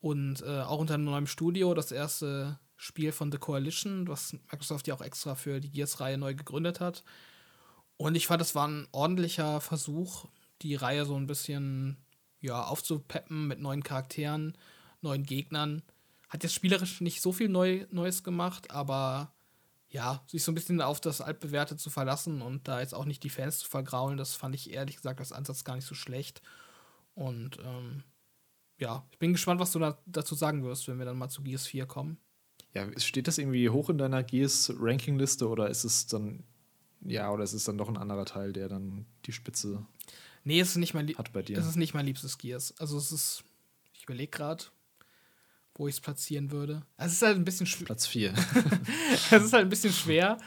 [0.02, 4.88] Und äh, auch unter einem neuen Studio, das erste Spiel von The Coalition, was Microsoft
[4.88, 7.04] ja auch extra für die Gears-Reihe neu gegründet hat.
[7.98, 10.26] Und ich fand, das war ein ordentlicher Versuch,
[10.64, 11.98] die Reihe so ein bisschen
[12.40, 14.58] ja, aufzupeppen mit neuen Charakteren,
[15.02, 15.84] neuen Gegnern.
[16.30, 19.32] Hat jetzt spielerisch nicht so viel Neu Neues gemacht, aber
[19.90, 23.24] ja, sich so ein bisschen auf das Altbewährte zu verlassen und da jetzt auch nicht
[23.24, 26.42] die Fans zu vergraulen, das fand ich ehrlich gesagt als Ansatz gar nicht so schlecht.
[27.16, 28.04] Und ähm,
[28.78, 31.42] ja, ich bin gespannt, was du da, dazu sagen wirst, wenn wir dann mal zu
[31.42, 32.18] Gears 4 kommen.
[32.74, 36.44] Ja, steht das irgendwie hoch in deiner Gears-Ranking-Liste oder ist es dann,
[37.02, 39.86] ja, oder ist es dann doch ein anderer Teil, der dann die Spitze
[40.44, 41.58] nee, es ist nicht mein hat bei dir?
[41.58, 42.74] Es ist nicht mein liebstes Gears.
[42.80, 43.44] Also es ist,
[43.94, 44.66] ich überlege gerade,
[45.80, 46.86] wo ich es platzieren würde.
[46.98, 47.86] Es ist halt ein bisschen schwer.
[47.86, 48.34] Platz 4.
[48.34, 50.38] es ist halt ein bisschen schwer,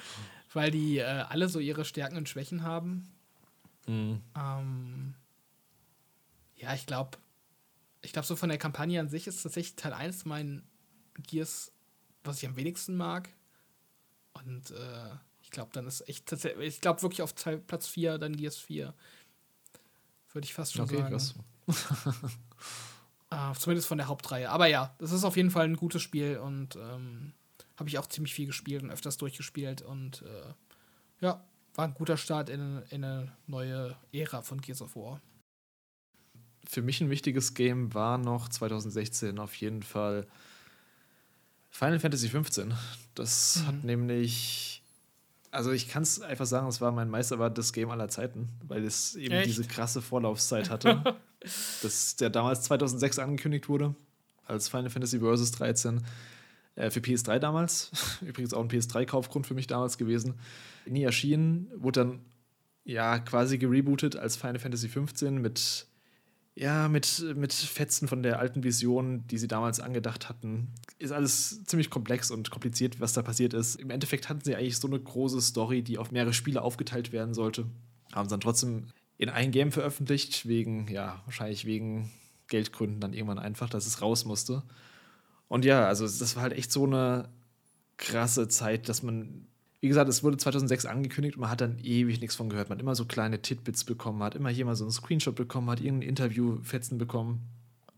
[0.53, 3.11] weil die äh, alle so ihre Stärken und Schwächen haben.
[3.87, 4.21] Mhm.
[4.37, 5.15] Ähm,
[6.55, 7.17] ja, ich glaube,
[8.03, 10.63] ich glaube, so von der Kampagne an sich ist tatsächlich Teil 1 mein
[11.27, 11.73] Gears,
[12.25, 13.31] was ich am wenigsten mag.
[14.35, 15.11] Und äh,
[15.41, 16.31] Ich glaube, dann ist echt,
[16.61, 18.93] ich glaube wirklich auf Platz 4, dann Gears 4.
[20.33, 21.11] Würde ich fast schon okay, sagen.
[21.11, 21.35] Krass.
[23.33, 24.51] uh, zumindest von der Hauptreihe.
[24.51, 27.33] Aber ja, das ist auf jeden Fall ein gutes Spiel und ähm,
[27.77, 29.83] habe ich auch ziemlich viel gespielt und öfters durchgespielt.
[29.83, 30.55] Und äh,
[31.21, 31.45] ja,
[31.75, 35.21] war ein guter Start in, in eine neue Ära von Gears of War.
[36.65, 40.27] Für mich ein wichtiges Game war noch 2016 auf jeden Fall
[41.71, 42.67] Final Fantasy XV.
[43.15, 43.67] Das mhm.
[43.67, 44.83] hat nämlich,
[45.51, 49.17] also ich kann es einfach sagen, es war mein meisterwartetes Game aller Zeiten, weil es
[49.17, 49.47] eben Echt?
[49.47, 51.17] diese krasse Vorlaufzeit hatte.
[51.82, 53.94] das der damals 2006 angekündigt wurde,
[54.47, 56.02] als Final Fantasy Versus 13
[56.77, 57.90] äh, für PS3 damals.
[58.20, 60.35] Übrigens auch ein PS3-Kaufgrund für mich damals gewesen.
[60.86, 62.20] Nie erschienen, wurde dann
[62.85, 65.86] ja quasi gerebootet als Final Fantasy 15 mit
[66.55, 70.69] ja, mit, mit Fetzen von der alten Vision, die sie damals angedacht hatten.
[70.98, 73.77] Ist alles ziemlich komplex und kompliziert, was da passiert ist.
[73.77, 77.32] Im Endeffekt hatten sie eigentlich so eine große Story, die auf mehrere Spiele aufgeteilt werden
[77.32, 77.66] sollte.
[78.12, 78.89] Haben sie dann trotzdem
[79.23, 82.11] in ein Game veröffentlicht, wegen, ja, wahrscheinlich wegen
[82.49, 84.62] Geldgründen dann irgendwann einfach, dass es raus musste.
[85.49, 87.28] Und ja, also das war halt echt so eine
[87.99, 89.47] krasse Zeit, dass man
[89.82, 92.69] wie gesagt, es wurde 2006 angekündigt und man hat dann ewig nichts von gehört.
[92.69, 95.69] Man hat immer so kleine Titbits bekommen, hat immer hier mal so einen Screenshot bekommen,
[95.69, 97.40] hat irgendein Interview-Fetzen bekommen.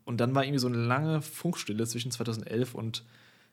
[0.06, 3.05] Und dann war irgendwie so eine lange Funkstille zwischen 2011 und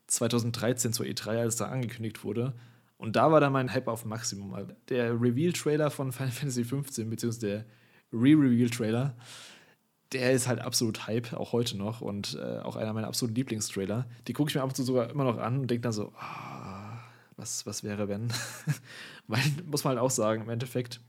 [0.08, 2.54] 2013 zur E3, als da angekündigt wurde.
[3.02, 4.56] Und da war dann mein Hype auf Maximum.
[4.90, 7.66] Der Reveal-Trailer von Final Fantasy XV, beziehungsweise der
[8.14, 9.16] Re-Reveal-Trailer,
[10.12, 12.02] der ist halt absolut Hype, auch heute noch.
[12.02, 14.06] Und äh, auch einer meiner absoluten Lieblingstrailer.
[14.28, 16.14] Die gucke ich mir ab und zu sogar immer noch an und denke dann so,
[16.16, 16.98] oh,
[17.38, 18.32] was, was wäre, wenn?
[19.28, 21.02] Weil, muss man halt auch sagen, im Endeffekt,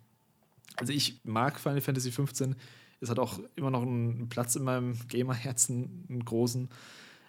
[0.77, 2.57] also ich mag Final Fantasy 15,
[3.01, 6.71] es hat auch immer noch einen Platz in meinem Gamerherzen, einen großen,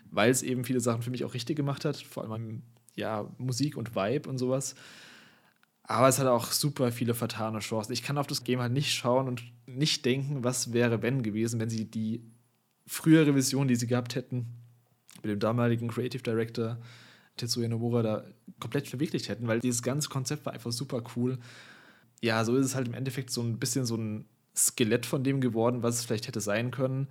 [0.09, 2.61] weil es eben viele Sachen für mich auch richtig gemacht hat, vor allem
[2.95, 4.75] ja, Musik und Vibe und sowas.
[5.83, 7.91] Aber es hat auch super viele vertane Chancen.
[7.91, 11.59] Ich kann auf das Game halt nicht schauen und nicht denken, was wäre, wenn gewesen,
[11.59, 12.23] wenn sie die
[12.87, 14.47] frühere Vision, die sie gehabt hätten,
[15.21, 16.79] mit dem damaligen Creative Director
[17.37, 18.23] Tetsuya Nomura da
[18.59, 21.39] komplett verwirklicht hätten, weil dieses ganze Konzept war einfach super cool.
[22.21, 24.25] Ja, so ist es halt im Endeffekt so ein bisschen so ein
[24.55, 27.07] Skelett von dem geworden, was es vielleicht hätte sein können.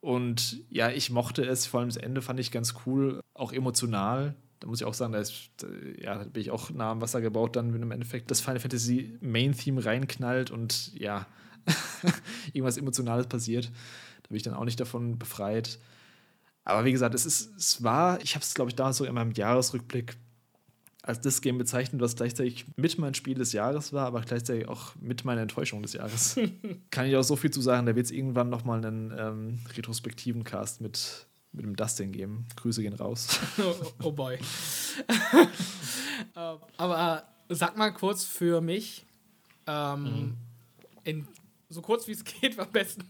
[0.00, 4.34] Und ja, ich mochte es, vor allem das Ende fand ich ganz cool, auch emotional.
[4.60, 5.50] Da muss ich auch sagen, da, ist,
[5.98, 8.60] ja, da bin ich auch nah am Wasser gebaut, dann, wenn im Endeffekt das Final
[8.60, 11.26] Fantasy Main Theme reinknallt und ja,
[12.52, 13.66] irgendwas Emotionales passiert.
[14.22, 15.78] Da bin ich dann auch nicht davon befreit.
[16.64, 19.14] Aber wie gesagt, es, ist, es war, ich habe es, glaube ich, damals so in
[19.14, 20.16] meinem Jahresrückblick
[21.02, 24.94] als das Game bezeichnet, was gleichzeitig mit mein Spiel des Jahres war, aber gleichzeitig auch
[25.00, 26.38] mit meiner Enttäuschung des Jahres.
[26.90, 30.44] Kann ich auch so viel zu sagen, da wird es irgendwann nochmal einen ähm, retrospektiven
[30.44, 32.46] Cast mit, mit dem Dustin geben.
[32.56, 33.40] Grüße gehen raus.
[33.58, 33.74] oh,
[34.04, 34.38] oh boy.
[36.36, 39.06] Ähm, aber äh, sag mal kurz für mich,
[39.66, 40.36] ähm, mhm.
[41.02, 41.28] in
[41.70, 43.04] so kurz wie es geht, am besten,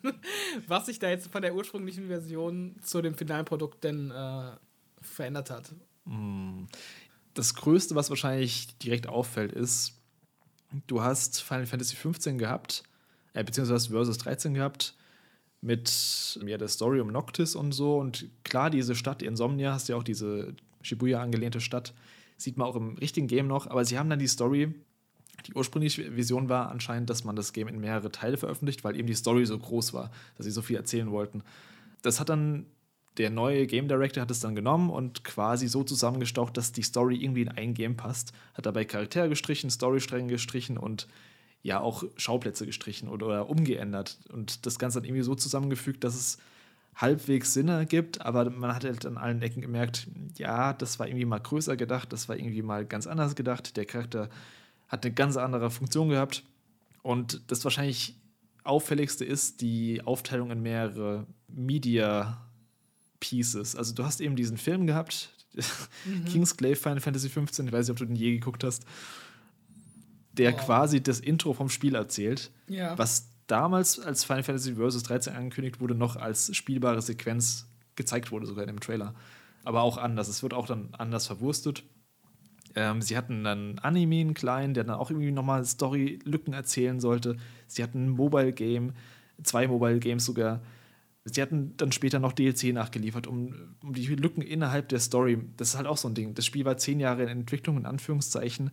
[0.68, 4.52] was sich da jetzt von der ursprünglichen Version zu dem finalen Produkt denn äh,
[5.00, 5.74] verändert hat.
[6.04, 6.68] Hm.
[7.34, 10.00] Das Größte, was wahrscheinlich direkt auffällt, ist,
[10.86, 12.84] du hast Final Fantasy 15 gehabt,
[13.32, 14.94] äh, beziehungsweise Versus 13 gehabt,
[15.60, 17.98] mit ja, der Story um Noctis und so.
[17.98, 21.94] Und klar, diese Stadt Insomnia, hast ja auch diese Shibuya angelehnte Stadt,
[22.36, 24.74] sieht man auch im richtigen Game noch, aber sie haben dann die Story
[25.46, 29.06] die ursprüngliche Vision war anscheinend, dass man das Game in mehrere Teile veröffentlicht, weil eben
[29.06, 31.42] die Story so groß war, dass sie so viel erzählen wollten.
[32.02, 32.66] Das hat dann
[33.18, 37.16] der neue Game Director hat es dann genommen und quasi so zusammengestaucht, dass die Story
[37.16, 38.32] irgendwie in ein Game passt.
[38.54, 41.08] Hat dabei Charaktere gestrichen, Storystränge gestrichen und
[41.62, 44.18] ja auch Schauplätze gestrichen oder, oder umgeändert.
[44.32, 46.38] Und das Ganze dann irgendwie so zusammengefügt, dass es
[46.94, 50.06] halbwegs Sinn ergibt, aber man hat halt an allen Ecken gemerkt,
[50.36, 53.76] ja, das war irgendwie mal größer gedacht, das war irgendwie mal ganz anders gedacht.
[53.76, 54.28] Der Charakter
[54.88, 56.42] hat eine ganz andere Funktion gehabt.
[57.02, 58.16] Und das wahrscheinlich
[58.64, 62.44] auffälligste ist die Aufteilung in mehrere Media
[63.20, 63.76] Pieces.
[63.76, 65.30] Also du hast eben diesen Film gehabt,
[66.04, 66.24] mhm.
[66.26, 68.84] Kingsglaive Final Fantasy 15, ich weiß nicht, ob du den je geguckt hast,
[70.40, 70.56] der oh.
[70.56, 72.96] quasi das Intro vom Spiel erzählt, ja.
[72.96, 78.46] was damals als Final Fantasy Versus 13 angekündigt wurde, noch als spielbare Sequenz gezeigt wurde,
[78.46, 79.14] sogar in dem Trailer.
[79.64, 80.28] Aber auch anders.
[80.28, 81.82] Es wird auch dann anders verwurstet.
[82.74, 87.36] Ähm, sie hatten dann Anime, einen kleinen, der dann auch irgendwie nochmal Story-Lücken erzählen sollte.
[87.66, 88.94] Sie hatten ein Mobile-Game,
[89.42, 90.62] zwei Mobile-Games sogar.
[91.24, 95.38] Sie hatten dann später noch DLC nachgeliefert, um, um die Lücken innerhalb der Story.
[95.58, 96.34] Das ist halt auch so ein Ding.
[96.34, 98.70] Das Spiel war zehn Jahre in Entwicklung, in Anführungszeichen.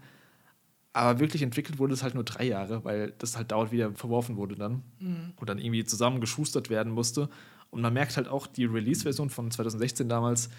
[0.97, 4.35] Aber wirklich entwickelt wurde es halt nur drei Jahre, weil das halt dauernd wieder verworfen
[4.35, 4.81] wurde dann.
[4.99, 5.33] Mhm.
[5.35, 7.29] Und dann irgendwie zusammengeschustert werden musste.
[7.69, 10.49] Und man merkt halt auch, die Release-Version von 2016 damals,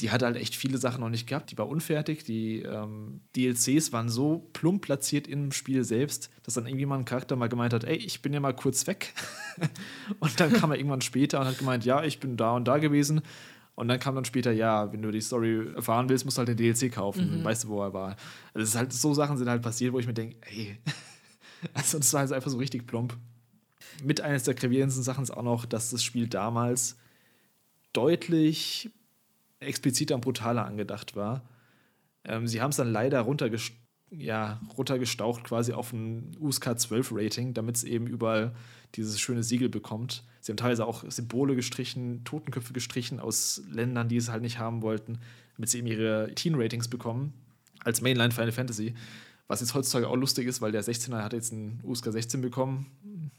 [0.00, 1.52] die hat halt echt viele Sachen noch nicht gehabt.
[1.52, 2.24] Die war unfertig.
[2.24, 7.04] Die ähm, DLCs waren so plump platziert im Spiel selbst, dass dann irgendwie mal ein
[7.04, 9.14] Charakter mal gemeint hat: Ey, ich bin ja mal kurz weg.
[10.18, 12.78] und dann kam er irgendwann später und hat gemeint: Ja, ich bin da und da
[12.78, 13.22] gewesen.
[13.74, 16.48] Und dann kam dann später, ja, wenn du die Story erfahren willst, musst du halt
[16.48, 17.40] den DLC kaufen.
[17.40, 17.44] Mhm.
[17.44, 18.16] Weißt du, wo er war.
[18.52, 20.78] Also es ist halt, so Sachen sind halt passiert, wo ich mir denke, ey,
[21.74, 23.16] also das war halt einfach so richtig plump.
[24.02, 26.96] Mit eines der gravierendsten Sachen ist auch noch, dass das Spiel damals
[27.92, 28.90] deutlich
[29.60, 31.42] expliziter und brutaler angedacht war.
[32.24, 33.72] Ähm, sie haben es dann leider runtergest
[34.10, 38.54] ja, runtergestaucht quasi auf ein USK 12 Rating, damit es eben überall
[38.96, 40.24] dieses schöne Siegel bekommt.
[40.40, 44.82] Sie haben teilweise auch Symbole gestrichen, Totenköpfe gestrichen aus Ländern, die es halt nicht haben
[44.82, 45.18] wollten,
[45.56, 47.32] damit sie eben ihre Teen-Ratings bekommen,
[47.82, 48.94] als Mainline Final Fantasy.
[49.46, 52.86] Was jetzt heutzutage auch lustig ist, weil der 16er hat jetzt einen USK 16 bekommen.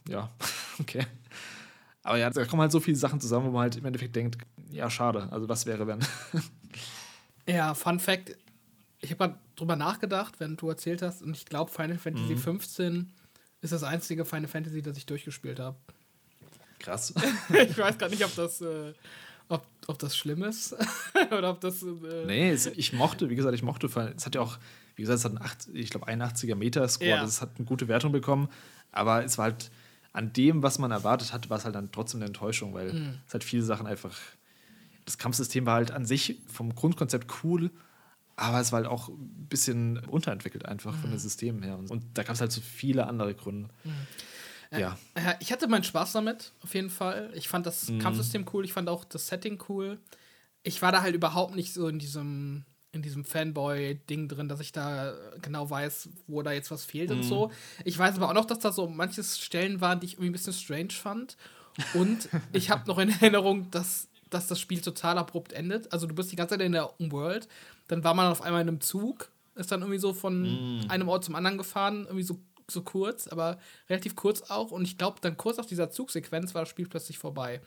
[0.08, 0.32] Ja,
[0.80, 1.06] okay.
[2.04, 4.38] Aber ja, da kommen halt so viele Sachen zusammen, wo man halt im Endeffekt denkt,
[4.70, 5.28] ja, schade.
[5.32, 6.00] Also was wäre, wenn.
[7.48, 8.38] ja, Fun Fact,
[9.00, 12.38] ich habe mal drüber nachgedacht, wenn du erzählt hast, und ich glaube, Final Fantasy mhm.
[12.38, 13.12] 15
[13.66, 15.76] ist das einzige Final Fantasy, das ich durchgespielt habe.
[16.80, 17.14] Krass.
[17.50, 18.94] ich weiß gar nicht, ob das, äh,
[19.50, 20.76] ob, ob das schlimm ist
[21.38, 21.84] oder ob das.
[21.84, 24.58] Äh nee, es, ich mochte, wie gesagt, ich mochte, es hat ja auch,
[24.96, 27.22] wie gesagt, es hat einen, 8, ich glaube, 81er Metascore, ja.
[27.22, 28.50] das hat eine gute Wertung bekommen,
[28.92, 29.72] aber es war halt
[30.14, 33.20] an dem, was man erwartet hat, war es halt dann trotzdem eine Enttäuschung, weil mhm.
[33.28, 34.16] es halt viele Sachen einfach.
[35.04, 37.70] Das Kampfsystem war halt an sich vom Grundkonzept cool,
[38.36, 41.00] aber es war halt auch ein bisschen unterentwickelt einfach mhm.
[41.00, 41.24] von den mhm.
[41.24, 41.78] Systemen her.
[41.78, 43.70] Und, da gab es halt so viele andere Gründe.
[43.84, 43.92] Mhm.
[44.72, 44.98] Äh, ja.
[45.14, 47.32] Äh, ich hatte meinen Spaß damit, auf jeden Fall.
[47.36, 48.00] Ich fand das mhm.
[48.00, 50.00] Kampfsystem cool, ich fand auch das Setting cool.
[50.64, 54.72] Ich war da halt überhaupt nicht so in diesem in diesem Fanboy-Ding drin, dass ich
[54.72, 57.18] da genau weiß, wo da jetzt was fehlt mhm.
[57.18, 57.52] und so.
[57.84, 60.32] Ich weiß aber auch noch, dass da so manche Stellen waren, die ich irgendwie ein
[60.32, 61.36] bisschen strange fand.
[61.94, 65.92] Und ich habe noch in Erinnerung, dass, dass das Spiel total abrupt endet.
[65.94, 67.48] Also du bist die ganze Zeit in der World,
[67.88, 70.90] dann war man auf einmal in einem Zug, ist dann irgendwie so von mhm.
[70.90, 72.40] einem Ort zum anderen gefahren, irgendwie so,
[72.70, 73.58] so kurz, aber
[73.90, 74.72] relativ kurz auch.
[74.72, 77.62] Und ich glaube, dann kurz nach dieser Zugsequenz war das Spiel plötzlich vorbei.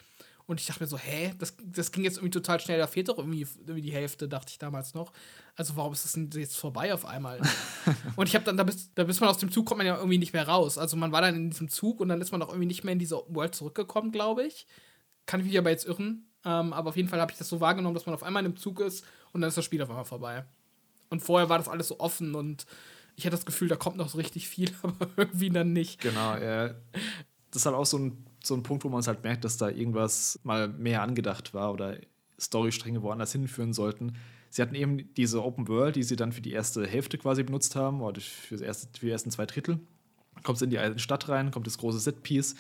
[0.49, 3.11] Und ich dachte mir so, hä, das, das ging jetzt irgendwie total schnell, da fehlt
[3.11, 5.13] doch irgendwie, irgendwie die Hälfte, dachte ich damals noch.
[5.57, 7.39] Also warum ist das denn jetzt vorbei auf einmal?
[8.17, 9.97] und ich habe dann, da bis, da bis man aus dem Zug kommt man ja
[9.97, 10.79] irgendwie nicht mehr raus.
[10.79, 12.93] Also man war dann in diesem Zug und dann ist man auch irgendwie nicht mehr
[12.93, 14.67] in diese World zurückgekommen, glaube ich.
[15.27, 16.28] Kann ich mich aber jetzt irren.
[16.45, 18.53] Ähm, aber auf jeden Fall habe ich das so wahrgenommen, dass man auf einmal in
[18.53, 20.45] einem Zug ist und dann ist das Spiel auf einmal vorbei.
[21.11, 22.67] Und vorher war das alles so offen und
[23.17, 26.01] ich hatte das Gefühl, da kommt noch so richtig viel, aber irgendwie dann nicht.
[26.01, 26.75] Genau, ja.
[27.51, 29.57] Das ist halt auch so ein so ein Punkt, wo man es halt merkt, dass
[29.57, 31.99] da irgendwas mal mehr angedacht war oder
[32.41, 34.15] Storystränge woanders hinführen sollten.
[34.51, 37.77] Sie hatten eben diese Open World, die sie dann für die erste Hälfte quasi benutzt
[37.77, 39.81] haben, oder für, erste, für die ersten zwei Drittel.
[40.43, 42.55] Kommst in die alte Stadt rein, kommt das große Setpiece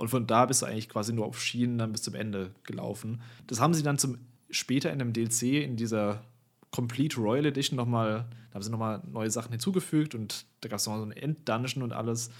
[0.00, 3.20] und von da bist du eigentlich quasi nur auf Schienen dann bis zum Ende gelaufen.
[3.46, 4.16] Das haben sie dann zum
[4.48, 6.24] später in einem DLC in dieser
[6.70, 10.86] Complete Royal Edition nochmal, da haben sie nochmal neue Sachen hinzugefügt und da gab es
[10.86, 12.30] noch so ein Enddungeon und alles.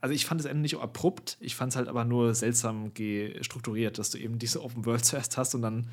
[0.00, 2.90] Also ich fand das Ende nicht abrupt, ich fand es halt aber nur seltsam
[3.40, 5.88] strukturiert, dass du eben diese Open World zuerst hast und dann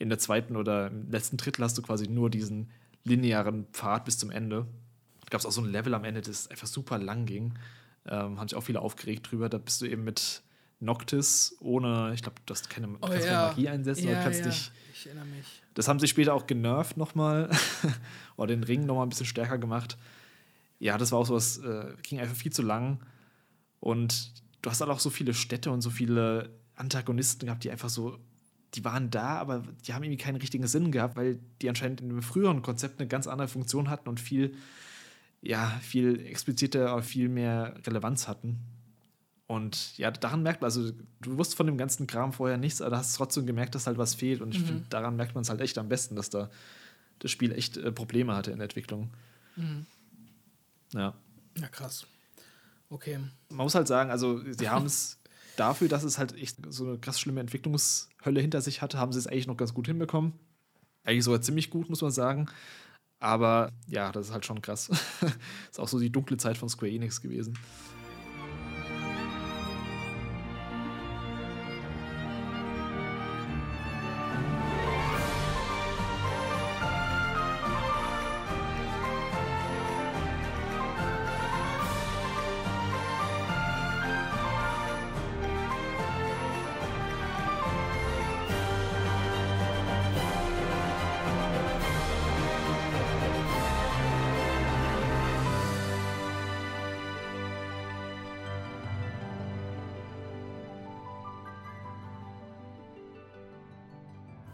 [0.00, 2.68] in der zweiten oder im letzten Drittel hast du quasi nur diesen
[3.04, 4.66] linearen Pfad bis zum Ende.
[5.20, 7.54] Da gab es auch so ein Level am Ende, das einfach super lang ging.
[8.06, 9.48] Ähm, haben sich auch viele aufgeregt drüber.
[9.48, 10.42] Da bist du eben mit
[10.80, 13.48] Noctis ohne, ich glaube, du keine, oh, kannst ja.
[13.48, 14.46] Magie einsetzen ja, oder kannst ja.
[14.46, 14.70] dich.
[14.92, 15.62] Ich erinnere mich.
[15.74, 17.50] Das haben sie später auch genervt nochmal.
[18.36, 19.96] oder den Ring nochmal ein bisschen stärker gemacht.
[20.78, 23.00] Ja, das war auch sowas, äh, ging einfach viel zu lang.
[23.80, 24.32] Und
[24.62, 28.18] du hast halt auch so viele Städte und so viele Antagonisten gehabt, die einfach so,
[28.74, 32.10] die waren da, aber die haben irgendwie keinen richtigen Sinn gehabt, weil die anscheinend in
[32.10, 34.54] einem früheren Konzept eine ganz andere Funktion hatten und viel,
[35.42, 38.58] ja, viel expliziter, viel mehr Relevanz hatten.
[39.48, 40.92] Und ja, daran merkt man, also
[41.22, 43.96] du wusstest von dem ganzen Kram vorher nichts, aber du hast trotzdem gemerkt, dass halt
[43.96, 44.42] was fehlt.
[44.42, 44.66] Und ich mhm.
[44.66, 46.50] finde, daran merkt man es halt echt am besten, dass da
[47.18, 49.10] das Spiel echt äh, Probleme hatte in der Entwicklung.
[49.56, 49.86] Mhm.
[50.92, 51.14] Ja.
[51.56, 52.06] Ja, krass.
[52.90, 53.18] Okay.
[53.48, 55.18] Man muss halt sagen, also sie haben es
[55.56, 59.18] dafür, dass es halt echt so eine krass schlimme Entwicklungshölle hinter sich hatte, haben sie
[59.18, 60.34] es eigentlich noch ganz gut hinbekommen.
[61.04, 62.50] Eigentlich sogar ziemlich gut, muss man sagen.
[63.18, 64.88] Aber ja, das ist halt schon krass.
[65.20, 65.32] das
[65.70, 67.58] ist auch so die dunkle Zeit von Square Enix gewesen.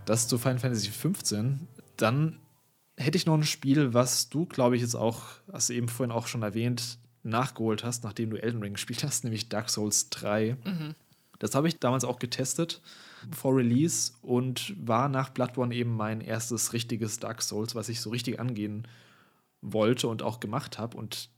[0.05, 1.67] Das zu Final Fantasy 15.
[1.97, 2.39] Dann
[2.97, 5.23] hätte ich noch ein Spiel, was du, glaube ich, jetzt auch,
[5.53, 9.25] hast du eben vorhin auch schon erwähnt, nachgeholt hast, nachdem du Elden Ring gespielt hast,
[9.25, 10.57] nämlich Dark Souls 3.
[10.65, 10.95] Mhm.
[11.39, 12.81] Das habe ich damals auch getestet
[13.33, 18.11] vor Release und war nach Bloodborne eben mein erstes richtiges Dark Souls, was ich so
[18.11, 18.87] richtig angehen
[19.63, 20.97] wollte und auch gemacht habe.
[20.97, 21.31] Und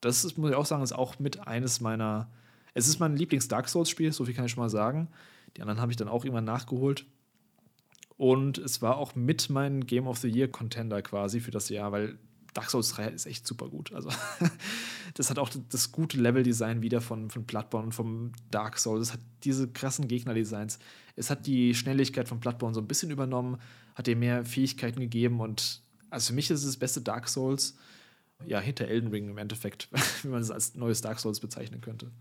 [0.00, 2.30] das ist, muss ich auch sagen, ist auch mit eines meiner.
[2.74, 5.08] Es ist mein Lieblings-Dark Souls-Spiel, so viel kann ich schon mal sagen.
[5.56, 7.06] Die anderen habe ich dann auch irgendwann nachgeholt.
[8.16, 11.92] Und es war auch mit mein Game of the Year Contender quasi für das Jahr,
[11.92, 12.18] weil
[12.54, 13.92] Dark Souls 3 ist echt super gut.
[13.92, 14.10] Also,
[15.14, 19.08] das hat auch das gute Level-Design wieder von, von Bloodborne und vom Dark Souls.
[19.08, 20.78] Es hat diese krassen Gegner-Designs.
[21.16, 23.58] Es hat die Schnelligkeit von Bloodborne so ein bisschen übernommen,
[23.96, 27.76] hat dir mehr Fähigkeiten gegeben und also für mich ist es das beste Dark Souls,
[28.46, 29.88] ja, hinter Elden Ring im Endeffekt,
[30.22, 32.12] wie man es als neues Dark Souls bezeichnen könnte.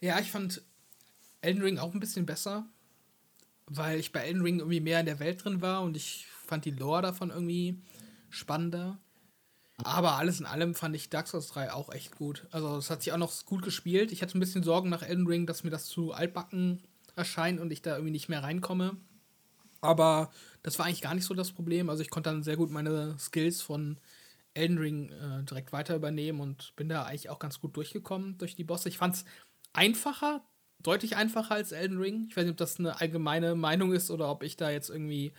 [0.00, 0.62] Ja, ich fand
[1.40, 2.66] Elden Ring auch ein bisschen besser,
[3.70, 6.64] weil ich bei Elden Ring irgendwie mehr in der Welt drin war und ich fand
[6.64, 7.80] die Lore davon irgendwie
[8.28, 8.98] spannender.
[9.84, 12.46] Aber alles in allem fand ich Dark Souls 3 auch echt gut.
[12.50, 14.12] Also es hat sich auch noch gut gespielt.
[14.12, 16.82] Ich hatte ein bisschen Sorgen nach Elden Ring, dass mir das zu altbacken
[17.16, 18.96] erscheint und ich da irgendwie nicht mehr reinkomme.
[19.80, 20.30] Aber
[20.62, 21.88] das war eigentlich gar nicht so das Problem.
[21.88, 23.98] Also ich konnte dann sehr gut meine Skills von
[24.52, 28.56] Elden Ring äh, direkt weiter übernehmen und bin da eigentlich auch ganz gut durchgekommen durch
[28.56, 28.88] die Bosse.
[28.88, 29.24] Ich fand es
[29.72, 30.42] einfacher,
[30.82, 32.26] deutlich einfacher als Elden Ring.
[32.28, 35.32] Ich weiß nicht, ob das eine allgemeine Meinung ist oder ob ich da jetzt irgendwie,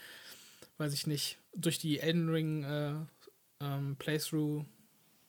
[0.78, 2.94] weiß ich nicht, durch die Elden Ring äh,
[3.60, 4.66] ähm, Playthrough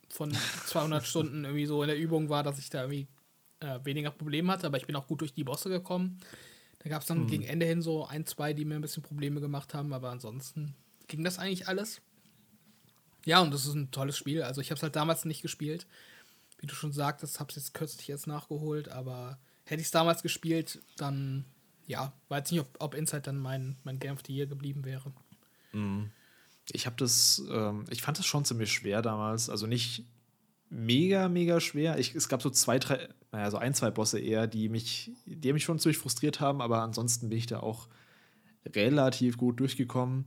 [0.09, 0.32] von
[0.66, 3.06] 200 Stunden irgendwie so in der Übung war, dass ich da irgendwie
[3.60, 6.20] äh, weniger Probleme hatte, aber ich bin auch gut durch die Bosse gekommen.
[6.80, 7.26] Da gab es dann hm.
[7.28, 10.74] gegen Ende hin so ein, zwei, die mir ein bisschen Probleme gemacht haben, aber ansonsten
[11.06, 12.01] ging das eigentlich alles.
[13.24, 14.43] Ja, und das ist ein tolles Spiel.
[14.43, 15.86] Also ich habe es halt damals nicht gespielt.
[16.59, 19.39] Wie du schon sagtest, habe es jetzt kürzlich jetzt nachgeholt, aber
[19.73, 21.47] hätte ich es damals gespielt, dann
[21.86, 25.12] ja, weiß nicht, ob, ob Inside dann mein, mein Game of the Year geblieben wäre.
[25.73, 26.11] Mhm.
[26.70, 29.49] Ich habe das, ähm, ich fand das schon ziemlich schwer damals.
[29.49, 30.05] Also nicht
[30.69, 31.99] mega, mega schwer.
[31.99, 35.53] Ich, es gab so zwei, drei, naja, so ein, zwei Bosse eher, die mich, die
[35.53, 37.89] mich schon ziemlich frustriert haben, aber ansonsten bin ich da auch
[38.66, 40.27] relativ gut durchgekommen.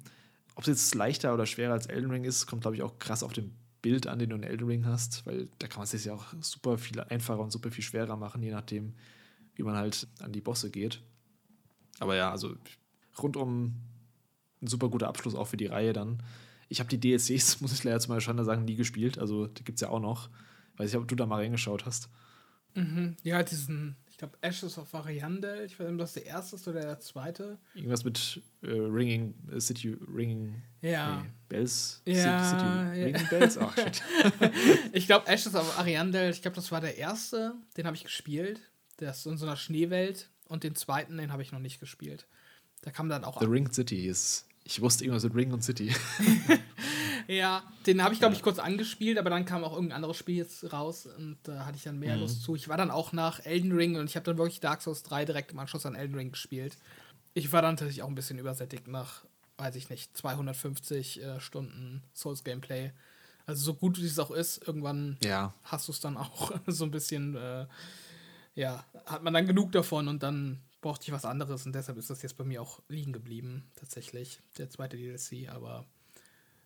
[0.55, 3.23] Ob es jetzt leichter oder schwerer als Elden Ring ist, kommt, glaube ich, auch krass
[3.23, 5.91] auf den Bild an, den du in Elden Ring hast, weil da kann man es
[5.91, 8.95] sich ja auch super viel einfacher und super viel schwerer machen, je nachdem,
[9.55, 11.01] wie man halt an die Bosse geht.
[11.99, 12.55] Aber ja, also
[13.21, 13.75] rundum
[14.61, 16.21] ein super guter Abschluss auch für die Reihe dann.
[16.67, 19.17] Ich habe die DLCs, muss ich leider zu meiner Schande sagen, nie gespielt.
[19.17, 20.29] Also die gibt es ja auch noch.
[20.77, 22.09] Weiß ich, ob du da mal reingeschaut hast.
[22.73, 23.15] Mhm.
[23.23, 25.65] Ja, diesen, ich glaube, Ashes of Ariandel.
[25.65, 27.57] Ich weiß nicht, ob das der erste ist oder der zweite.
[27.73, 31.21] Irgendwas mit äh, Ringing, äh, City Ringing ja.
[31.21, 32.01] Nee, Bells.
[32.05, 32.89] Ja, City ja.
[32.91, 33.57] Ringing Bells?
[33.57, 34.03] Ach, shit.
[34.91, 37.55] ich glaube, Ashes of Ariandel, ich glaube, das war der erste.
[37.77, 38.59] Den habe ich gespielt.
[38.99, 40.29] Der ist in so einer Schneewelt.
[40.47, 42.27] Und den zweiten, den habe ich noch nicht gespielt.
[42.81, 43.39] Da kam dann auch.
[43.39, 45.93] The Ring City ist ich wusste irgendwas mit Ring und City.
[47.27, 50.37] ja, den habe ich, glaube ich, kurz angespielt, aber dann kam auch irgendein anderes Spiel
[50.37, 52.21] jetzt raus und da äh, hatte ich dann mehr mhm.
[52.21, 52.55] Lust zu.
[52.55, 55.25] Ich war dann auch nach Elden Ring und ich habe dann wirklich Dark Souls 3
[55.25, 56.77] direkt im Anschluss an Elden Ring gespielt.
[57.35, 59.23] Ich war dann tatsächlich auch ein bisschen übersättigt nach,
[59.57, 62.91] weiß ich nicht, 250 äh, Stunden Souls-Gameplay.
[63.45, 65.53] Also so gut wie es auch ist, irgendwann ja.
[65.63, 67.67] hast du es dann auch so ein bisschen, äh,
[68.55, 72.09] ja, hat man dann genug davon und dann brauchte ich was anderes und deshalb ist
[72.09, 75.49] das jetzt bei mir auch liegen geblieben, tatsächlich, der zweite DLC.
[75.49, 75.85] Aber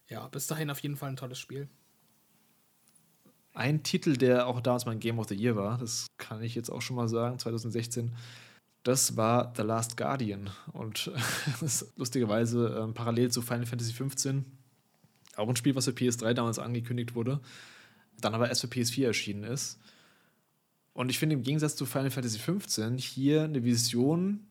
[0.08, 1.68] ja, bis dahin auf jeden Fall ein tolles Spiel.
[3.54, 6.70] Ein Titel, der auch damals mein Game of the Year war, das kann ich jetzt
[6.70, 8.16] auch schon mal sagen, 2016,
[8.84, 10.50] das war The Last Guardian.
[10.72, 11.12] Und
[11.60, 14.44] das ist lustigerweise äh, parallel zu Final Fantasy XV
[15.40, 17.40] auch ein Spiel, was für PS3 damals angekündigt wurde,
[18.20, 19.80] dann aber erst für PS4 erschienen ist.
[21.00, 24.50] Und ich finde im Gegensatz zu Final Fantasy XV hier eine Vision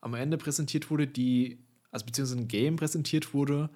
[0.00, 1.60] am Ende präsentiert wurde, die,
[1.92, 3.70] also beziehungsweise ein Game präsentiert wurde,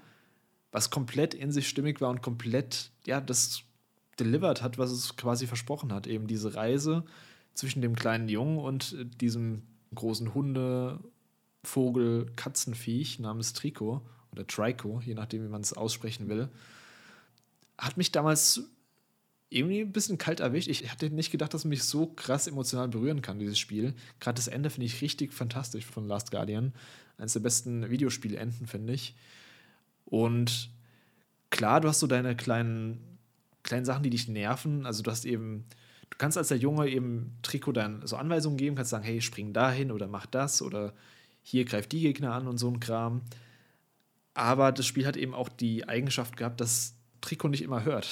[0.73, 3.62] was komplett in sich stimmig war und komplett, ja, das
[4.19, 6.09] delivered hat, was es quasi versprochen hat.
[6.09, 7.05] Eben diese Reise
[7.55, 9.62] zwischen dem kleinen Jungen und diesem
[9.95, 10.99] großen Hunde,
[11.62, 16.49] Vogel, Katzenviech namens Trico oder Trico, je nachdem, wie man es aussprechen will,
[17.78, 18.65] hat mich damals
[19.51, 20.68] irgendwie ein bisschen kalt erwischt.
[20.68, 23.94] Ich hatte nicht gedacht, dass mich so krass emotional berühren kann, dieses Spiel.
[24.20, 26.72] Gerade das Ende finde ich richtig fantastisch von Last Guardian.
[27.18, 29.14] Eines der besten Videospielenden, finde ich.
[30.05, 30.70] Und
[31.51, 33.18] klar, du hast so deine kleinen,
[33.64, 34.86] kleinen Sachen, die dich nerven.
[34.86, 35.64] Also du hast eben,
[36.10, 39.52] du kannst als der Junge eben Trikot dann so Anweisungen geben, kannst sagen, hey, spring
[39.52, 40.94] dahin oder mach das oder
[41.43, 43.22] hier greift die Gegner an und so ein Kram.
[44.35, 48.09] Aber das Spiel hat eben auch die Eigenschaft gehabt, dass Trikot nicht immer hört.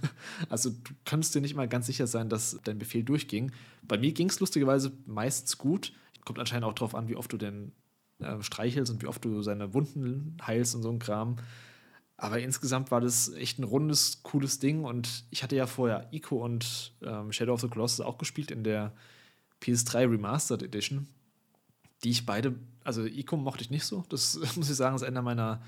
[0.48, 3.52] also du kannst dir nicht mal ganz sicher sein, dass dein Befehl durchging.
[3.82, 5.92] Bei mir ging es lustigerweise meistens gut.
[6.24, 7.72] Kommt anscheinend auch darauf an, wie oft du denn
[8.18, 11.36] äh, streichelst und wie oft du seine Wunden heilst und so ein Kram.
[12.16, 14.84] Aber insgesamt war das echt ein rundes, cooles Ding.
[14.84, 18.64] Und ich hatte ja vorher Ico und ähm, Shadow of the Colossus auch gespielt in
[18.64, 18.92] der
[19.62, 21.06] PS3 Remastered Edition,
[22.02, 24.04] die ich beide, also Ico mochte ich nicht so.
[24.08, 25.62] Das muss ich sagen, ist einer meiner,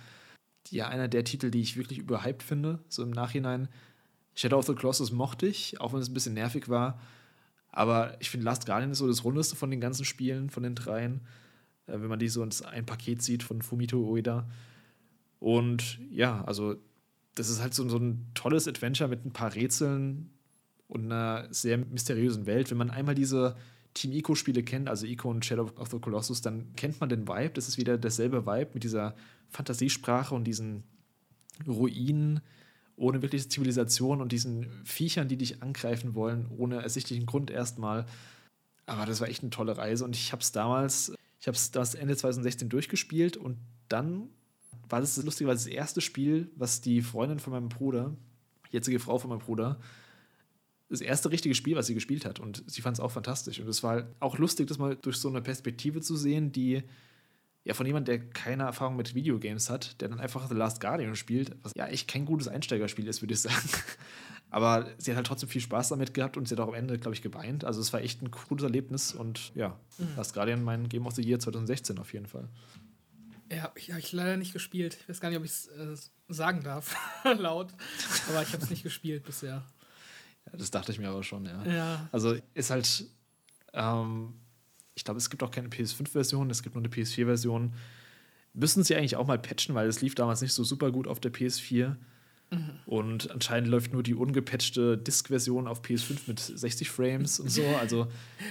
[0.69, 3.69] ja, einer der Titel, die ich wirklich überhyped finde, so im Nachhinein.
[4.35, 7.01] Shadow of the Colossus mochte ich, auch wenn es ein bisschen nervig war.
[7.71, 10.75] Aber ich finde, Last Guardian ist so das rundeste von den ganzen Spielen, von den
[10.75, 11.21] dreien.
[11.87, 14.49] Äh, wenn man die so ins ein Paket sieht von Fumito Ueda.
[15.39, 16.77] Und ja, also
[17.35, 20.31] das ist halt so, so ein tolles Adventure mit ein paar Rätseln
[20.89, 22.71] und einer sehr mysteriösen Welt.
[22.71, 23.57] Wenn man einmal diese
[23.95, 27.51] Team Ico-Spiele kennt, also Ico und Shadow of the Colossus, dann kennt man den Vibe.
[27.51, 29.15] Das ist wieder derselbe Vibe mit dieser
[29.49, 30.85] Fantasiesprache und diesen
[31.67, 32.41] Ruinen
[32.97, 38.07] ohne wirkliche Zivilisation und diesen Viechern, die dich angreifen wollen, ohne ersichtlichen Grund erstmal.
[38.87, 41.71] Aber das war echt eine tolle Reise und ich habe es damals, ich habe es
[41.71, 43.57] das Ende 2016 durchgespielt und
[43.89, 44.29] dann
[44.89, 48.15] war das lustigerweise das erste Spiel, was die Freundin von meinem Bruder,
[48.71, 49.81] jetzige Frau von meinem Bruder,
[50.91, 52.41] das erste richtige Spiel, was sie gespielt hat.
[52.41, 53.61] Und sie fand es auch fantastisch.
[53.61, 56.83] Und es war auch lustig, das mal durch so eine Perspektive zu sehen, die
[57.65, 61.15] ja von jemandem, der keine Erfahrung mit Videogames hat, der dann einfach The Last Guardian
[61.15, 63.69] spielt, was ja echt kein gutes Einsteigerspiel ist, würde ich sagen.
[64.51, 66.99] Aber sie hat halt trotzdem viel Spaß damit gehabt und sie hat auch am Ende,
[66.99, 67.65] glaube ich, geweint.
[67.65, 70.09] Also es war echt ein cooles Erlebnis und ja, mhm.
[70.17, 72.49] Last Guardian mein Game of the Year 2016 auf jeden Fall.
[73.53, 74.97] Ja, ich habe ich leider nicht gespielt.
[75.01, 75.97] Ich weiß gar nicht, ob ich es äh,
[76.29, 76.97] sagen darf,
[77.39, 77.69] laut.
[78.29, 79.65] Aber ich habe es nicht gespielt bisher.
[80.57, 81.65] Das dachte ich mir aber schon, ja.
[81.65, 82.09] ja.
[82.13, 83.07] Also ist halt,
[83.73, 84.35] ähm,
[84.95, 87.73] ich glaube, es gibt auch keine PS5-Version, es gibt nur eine PS4-Version.
[88.53, 91.21] Müssen sie eigentlich auch mal patchen, weil es lief damals nicht so super gut auf
[91.21, 91.97] der PS4.
[92.51, 92.71] Mhm.
[92.85, 97.65] Und anscheinend läuft nur die ungepatchte Disk-Version auf PS5 mit 60 Frames und so.
[97.81, 98.09] Also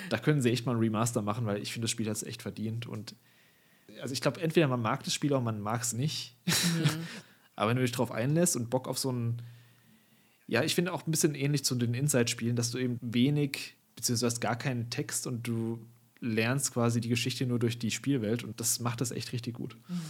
[0.09, 2.23] da können sie echt mal ein Remaster machen, weil ich finde, das Spiel hat es
[2.23, 2.87] echt verdient.
[2.87, 3.15] Und
[4.01, 6.35] also ich glaube, entweder man mag das Spiel oder man mag es nicht.
[6.45, 6.53] Mhm.
[7.55, 9.41] Aber wenn du dich drauf einlässt und Bock auf so ein,
[10.49, 14.39] ja, ich finde auch ein bisschen ähnlich zu den Inside-Spielen, dass du eben wenig, beziehungsweise
[14.39, 15.85] gar keinen Text und du
[16.19, 19.77] lernst quasi die Geschichte nur durch die Spielwelt und das macht das echt richtig gut.
[19.87, 20.01] Mhm.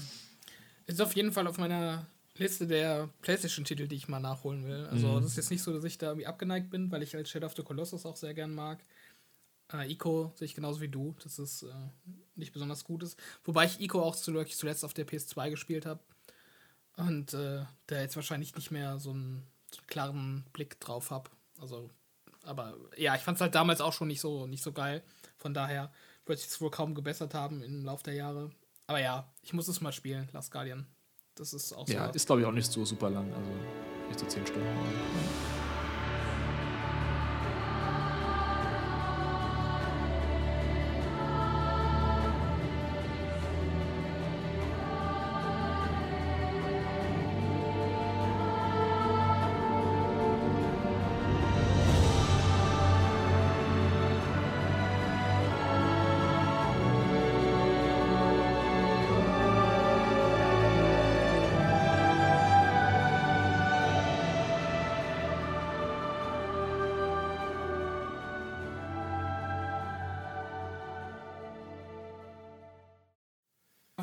[0.86, 2.07] Ist auf jeden Fall auf meiner
[2.38, 4.86] Liste der PlayStation-Titel, die ich mal nachholen will.
[4.86, 5.22] Also, mhm.
[5.22, 7.48] das ist jetzt nicht so, dass ich da irgendwie abgeneigt bin, weil ich als Shadow
[7.48, 8.80] of the Colossus auch sehr gern mag.
[9.74, 11.74] Äh, Ico sehe ich genauso wie du, dass es äh,
[12.36, 13.20] nicht besonders gut ist.
[13.44, 15.99] Wobei ich Ico auch zuletzt auf der PS2 gespielt habe.
[16.95, 19.45] Und äh, da jetzt wahrscheinlich nicht mehr so einen
[19.88, 21.30] klaren Blick drauf habe.
[21.60, 21.90] Also,
[22.44, 25.04] aber ja, ich fand es halt damals auch schon nicht so, nicht so geil.
[25.38, 25.91] Von daher
[26.26, 28.52] wird sich es wohl kaum gebessert haben im Laufe der Jahre.
[28.88, 30.88] Aber ja, ich muss es mal spielen, Last Guardian.
[31.36, 31.94] Das ist auch so.
[31.94, 33.32] Ja, ist glaube ich auch nicht so super lang.
[33.34, 33.52] Also,
[34.08, 34.68] nicht so 10 Stunden.
[34.68, 35.59] Mhm.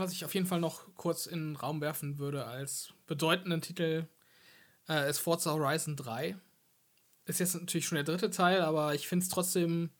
[0.06, 4.06] Was ich auf jeden Fall noch kurz in den Raum werfen würde als bedeutenden Titel,
[4.88, 6.36] äh, ist Forza Horizon 3.
[7.24, 9.90] Ist jetzt natürlich schon der dritte Teil, aber ich finde es trotzdem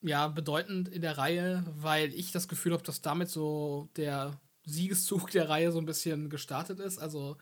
[0.00, 5.30] ja bedeutend in der Reihe, weil ich das Gefühl habe, dass damit so der Siegeszug
[5.32, 6.98] der Reihe so ein bisschen gestartet ist.
[6.98, 7.36] Also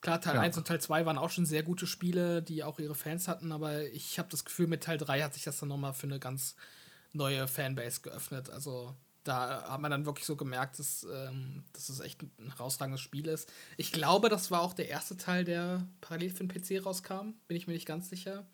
[0.00, 0.40] klar, Teil ja.
[0.42, 3.50] 1 und Teil 2 waren auch schon sehr gute Spiele, die auch ihre Fans hatten,
[3.50, 6.20] aber ich habe das Gefühl, mit Teil 3 hat sich das dann nochmal für eine
[6.20, 6.54] ganz
[7.12, 8.50] neue Fanbase geöffnet.
[8.50, 8.94] Also
[9.28, 13.28] da hat man dann wirklich so gemerkt, dass, ähm, dass es echt ein herausragendes Spiel
[13.28, 13.52] ist.
[13.76, 17.34] Ich glaube, das war auch der erste Teil, der parallel für den PC rauskam.
[17.46, 18.46] Bin ich mir nicht ganz sicher.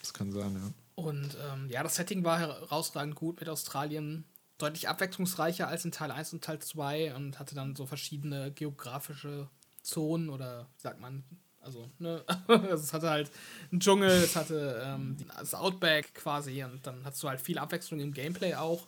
[0.00, 0.72] Das kann sein, ja.
[0.94, 4.24] Und ähm, ja, das Setting war herausragend gut mit Australien.
[4.58, 9.48] Deutlich abwechslungsreicher als in Teil 1 und Teil 2 und hatte dann so verschiedene geografische
[9.82, 11.24] Zonen oder, sagt man,
[11.60, 13.30] also, ne, also es hatte halt
[13.70, 18.00] einen Dschungel, es hatte ähm, das Outback quasi und dann hast du halt viel Abwechslung
[18.00, 18.86] im Gameplay auch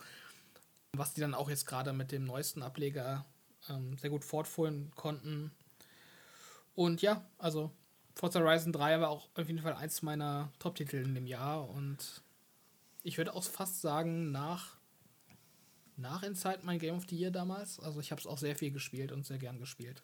[0.97, 3.25] was die dann auch jetzt gerade mit dem neuesten Ableger
[3.69, 5.51] ähm, sehr gut fortführen konnten.
[6.75, 7.71] Und ja, also
[8.15, 12.23] Forza Horizon 3 war auch auf jeden Fall eins meiner Top-Titel in dem Jahr und
[13.03, 14.77] ich würde auch fast sagen, nach,
[15.97, 17.81] nach Inside mein Game of the Year damals.
[17.81, 20.03] Also ich habe es auch sehr viel gespielt und sehr gern gespielt.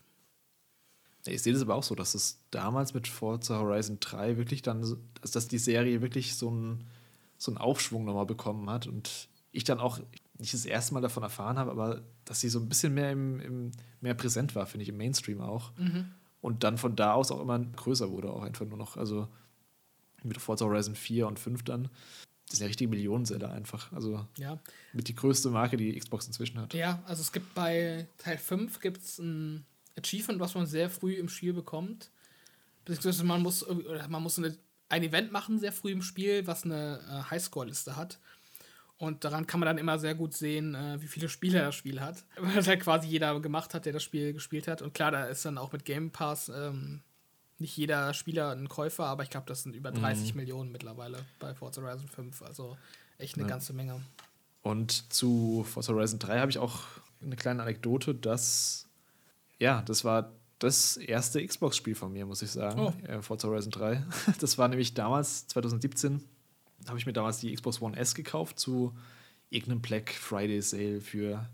[1.27, 4.99] Ich sehe das aber auch so, dass es damals mit Forza Horizon 3 wirklich dann,
[5.21, 6.89] dass die Serie wirklich so einen,
[7.37, 10.01] so einen Aufschwung nochmal bekommen hat und ich dann auch
[10.39, 13.41] nicht das erste Mal davon erfahren habe, aber dass sie so ein bisschen mehr, im,
[13.41, 13.71] im
[14.01, 15.77] mehr präsent war, finde ich, im Mainstream auch.
[15.77, 16.13] Mhm.
[16.41, 18.97] Und dann von da aus auch immer größer wurde, auch einfach nur noch.
[18.97, 19.29] Also
[20.23, 21.89] mit Forza Horizon 4 und 5 dann.
[22.49, 23.93] Das sind ja richtige Millionenseller einfach.
[23.93, 24.59] Also ja.
[24.93, 26.73] mit die größte Marke, die Xbox inzwischen hat.
[26.75, 29.67] Ja, also es gibt bei Teil 5 gibt's ein
[29.99, 32.11] Achievement, was man sehr früh im Spiel bekommt.
[32.85, 33.67] Beziehungsweise man muss,
[34.09, 34.57] man muss eine,
[34.89, 38.19] ein Event machen, sehr früh im Spiel, was eine äh, Highscore-Liste hat.
[38.99, 42.01] Und daran kann man dann immer sehr gut sehen, äh, wie viele Spieler das Spiel
[42.01, 42.25] hat.
[42.37, 44.83] Weil das halt quasi jeder gemacht hat, der das Spiel gespielt hat.
[44.83, 47.03] Und klar, da ist dann auch mit Game Pass ähm,
[47.59, 50.41] nicht jeder Spieler ein Käufer, aber ich glaube, das sind über 30 mhm.
[50.41, 52.43] Millionen mittlerweile bei Forza Horizon 5.
[52.43, 52.77] Also
[53.19, 53.49] echt eine ja.
[53.49, 54.01] ganze Menge.
[54.63, 56.81] Und zu Forza Horizon 3 habe ich auch
[57.23, 58.89] eine kleine Anekdote, dass,
[59.59, 62.81] ja, das war das erste Xbox-Spiel von mir, muss ich sagen.
[62.81, 63.07] Oh.
[63.07, 64.05] Äh, Forza Horizon 3.
[64.41, 66.25] Das war nämlich damals, 2017,
[66.87, 68.95] habe ich mir damals die Xbox One S gekauft zu
[69.51, 71.49] irgendeinem Black Friday Sale für,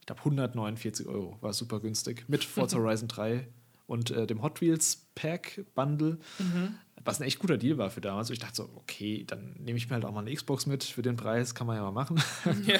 [0.00, 1.36] ich glaube, 149 Euro.
[1.40, 2.24] War super günstig.
[2.28, 3.46] Mit Forza Horizon 3
[3.86, 6.18] und äh, dem Hot Wheels Pack Bundle.
[6.38, 6.74] Mhm.
[7.04, 8.30] Was ein echt guter Deal war für damals.
[8.30, 10.84] Und ich dachte so, okay, dann nehme ich mir halt auch mal eine Xbox mit
[10.84, 12.22] für den Preis, kann man ja mal machen.
[12.66, 12.78] Ja.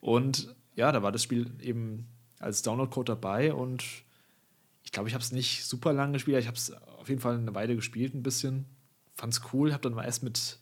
[0.00, 2.06] Und ja, da war das Spiel eben
[2.38, 3.82] als Download-Code dabei und
[4.82, 6.38] ich glaube, ich habe es nicht super lange gespielt.
[6.38, 8.66] Ich habe es auf jeden Fall eine Weile gespielt, ein bisschen.
[9.14, 10.58] Fand es cool, habe dann mal erst mit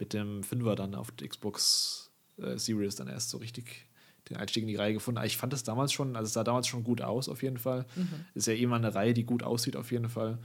[0.00, 3.86] mit dem Fünfer dann auf der Xbox äh, Series dann erst so richtig
[4.28, 5.18] den Einstieg in die Reihe gefunden.
[5.18, 7.58] Aber ich fand das damals schon, also es sah damals schon gut aus auf jeden
[7.58, 7.86] Fall.
[7.94, 8.24] Mhm.
[8.34, 10.38] Ist ja immer eine Reihe, die gut aussieht auf jeden Fall.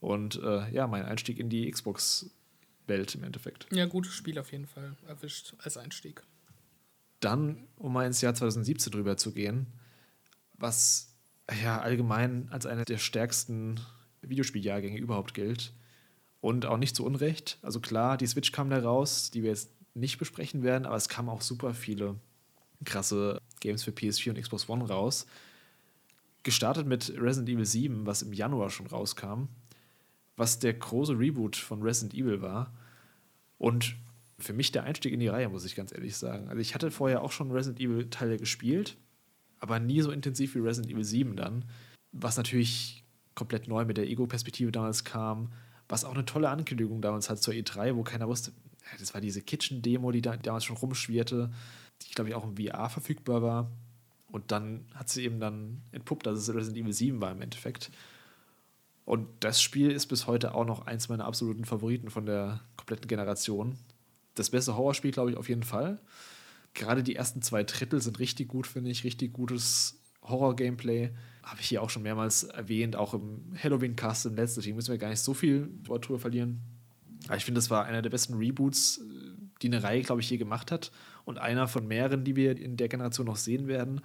[0.00, 3.66] Und äh, ja, mein Einstieg in die Xbox-Welt im Endeffekt.
[3.72, 6.22] Ja, gutes Spiel auf jeden Fall erwischt als Einstieg.
[7.20, 9.66] Dann, um mal ins Jahr 2017 drüber zu gehen,
[10.54, 11.14] was
[11.62, 13.80] ja allgemein als einer der stärksten
[14.22, 15.72] Videospieljahrgänge überhaupt gilt,
[16.44, 17.56] und auch nicht zu Unrecht.
[17.62, 21.08] Also klar, die Switch kam da raus, die wir jetzt nicht besprechen werden, aber es
[21.08, 22.16] kamen auch super viele
[22.84, 25.24] krasse Games für PS4 und Xbox One raus.
[26.42, 29.44] Gestartet mit Resident Evil 7, was im Januar schon rauskam,
[30.36, 32.74] was der große Reboot von Resident Evil war.
[33.56, 33.96] Und
[34.38, 36.48] für mich der Einstieg in die Reihe, muss ich ganz ehrlich sagen.
[36.48, 38.98] Also ich hatte vorher auch schon Resident Evil Teile gespielt,
[39.60, 41.64] aber nie so intensiv wie Resident Evil 7 dann,
[42.12, 43.02] was natürlich
[43.34, 45.50] komplett neu mit der Ego-Perspektive damals kam,
[45.88, 48.52] was auch eine tolle Ankündigung damals hat zur E3, wo keiner wusste,
[48.98, 51.50] das war diese Kitchen-Demo, die da damals schon rumschwirrte,
[52.02, 53.70] die, glaube ich, auch im VR verfügbar war.
[54.28, 57.90] Und dann hat sie eben dann entpuppt, dass es Resident Evil 7 war im Endeffekt.
[59.04, 63.06] Und das Spiel ist bis heute auch noch eins meiner absoluten Favoriten von der kompletten
[63.06, 63.78] Generation.
[64.34, 66.00] Das beste Horrorspiel, glaube ich, auf jeden Fall.
[66.72, 69.04] Gerade die ersten zwei Drittel sind richtig gut, finde ich.
[69.04, 71.10] Richtig gutes Horror-Gameplay
[71.44, 74.98] habe ich hier auch schon mehrmals erwähnt, auch im Halloween-Cast im letzten Team müssen wir
[74.98, 76.60] gar nicht so viel drüber verlieren.
[77.26, 79.00] Aber ich finde, das war einer der besten Reboots,
[79.62, 80.90] die eine Reihe, glaube ich, je gemacht hat.
[81.24, 84.00] Und einer von mehreren, die wir in der Generation noch sehen werden.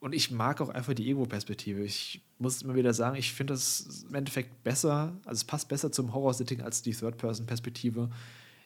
[0.00, 1.82] Und ich mag auch einfach die Ego-Perspektive.
[1.82, 5.92] Ich muss immer wieder sagen, ich finde das im Endeffekt besser, also es passt besser
[5.92, 8.10] zum Horror-Setting als die Third-Person-Perspektive,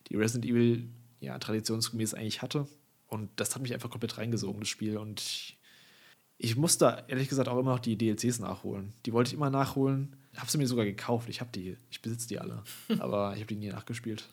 [0.08, 0.88] die Resident Evil
[1.20, 2.66] ja traditionsgemäß eigentlich hatte.
[3.06, 4.96] Und das hat mich einfach komplett reingesogen, das Spiel.
[4.96, 5.57] Und
[6.38, 8.92] ich ich musste ehrlich gesagt auch immer noch die DLCs nachholen.
[9.04, 10.16] Die wollte ich immer nachholen.
[10.36, 11.28] Habe sie mir sogar gekauft.
[11.28, 11.76] Ich habe die.
[11.90, 12.62] Ich besitze die alle.
[13.00, 14.28] Aber ich habe die nie nachgespielt.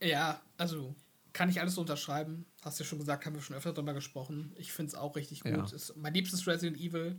[0.00, 0.94] Ja, also
[1.32, 2.46] kann ich alles unterschreiben.
[2.62, 4.52] Hast du ja schon gesagt, haben wir schon öfter darüber gesprochen.
[4.56, 5.52] Ich finde es auch richtig gut.
[5.52, 5.64] Ja.
[5.64, 7.16] Ist mein liebstes Resident Evil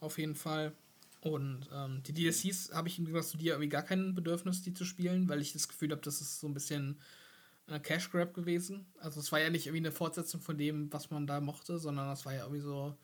[0.00, 0.72] auf jeden Fall.
[1.20, 4.74] Und ähm, die DLCs habe ich im Gegensatz zu dir irgendwie gar kein Bedürfnis, die
[4.74, 6.98] zu spielen, weil ich das Gefühl habe, das ist so ein bisschen
[7.82, 8.86] Cash Grab gewesen.
[8.98, 12.08] Also es war ja nicht irgendwie eine Fortsetzung von dem, was man da mochte, sondern
[12.08, 12.96] das war ja irgendwie so.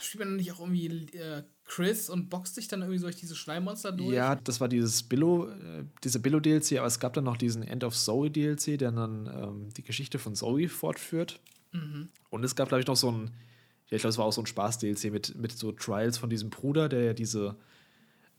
[0.00, 3.36] Spielt man nicht auch irgendwie äh, Chris und boxt sich dann irgendwie so durch diese
[3.36, 4.14] Schleimmonster durch?
[4.14, 7.84] Ja, das war dieses Billo, äh, diese Billo-DLC, aber es gab dann noch diesen End
[7.84, 11.40] of Zoe DLC, der dann ähm, die Geschichte von Zoe fortführt.
[11.72, 12.08] Mhm.
[12.30, 13.30] Und es gab, glaube ich, noch so ein,
[13.88, 16.50] ja, ich glaube, es war auch so ein Spaß-DLC mit, mit so Trials von diesem
[16.50, 17.56] Bruder, der ja diese,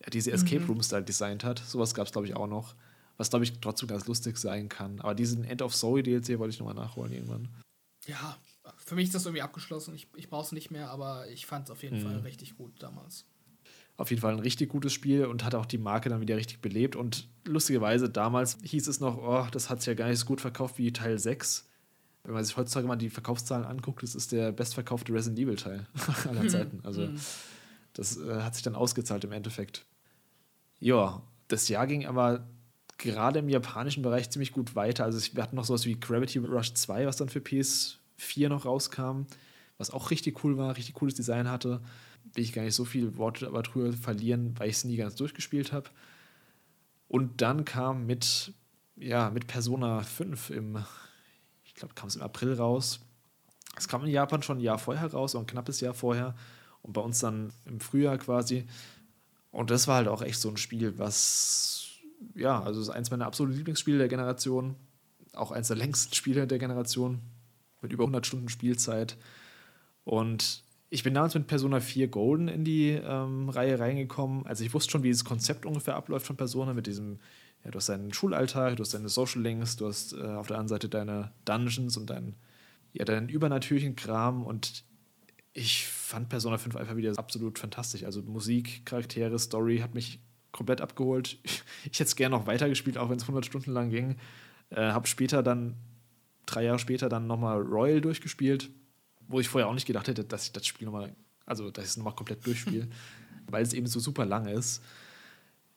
[0.04, 0.70] ja, diese Escape mhm.
[0.70, 1.60] Rooms da designt hat.
[1.60, 2.76] Sowas gab es, glaube ich, auch noch
[3.18, 5.02] was glaube ich trotzdem ganz lustig sein kann.
[5.02, 7.50] Aber diesen End of Zoe DLC wollte ich nochmal nachholen irgendwann.
[8.08, 8.38] Ja,
[8.78, 9.94] für mich ist das irgendwie abgeschlossen.
[9.96, 12.04] Ich, ich brauche es nicht mehr, aber ich fand es auf jeden mhm.
[12.04, 13.26] Fall richtig gut damals.
[13.98, 16.62] Auf jeden Fall ein richtig gutes Spiel und hat auch die Marke dann wieder richtig
[16.62, 16.96] belebt.
[16.96, 20.40] Und lustigerweise, damals hieß es noch, oh, das hat sich ja gar nicht so gut
[20.40, 21.68] verkauft wie Teil 6.
[22.24, 25.88] Wenn man sich heutzutage mal die Verkaufszahlen anguckt, das ist der bestverkaufte Resident Evil Teil
[26.28, 26.82] aller Zeiten.
[26.84, 27.20] Also mhm.
[27.94, 29.86] das äh, hat sich dann ausgezahlt im Endeffekt.
[30.80, 32.48] Ja, das Jahr ging aber
[32.98, 35.04] gerade im japanischen Bereich ziemlich gut weiter.
[35.04, 39.24] Also wir hatten noch sowas wie Gravity Rush 2, was dann für PS4 noch rauskam,
[39.78, 41.82] was auch richtig cool war, richtig cooles Design hatte.
[42.34, 45.16] Will ich gar nicht so viel Worte aber drüber verlieren, weil ich es nie ganz
[45.16, 45.90] durchgespielt habe.
[47.08, 48.54] Und dann kam mit,
[48.98, 50.84] ja, mit Persona 5 im,
[51.64, 53.00] ich glaube, kam es im April raus.
[53.78, 56.36] Es kam in Japan schon ein Jahr vorher raus, so ein knappes Jahr vorher.
[56.82, 58.68] Und bei uns dann im Frühjahr quasi.
[59.52, 61.77] Und das war halt auch echt so ein Spiel, was,
[62.36, 64.76] ja, also ist eins meiner absoluten Lieblingsspiele der Generation.
[65.34, 67.22] Auch eins der längsten Spiele der Generation.
[67.82, 69.18] Mit über 100 Stunden Spielzeit.
[70.04, 74.46] Und ich bin damals mit Persona 4 Golden in die ähm, Reihe reingekommen.
[74.46, 77.20] Also ich wusste schon, wie dieses Konzept ungefähr abläuft von Persona mit diesem,
[77.64, 80.58] ja, du hast deinen Schulalltag, du hast deine Social Links, du hast äh, auf der
[80.58, 82.36] anderen Seite deine Dungeons und deinen,
[82.94, 84.86] ja, deinen übernatürlichen Kram und
[85.54, 88.04] ich fand Persona 5 einfach wieder absolut fantastisch.
[88.04, 90.20] Also Musik, Charaktere, Story hat mich
[90.58, 91.38] komplett abgeholt.
[91.90, 94.18] Ich hätte es gerne noch weitergespielt, auch wenn es 100 Stunden lang ging.
[94.72, 95.76] Äh, habe später dann,
[96.46, 98.70] drei Jahre später, dann nochmal Royal durchgespielt
[99.28, 101.16] wo ich vorher auch nicht gedacht hätte, dass ich das Spiel nochmal,
[101.46, 102.88] also dass ich es nochmal komplett durchspiele,
[103.48, 104.82] weil es eben so super lang ist.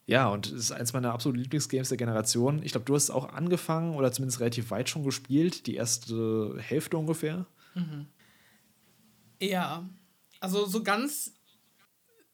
[0.07, 2.63] Ja, und es ist eins meiner absoluten Lieblingsgames der Generation.
[2.65, 6.57] Ich glaube, du hast es auch angefangen oder zumindest relativ weit schon gespielt, die erste
[6.59, 7.47] Hälfte ungefähr.
[7.75, 8.07] Mhm.
[9.41, 9.89] Ja,
[10.41, 11.35] also so ganz,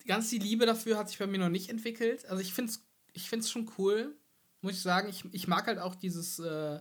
[0.07, 2.27] ganz die Liebe dafür hat sich bei mir noch nicht entwickelt.
[2.27, 4.15] Also ich finde es ich find's schon cool,
[4.61, 5.09] muss ich sagen.
[5.09, 6.81] Ich, ich mag halt auch dieses, äh,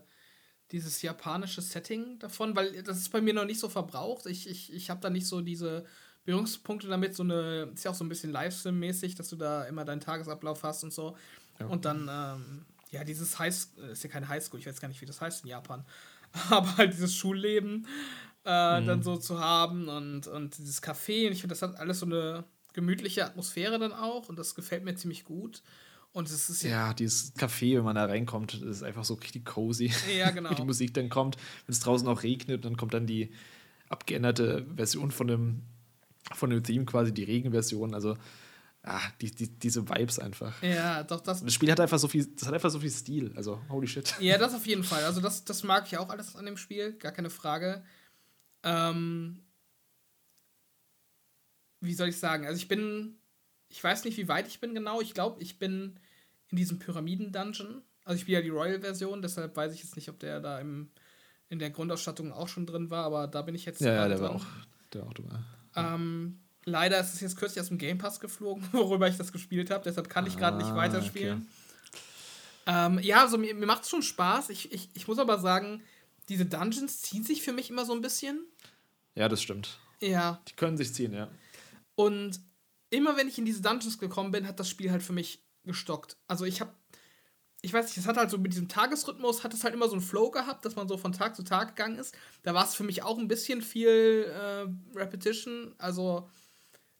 [0.71, 4.25] dieses japanische Setting davon, weil das ist bei mir noch nicht so verbraucht.
[4.25, 5.85] Ich, ich, ich habe da nicht so diese
[6.25, 9.85] Berührungspunkte damit, so eine, ist ja auch so ein bisschen Livestream-mäßig, dass du da immer
[9.85, 11.15] deinen Tagesablauf hast und so.
[11.59, 11.67] Ja.
[11.67, 13.55] Und dann, ähm, ja, dieses High
[13.91, 15.85] ist ja keine Highschool, ich weiß gar nicht, wie das heißt in Japan,
[16.49, 17.87] aber halt dieses Schulleben
[18.43, 18.87] äh, mhm.
[18.87, 21.27] dann so zu haben und, und dieses Café.
[21.27, 22.43] Und ich finde, das hat alles so eine
[22.75, 25.63] gemütliche Atmosphäre dann auch und das gefällt mir ziemlich gut.
[26.11, 29.45] Und es ist ja, ja dieses Café, wenn man da reinkommt, ist einfach so richtig
[29.45, 29.91] cozy.
[30.17, 30.51] Ja, genau.
[30.51, 31.35] Wie die Musik dann kommt.
[31.65, 33.31] Wenn es draußen auch regnet, dann kommt dann die
[33.89, 35.61] abgeänderte Version von dem,
[36.33, 37.93] von dem Theme, quasi die Regenversion.
[37.93, 38.15] Also,
[38.83, 40.61] ah, die, die, diese Vibes einfach.
[40.61, 41.43] Ja, doch, das.
[41.43, 43.33] Das Spiel hat einfach so viel, das hat einfach so viel Stil.
[43.35, 44.15] Also, holy shit.
[44.19, 45.03] Ja, das auf jeden Fall.
[45.03, 47.83] Also, das, das mag ich auch alles an dem Spiel, gar keine Frage.
[48.63, 49.44] Ähm,
[51.85, 52.45] wie soll ich sagen?
[52.45, 53.17] Also, ich bin.
[53.67, 55.01] Ich weiß nicht, wie weit ich bin genau.
[55.01, 55.99] Ich glaube, ich bin
[56.49, 57.81] in diesem Pyramiden-Dungeon.
[58.05, 60.89] Also ich spiele ja die Royal-Version, deshalb weiß ich jetzt nicht, ob der da im,
[61.49, 63.81] in der Grundausstattung auch schon drin war, aber da bin ich jetzt.
[63.81, 64.45] Ja, ja der, war auch,
[64.93, 65.29] der war auch drin.
[65.75, 69.71] Ähm, leider ist es jetzt kürzlich aus dem Game Pass geflogen, worüber ich das gespielt
[69.71, 71.39] habe, deshalb kann ich gerade ah, nicht weiterspielen.
[71.41, 71.47] Okay.
[72.67, 74.49] Ähm, ja, also mir, mir macht es schon Spaß.
[74.49, 75.83] Ich, ich, ich muss aber sagen,
[76.29, 78.39] diese Dungeons ziehen sich für mich immer so ein bisschen.
[79.15, 79.79] Ja, das stimmt.
[79.99, 80.41] Ja.
[80.47, 81.29] Die können sich ziehen, ja.
[81.95, 82.39] Und
[82.89, 86.17] immer wenn ich in diese Dungeons gekommen bin, hat das Spiel halt für mich gestockt.
[86.27, 86.71] Also ich habe,
[87.61, 89.93] ich weiß nicht, es hat halt so mit diesem Tagesrhythmus, hat es halt immer so
[89.93, 92.15] einen Flow gehabt, dass man so von Tag zu Tag gegangen ist.
[92.43, 95.73] Da war es für mich auch ein bisschen viel äh, Repetition.
[95.77, 96.29] Also,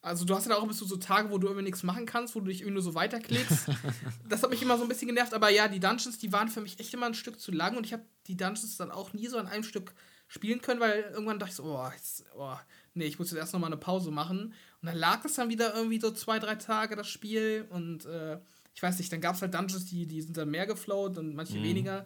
[0.02, 2.06] also du hast ja halt auch ein bisschen so Tage, wo du irgendwie nichts machen
[2.06, 3.70] kannst, wo du dich irgendwie nur so weiterklickst.
[4.30, 5.34] das hat mich immer so ein bisschen genervt.
[5.34, 7.86] Aber ja, die Dungeons, die waren für mich echt immer ein Stück zu lang und
[7.86, 9.94] ich habe die Dungeons dann auch nie so an einem Stück
[10.28, 12.56] spielen können, weil irgendwann dachte ich so, oh, jetzt, oh
[12.94, 14.54] nee, ich muss jetzt erst noch mal eine Pause machen.
[14.86, 17.66] Und dann lag es dann wieder irgendwie so zwei, drei Tage, das Spiel.
[17.72, 18.38] Und äh,
[18.76, 21.34] ich weiß nicht, dann gab es halt Dungeons, die, die sind dann mehr geflowt und
[21.34, 21.64] manche mhm.
[21.64, 22.06] weniger.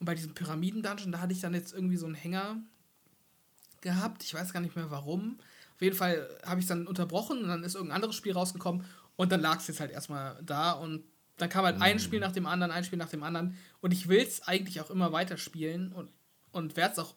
[0.00, 2.56] Und bei diesem Pyramiden-Dungeon, da hatte ich dann jetzt irgendwie so einen Hänger
[3.80, 4.24] gehabt.
[4.24, 5.38] Ich weiß gar nicht mehr warum.
[5.76, 8.84] Auf jeden Fall habe ich es dann unterbrochen und dann ist irgendein anderes Spiel rausgekommen
[9.14, 11.04] und dann lag es jetzt halt erstmal da und
[11.36, 11.82] dann kam halt mhm.
[11.82, 14.80] ein Spiel nach dem anderen, ein Spiel nach dem anderen und ich will es eigentlich
[14.80, 16.10] auch immer weiterspielen und,
[16.50, 17.14] und werde es auch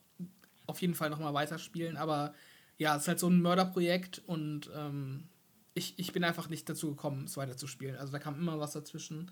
[0.68, 2.36] auf jeden Fall nochmal weiterspielen, aber
[2.80, 5.26] ja, es ist halt so ein Mörderprojekt und ähm,
[5.74, 7.98] ich, ich bin einfach nicht dazu gekommen, es weiterzuspielen.
[7.98, 9.32] Also da kam immer was dazwischen.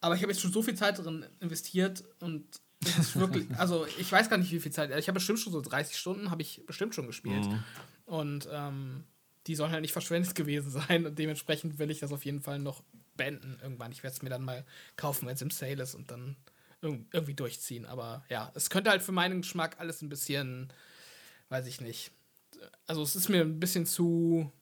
[0.00, 2.44] Aber ich habe jetzt schon so viel Zeit drin investiert und
[2.84, 4.90] es ist wirklich, also ich weiß gar nicht, wie viel Zeit.
[4.90, 7.46] Ich habe bestimmt schon so 30 Stunden, habe ich bestimmt schon gespielt.
[7.46, 7.64] Mhm.
[8.06, 9.04] Und ähm,
[9.46, 11.06] die sollen halt nicht verschwendet gewesen sein.
[11.06, 12.82] Und dementsprechend will ich das auf jeden Fall noch
[13.16, 13.92] beenden irgendwann.
[13.92, 14.64] Ich werde es mir dann mal
[14.96, 16.36] kaufen, wenn es im Sale ist und dann
[16.82, 17.86] irgendwie durchziehen.
[17.86, 20.72] Aber ja, es könnte halt für meinen Geschmack alles ein bisschen,
[21.50, 22.10] weiß ich nicht.
[22.86, 24.52] Also es ist mir ein bisschen zu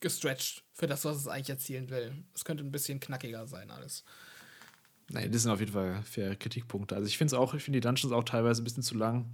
[0.00, 2.12] gestretched für das, was es eigentlich erzielen will.
[2.34, 4.04] Es könnte ein bisschen knackiger sein, alles.
[5.10, 6.94] Nein, das sind auf jeden Fall faire Kritikpunkte.
[6.94, 9.26] Also ich finde es auch, ich finde die Dungeons auch teilweise ein bisschen zu lang.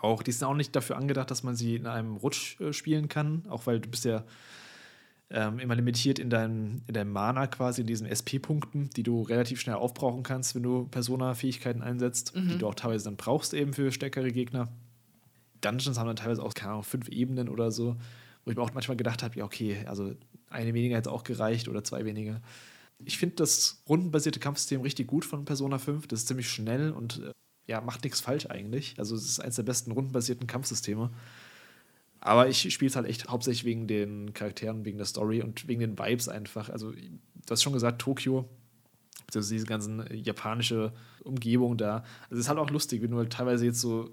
[0.00, 3.08] Auch, die sind auch nicht dafür angedacht, dass man sie in einem Rutsch äh, spielen
[3.08, 4.24] kann, auch weil du bist ja
[5.30, 9.60] ähm, immer limitiert in deinem, in deinem Mana quasi, in diesen SP-Punkten, die du relativ
[9.60, 12.48] schnell aufbrauchen kannst, wenn du Persona-Fähigkeiten einsetzt, mhm.
[12.50, 14.68] die du auch teilweise dann brauchst eben für stärkere Gegner.
[15.66, 17.96] Dungeons haben dann teilweise auch, keine Ahnung, fünf Ebenen oder so
[18.46, 20.14] wo ich mir auch manchmal gedacht habe, ja, okay, also
[20.48, 22.40] eine weniger hätte auch gereicht oder zwei weniger.
[23.04, 26.06] Ich finde das rundenbasierte Kampfsystem richtig gut von Persona 5.
[26.06, 27.32] Das ist ziemlich schnell und äh,
[27.66, 28.94] ja, macht nichts falsch eigentlich.
[28.98, 31.10] Also es ist eines der besten rundenbasierten Kampfsysteme.
[32.20, 35.80] Aber ich spiele es halt echt hauptsächlich wegen den Charakteren, wegen der Story und wegen
[35.80, 36.70] den Vibes einfach.
[36.70, 38.48] Also, du hast schon gesagt, Tokio
[39.26, 40.92] beziehungsweise diese ganzen japanische
[41.24, 42.04] Umgebung da.
[42.24, 44.10] Also es ist halt auch lustig, wenn du halt teilweise jetzt so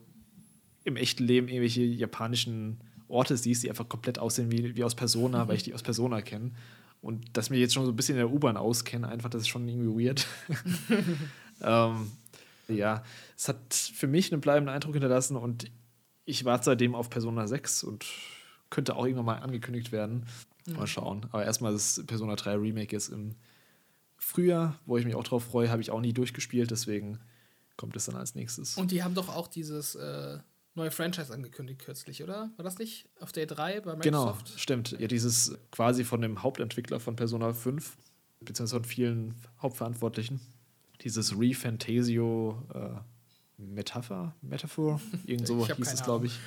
[0.83, 5.47] im echten Leben irgendwelche japanischen Orte siehst, die einfach komplett aussehen wie, wie aus Persona,
[5.47, 6.51] weil ich die aus Persona kenne.
[7.01, 9.49] Und dass mir jetzt schon so ein bisschen in der U-Bahn auskenne, einfach, das ist
[9.49, 10.25] schon irgendwie weird.
[11.61, 12.11] ähm,
[12.67, 13.03] ja,
[13.37, 15.69] es hat für mich einen bleibenden Eindruck hinterlassen und
[16.25, 18.05] ich warte seitdem auf Persona 6 und
[18.69, 20.25] könnte auch irgendwann mal angekündigt werden.
[20.65, 20.75] Mhm.
[20.77, 21.25] Mal schauen.
[21.31, 23.35] Aber erstmal das Persona 3 Remake ist im
[24.17, 27.19] Frühjahr, wo ich mich auch drauf freue, habe ich auch nie durchgespielt, deswegen
[27.75, 28.77] kommt es dann als nächstes.
[28.77, 30.39] Und die haben doch auch dieses äh,
[30.75, 32.51] neue Franchise angekündigt kürzlich, oder?
[32.55, 34.45] War das nicht auf der 3 bei Microsoft?
[34.45, 34.91] Genau, stimmt.
[34.99, 37.97] Ja, dieses quasi von dem Hauptentwickler von Persona 5,
[38.39, 40.39] beziehungsweise von vielen Hauptverantwortlichen.
[41.01, 42.99] Dieses Refantasio äh,
[43.57, 46.39] Metapher, Metaphor, irgend so hieß es, glaube ich.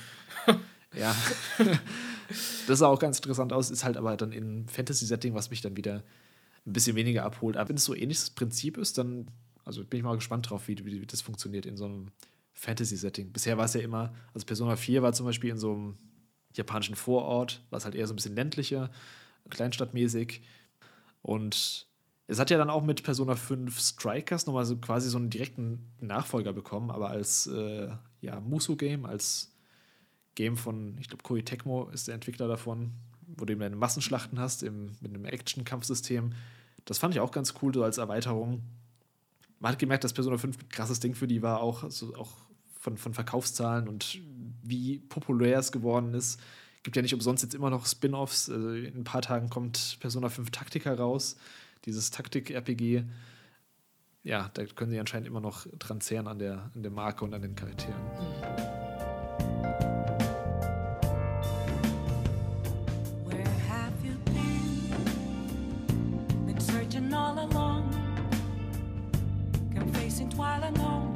[0.93, 1.15] ja.
[2.67, 5.77] das sah auch ganz interessant aus, ist halt aber dann in Fantasy-Setting, was mich dann
[5.77, 6.03] wieder
[6.65, 7.55] ein bisschen weniger abholt.
[7.55, 9.27] Aber wenn es so ähnliches Prinzip ist, dann
[9.67, 12.11] also bin ich mal gespannt drauf, wie, wie, wie das funktioniert in so einem
[12.57, 13.31] Fantasy-Setting.
[13.31, 15.97] Bisher war es ja immer, also Persona 4 war zum Beispiel in so einem
[16.53, 18.89] japanischen Vorort, war es halt eher so ein bisschen ländlicher,
[19.49, 20.41] kleinstadtmäßig.
[21.21, 21.87] Und
[22.25, 25.91] es hat ja dann auch mit Persona 5 Strikers nochmal so quasi so einen direkten
[26.01, 27.89] Nachfolger bekommen, aber als äh,
[28.21, 29.55] ja, Musu-Game, als
[30.33, 32.91] Game von, ich glaube, Koei Tecmo ist der Entwickler davon,
[33.27, 36.33] wo du eben deine Massenschlachten hast im, mit einem Action-Kampfsystem.
[36.85, 38.63] Das fand ich auch ganz cool, so als Erweiterung.
[39.59, 42.46] Man hat gemerkt, dass Persona 5 ein krasses Ding für die war, auch, also auch
[42.79, 44.19] von, von Verkaufszahlen und
[44.63, 46.39] wie populär es geworden ist.
[46.83, 48.49] Gibt ja nicht umsonst jetzt immer noch Spin-offs.
[48.49, 51.35] Also in ein paar Tagen kommt Persona 5 Taktika raus,
[51.85, 53.03] dieses Taktik-RPG.
[54.23, 57.33] Ja, da können sie anscheinend immer noch dran zehren an der, an der Marke und
[57.33, 58.01] an den Charakteren.
[67.17, 67.89] all along,
[69.73, 71.06] confessing while alone.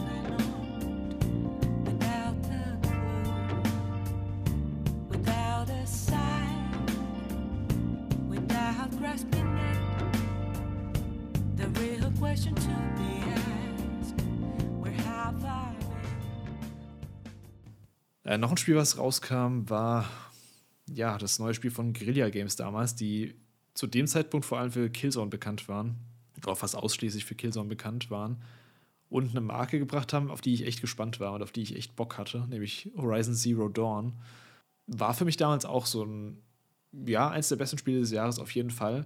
[18.24, 20.06] Äh, noch ein Spiel, was rauskam, war
[20.90, 23.36] ja das neue Spiel von Guerilla Games damals, die
[23.74, 25.98] zu dem Zeitpunkt vor allem für Killzone bekannt waren,
[26.46, 28.42] auch fast ausschließlich für Killzone bekannt waren
[29.10, 31.76] und eine Marke gebracht haben, auf die ich echt gespannt war und auf die ich
[31.76, 34.14] echt Bock hatte, nämlich Horizon Zero Dawn.
[34.88, 36.38] War für mich damals auch so ein,
[37.06, 39.06] ja, eins der besten Spiele des Jahres auf jeden Fall.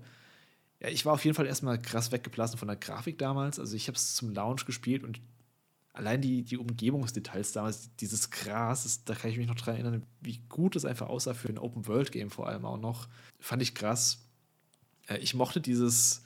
[0.80, 3.60] Ja, ich war auf jeden Fall erstmal krass weggeblasen von der Grafik damals.
[3.60, 5.22] Also ich habe es zum Launch gespielt und
[5.94, 10.04] allein die, die Umgebungsdetails damals, dieses Gras, das, da kann ich mich noch dran erinnern,
[10.22, 13.08] wie gut es einfach aussah für ein Open-World-Game vor allem auch noch.
[13.40, 14.26] Fand ich krass.
[15.08, 16.22] Äh, ich mochte dieses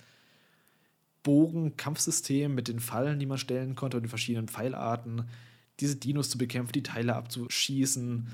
[1.22, 5.30] Bogen-Kampfsystem mit den Fallen, die man stellen konnte und den verschiedenen Pfeilarten,
[5.80, 8.28] diese Dinos zu bekämpfen, die Teile abzuschießen.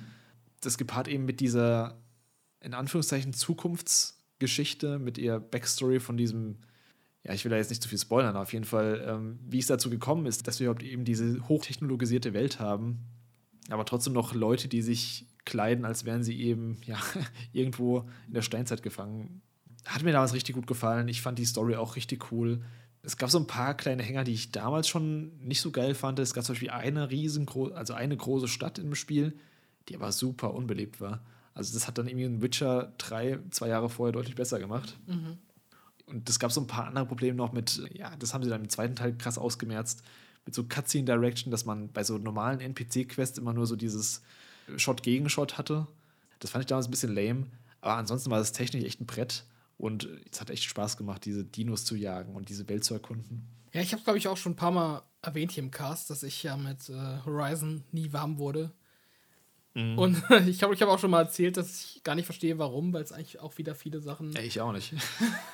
[0.61, 1.97] Das gepaart eben mit dieser,
[2.61, 3.33] in Anführungszeichen,
[4.35, 6.57] Zukunftsgeschichte, mit ihr Backstory von diesem
[7.23, 9.65] ja, ich will da jetzt nicht zu viel spoilern, auf jeden Fall, ähm, wie es
[9.65, 12.99] dazu gekommen ist, dass wir überhaupt eben diese hochtechnologisierte Welt haben,
[13.71, 16.99] aber trotzdem noch Leute, die sich kleiden, als wären sie eben ja,
[17.51, 19.41] irgendwo in der Steinzeit gefangen.
[19.85, 21.07] Hat mir damals richtig gut gefallen.
[21.07, 22.61] Ich fand die Story auch richtig cool.
[23.01, 26.19] Es gab so ein paar kleine Hänger, die ich damals schon nicht so geil fand.
[26.19, 29.35] Es gab zum Beispiel eine riesengroße, also eine große Stadt im Spiel,
[29.89, 31.23] die aber super unbelebt war.
[31.55, 34.97] Also das hat dann irgendwie ein Witcher 3 zwei Jahre vorher deutlich besser gemacht.
[35.07, 35.37] Mhm.
[36.05, 38.61] Und es gab so ein paar andere Probleme noch mit, ja, das haben sie dann
[38.61, 40.03] im zweiten Teil krass ausgemerzt,
[40.45, 44.21] mit so Cutscene Direction, dass man bei so normalen NPC-Quests immer nur so dieses
[44.77, 45.87] Shot gegen Shot hatte.
[46.39, 47.47] Das fand ich damals ein bisschen lame.
[47.81, 49.45] Aber ansonsten war es technisch echt ein Brett.
[49.77, 53.47] Und es hat echt Spaß gemacht, diese Dinos zu jagen und diese Welt zu erkunden.
[53.73, 56.23] Ja, ich habe, glaube ich, auch schon ein paar Mal erwähnt hier im Cast, dass
[56.23, 58.71] ich ja mit äh, Horizon nie warm wurde.
[59.75, 59.99] Mhm.
[59.99, 62.93] Und ich glaube, ich habe auch schon mal erzählt, dass ich gar nicht verstehe, warum,
[62.93, 64.31] weil es eigentlich auch wieder viele Sachen.
[64.31, 64.93] Ja, ich auch nicht.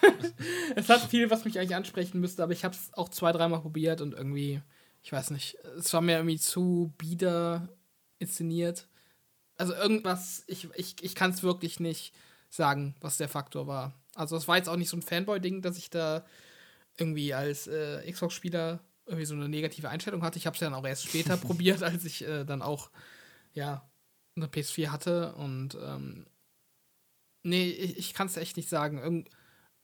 [0.76, 3.62] es hat viel, was mich eigentlich ansprechen müsste, aber ich habe es auch zwei, dreimal
[3.62, 4.62] probiert und irgendwie,
[5.04, 7.68] ich weiß nicht, es war mir irgendwie zu bieder
[8.20, 8.88] inszeniert.
[9.58, 12.14] Also irgendwas, ich, ich, ich kann es wirklich nicht
[12.50, 13.94] sagen, was der Faktor war.
[14.14, 16.26] Also es war jetzt auch nicht so ein Fanboy-Ding, dass ich da
[16.98, 20.38] irgendwie als äh, Xbox-Spieler irgendwie so eine negative Einstellung hatte.
[20.38, 22.92] Ich habe es ja dann auch erst später probiert, als ich äh, dann auch
[23.54, 23.90] ja
[24.36, 26.26] eine PS4 hatte und ähm,
[27.44, 28.98] nee, ich, ich kann es echt nicht sagen.
[28.98, 29.30] Irgend,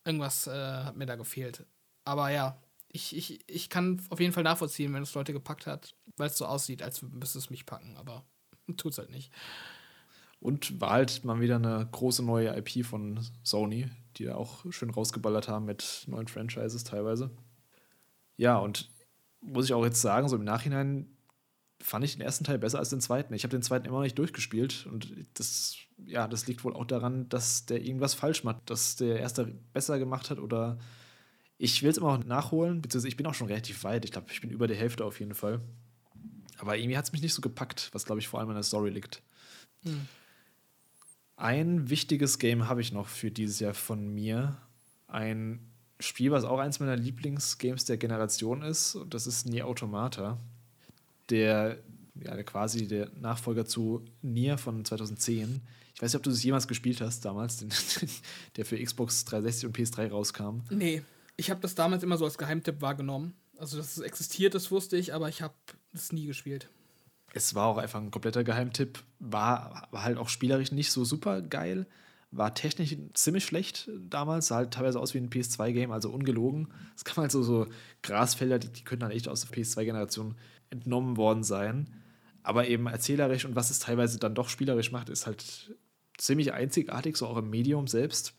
[0.05, 1.65] irgendwas äh, hat mir da gefehlt.
[2.05, 2.57] Aber ja,
[2.89, 6.37] ich, ich, ich kann auf jeden Fall nachvollziehen, wenn es Leute gepackt hat, weil es
[6.37, 8.25] so aussieht, als müsste es mich packen, aber
[8.77, 9.31] tut es halt nicht.
[10.39, 14.91] Und war halt mal wieder eine große neue IP von Sony, die da auch schön
[14.91, 17.31] rausgeballert haben mit neuen Franchises teilweise.
[18.37, 18.89] Ja, und
[19.41, 21.16] muss ich auch jetzt sagen, so im Nachhinein
[21.79, 23.33] fand ich den ersten Teil besser als den zweiten.
[23.33, 26.85] Ich habe den zweiten immer noch nicht durchgespielt und das, ja, das liegt wohl auch
[26.85, 30.79] daran, dass der irgendwas falsch macht, dass der erste besser gemacht hat oder
[31.57, 34.05] ich will es immer noch nachholen, beziehungsweise ich bin auch schon relativ weit.
[34.05, 35.61] Ich glaube, ich bin über der Hälfte auf jeden Fall.
[36.59, 38.63] Aber irgendwie hat es mich nicht so gepackt, was glaube ich vor allem an der
[38.63, 39.21] Story liegt.
[39.83, 40.07] Mhm.
[41.35, 44.57] Ein wichtiges Game habe ich noch für dieses Jahr von mir.
[45.07, 50.39] Ein Spiel, was auch eins meiner Lieblingsgames der Generation ist, und das ist Nier Automata.
[51.29, 51.77] Der,
[52.23, 55.61] ja, der quasi der Nachfolger zu Nier von 2010.
[55.93, 57.69] Ich weiß nicht, ob du das jemals gespielt hast damals, den,
[58.55, 60.61] der für Xbox 360 und PS3 rauskam.
[60.69, 61.01] Nee,
[61.37, 63.33] ich habe das damals immer so als Geheimtipp wahrgenommen.
[63.57, 65.55] Also, dass es existiert, das wusste ich, aber ich habe
[65.93, 66.69] es nie gespielt.
[67.33, 68.99] Es war auch einfach ein kompletter Geheimtipp.
[69.19, 71.87] War, war halt auch spielerisch nicht so super geil.
[72.31, 74.47] War technisch ziemlich schlecht damals.
[74.47, 76.67] Sah halt teilweise aus wie ein PS2-Game, also ungelogen.
[76.95, 77.67] Es kam halt so, so
[78.03, 80.35] Grasfelder, die, die könnten dann echt aus der PS2-Generation
[80.69, 81.89] entnommen worden sein.
[82.43, 85.75] Aber eben erzählerisch und was es teilweise dann doch spielerisch macht, ist halt
[86.17, 88.33] ziemlich einzigartig, so auch im Medium selbst.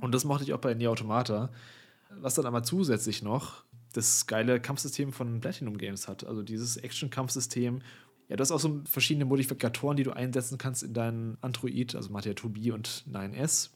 [0.00, 1.50] Und das mochte ich auch bei Nier Automata.
[2.10, 6.24] Was dann aber zusätzlich noch das geile Kampfsystem von Platinum Games hat.
[6.24, 7.82] Also dieses Action-Kampfsystem.
[8.28, 12.10] Ja, du hast auch so verschiedene Modifikatoren, die du einsetzen kannst in deinen Android, also
[12.10, 13.70] Matia 2B und 9S.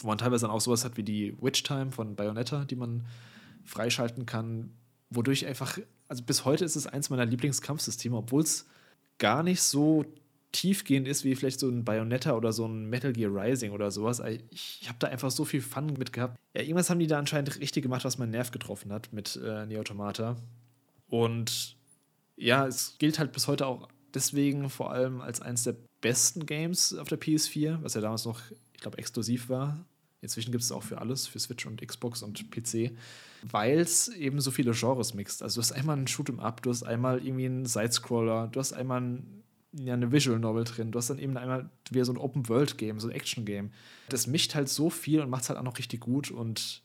[0.00, 3.06] Wo man teilweise dann auch sowas hat wie die Witch Time von Bayonetta, die man
[3.64, 4.70] freischalten kann,
[5.10, 5.78] wodurch einfach,
[6.08, 8.66] also bis heute ist es eins meiner Lieblingskampfsysteme, obwohl es
[9.18, 10.04] gar nicht so
[10.52, 14.20] tiefgehend ist wie vielleicht so ein Bayonetta oder so ein Metal Gear Rising oder sowas.
[14.20, 16.38] Ich, ich habe da einfach so viel Fun mit gehabt.
[16.54, 19.66] Ja, irgendwas haben die da anscheinend richtig gemacht, was meinen Nerv getroffen hat mit äh,
[19.66, 20.36] Neo Automata.
[21.08, 21.76] Und
[22.36, 26.94] ja, es gilt halt bis heute auch deswegen vor allem als eines der besten Games
[26.94, 28.40] auf der PS4, was ja damals noch,
[28.72, 29.84] ich glaube, exklusiv war.
[30.24, 32.90] Inzwischen gibt es auch für alles, für Switch und Xbox und PC,
[33.42, 35.42] weil es eben so viele Genres mixt.
[35.42, 38.72] Also du hast einmal einen Shoot'em Up, du hast einmal irgendwie einen Sidescroller, du hast
[38.72, 39.44] einmal einen
[39.78, 40.92] ja, eine Visual Novel drin.
[40.92, 43.72] Du hast dann eben einmal wieder so ein Open-World-Game, so ein Action-Game.
[44.08, 46.30] Das mischt halt so viel und macht es halt auch noch richtig gut.
[46.30, 46.82] Und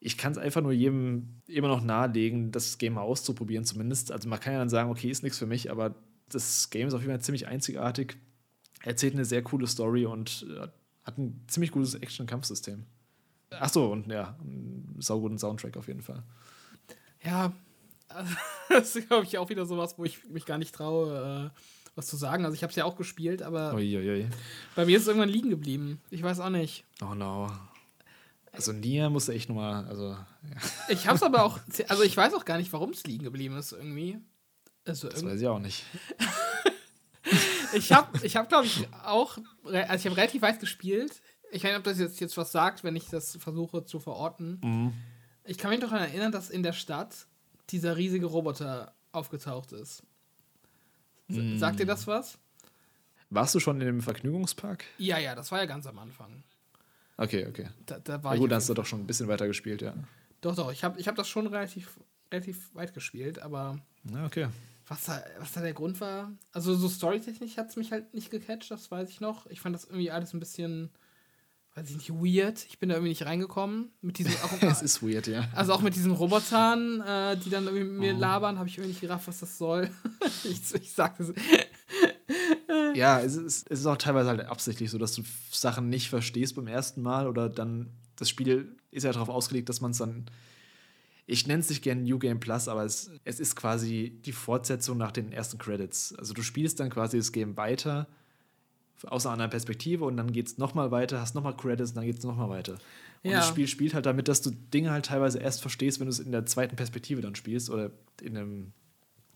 [0.00, 4.12] ich kann es einfach nur jedem immer noch nahelegen, das Game mal auszuprobieren, zumindest.
[4.12, 5.94] Also man kann ja dann sagen, okay, ist nichts für mich, aber
[6.28, 8.16] das Game ist auf jeden Fall ziemlich einzigartig.
[8.82, 10.68] Erzählt eine sehr coole Story und äh,
[11.08, 12.84] hat ein ziemlich gutes Action-Kampfsystem.
[13.50, 16.22] Achso, und ja, einen sauguten Soundtrack auf jeden Fall.
[17.24, 17.52] Ja,
[18.68, 21.60] das ist, glaube ich, auch wieder sowas, wo ich mich gar nicht traue, äh,
[21.94, 22.44] was zu sagen.
[22.44, 24.28] Also ich habe es ja auch gespielt, aber Uiuiui.
[24.76, 26.00] bei mir ist es irgendwann liegen geblieben.
[26.10, 26.84] Ich weiß auch nicht.
[27.02, 27.50] Oh no.
[28.52, 30.26] Also Nia musste echt nochmal, also ja.
[30.90, 31.58] Ich habe es aber auch,
[31.88, 34.18] also ich weiß auch gar nicht, warum es liegen geblieben ist irgendwie.
[34.84, 35.84] Also das weiß ich auch nicht.
[37.72, 41.20] ich habe, ich hab, glaube ich, auch, also ich habe relativ weit gespielt.
[41.50, 44.60] Ich weiß nicht, ob das jetzt, jetzt was sagt, wenn ich das versuche zu verorten.
[44.62, 44.92] Mhm.
[45.44, 47.26] Ich kann mich doch daran erinnern, dass in der Stadt
[47.70, 50.02] dieser riesige Roboter aufgetaucht ist.
[51.28, 51.58] Mm.
[51.58, 52.38] Sagt dir das was?
[53.30, 54.84] Warst du schon in dem Vergnügungspark?
[54.98, 56.42] Ja, ja, das war ja ganz am Anfang.
[57.16, 57.68] Okay, okay.
[57.84, 59.94] Da, da war ja, gut, dann hast du doch schon ein bisschen weiter gespielt, ja.
[60.40, 61.98] Doch, doch, ich habe ich hab das schon relativ,
[62.32, 63.78] relativ weit gespielt, aber.
[64.04, 64.48] Ja, okay.
[64.88, 66.32] Was da, was da der Grund war?
[66.52, 69.46] Also, so storytechnisch hat es mich halt nicht gecatcht, das weiß ich noch.
[69.46, 70.90] Ich fand das irgendwie alles ein bisschen
[71.78, 72.66] weiß ich nicht, weird.
[72.68, 73.90] Ich bin da irgendwie nicht reingekommen.
[74.00, 74.32] Mit diesen,
[74.62, 75.48] es ist weird, ja.
[75.54, 78.18] Also auch mit diesen Robotern, äh, die dann irgendwie mit mir oh.
[78.18, 79.90] labern, habe ich irgendwie nicht gerafft, was das soll.
[80.44, 81.32] ich, ich sag das.
[82.94, 86.56] ja, es ist, es ist auch teilweise halt absichtlich so, dass du Sachen nicht verstehst
[86.56, 90.26] beim ersten Mal oder dann das Spiel ist ja darauf ausgelegt, dass man es dann
[91.30, 94.96] ich nenne es nicht gerne New Game Plus, aber es, es ist quasi die Fortsetzung
[94.96, 96.14] nach den ersten Credits.
[96.14, 98.08] Also du spielst dann quasi das Game weiter
[99.04, 102.06] aus einer anderen Perspektive und dann geht es nochmal weiter, hast nochmal Credits und dann
[102.06, 102.78] geht es nochmal weiter.
[103.22, 103.36] Und ja.
[103.36, 106.18] das Spiel spielt halt damit, dass du Dinge halt teilweise erst verstehst, wenn du es
[106.18, 107.90] in der zweiten Perspektive dann spielst oder
[108.22, 108.72] in einem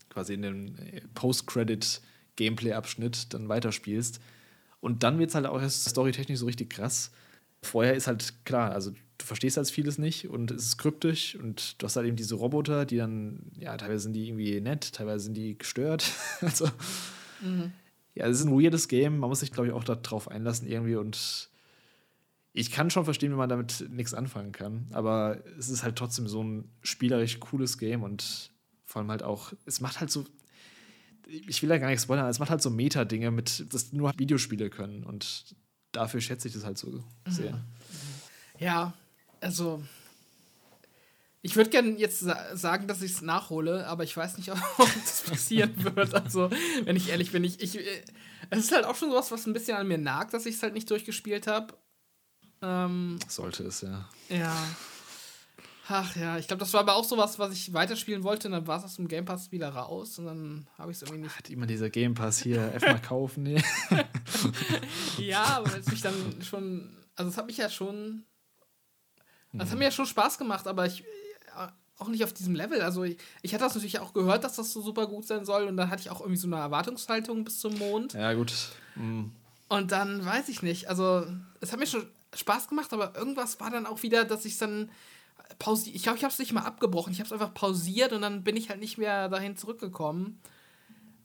[0.09, 0.75] quasi in einem
[1.13, 4.19] Post-Credit-Gameplay-Abschnitt dann weiterspielst.
[4.79, 7.11] Und dann wird es halt auch erst storytechnisch so richtig krass.
[7.61, 8.93] Vorher ist halt klar, also
[9.23, 12.35] du verstehst halt vieles nicht und es ist kryptisch und du hast halt eben diese
[12.35, 16.11] Roboter, die dann, ja, teilweise sind die irgendwie nett, teilweise sind die gestört.
[16.41, 16.67] also,
[17.41, 17.71] mhm
[18.15, 19.19] ja, es ist ein weirdes Game.
[19.19, 20.95] Man muss sich, glaube ich, auch darauf einlassen irgendwie.
[20.95, 21.49] Und
[22.53, 24.87] ich kann schon verstehen, wenn man damit nichts anfangen kann.
[24.91, 28.51] Aber es ist halt trotzdem so ein spielerisch cooles Game und
[28.85, 30.25] vor allem halt auch, es macht halt so.
[31.25, 34.11] Ich will da gar nichts spoilern, aber es macht halt so Meta-Dinge, mit, das nur
[34.17, 35.03] Videospiele können.
[35.03, 35.55] Und
[35.93, 37.63] dafür schätze ich das halt so sehr.
[38.59, 38.93] Ja,
[39.43, 39.83] also
[41.45, 45.23] ich würde gerne jetzt sagen, dass ich es nachhole, aber ich weiß nicht, ob das
[45.23, 46.15] passieren wird.
[46.15, 46.49] Also,
[46.85, 48.03] wenn ich ehrlich bin, ich, ich, äh,
[48.49, 50.63] es ist halt auch schon sowas, was ein bisschen an mir nagt, dass ich es
[50.63, 51.73] halt nicht durchgespielt habe.
[52.61, 54.07] Ähm, Sollte es, ja.
[54.29, 54.55] Ja.
[55.89, 58.47] Ach ja, ich glaube, das war aber auch sowas, was ich weiterspielen wollte.
[58.47, 61.01] Und dann war es aus dem Game Pass wieder raus und dann habe ich es
[61.01, 61.37] irgendwie nicht.
[61.37, 63.43] Hat immer dieser Game Pass hier, einfach mal kaufen.
[63.43, 63.61] Nee.
[65.17, 66.89] ja, aber es mich dann schon.
[67.15, 68.23] Also, es hat mich ja schon.
[69.53, 71.03] Das hat mir ja schon Spaß gemacht, aber ich.
[71.99, 72.81] Auch nicht auf diesem Level.
[72.81, 75.67] Also, ich, ich hatte das natürlich auch gehört, dass das so super gut sein soll.
[75.67, 78.13] Und dann hatte ich auch irgendwie so eine Erwartungshaltung bis zum Mond.
[78.13, 78.51] Ja, gut.
[78.95, 79.31] Mhm.
[79.69, 80.89] Und dann weiß ich nicht.
[80.89, 81.25] Also,
[81.61, 84.89] es hat mir schon Spaß gemacht, aber irgendwas war dann auch wieder, dass ich dann
[85.59, 85.95] pausiert.
[85.95, 87.13] Ich glaube, ich habe es nicht mal abgebrochen.
[87.13, 90.39] Ich habe es einfach pausiert und dann bin ich halt nicht mehr dahin zurückgekommen.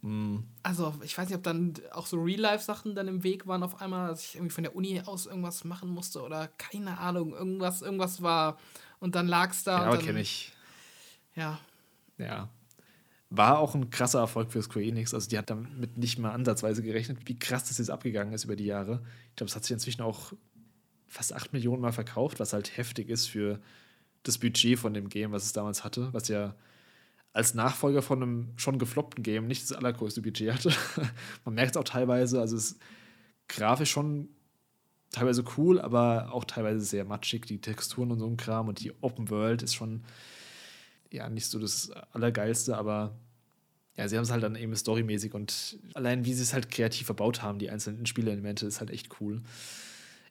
[0.03, 0.45] Mhm.
[0.63, 4.09] Also, ich weiß nicht, ob dann auch so Real-Life-Sachen dann im Weg waren auf einmal,
[4.09, 8.23] dass ich irgendwie von der Uni aus irgendwas machen musste oder keine Ahnung, irgendwas, irgendwas
[8.23, 8.59] war
[9.01, 9.83] und dann lag es da.
[9.83, 10.53] Ja, aber kenne ich.
[11.35, 11.59] Ja.
[12.17, 12.49] Ja.
[13.31, 15.13] War auch ein krasser Erfolg für Square Enix.
[15.15, 18.57] Also, die hat damit nicht mal ansatzweise gerechnet, wie krass das jetzt abgegangen ist über
[18.57, 19.03] die Jahre.
[19.31, 20.33] Ich glaube, es hat sich inzwischen auch
[21.07, 23.61] fast 8 Millionen Mal verkauft, was halt heftig ist für
[24.23, 26.55] das Budget von dem Game, was es damals hatte, was ja
[27.39, 30.73] als Nachfolger von einem schon gefloppten Game nicht das allergrößte Budget hatte.
[31.45, 32.81] Man merkt es auch teilweise, also es ist
[33.47, 34.29] grafisch schon
[35.13, 38.93] teilweise cool, aber auch teilweise sehr matschig, die Texturen und so ein Kram und die
[39.03, 40.03] Open World ist schon
[41.13, 43.17] ja nicht so das Allergeilste, aber
[43.97, 47.07] ja, sie haben es halt dann eben storymäßig und allein wie sie es halt kreativ
[47.07, 49.43] verbaut haben, die einzelnen Spielelemente, ist halt echt cool.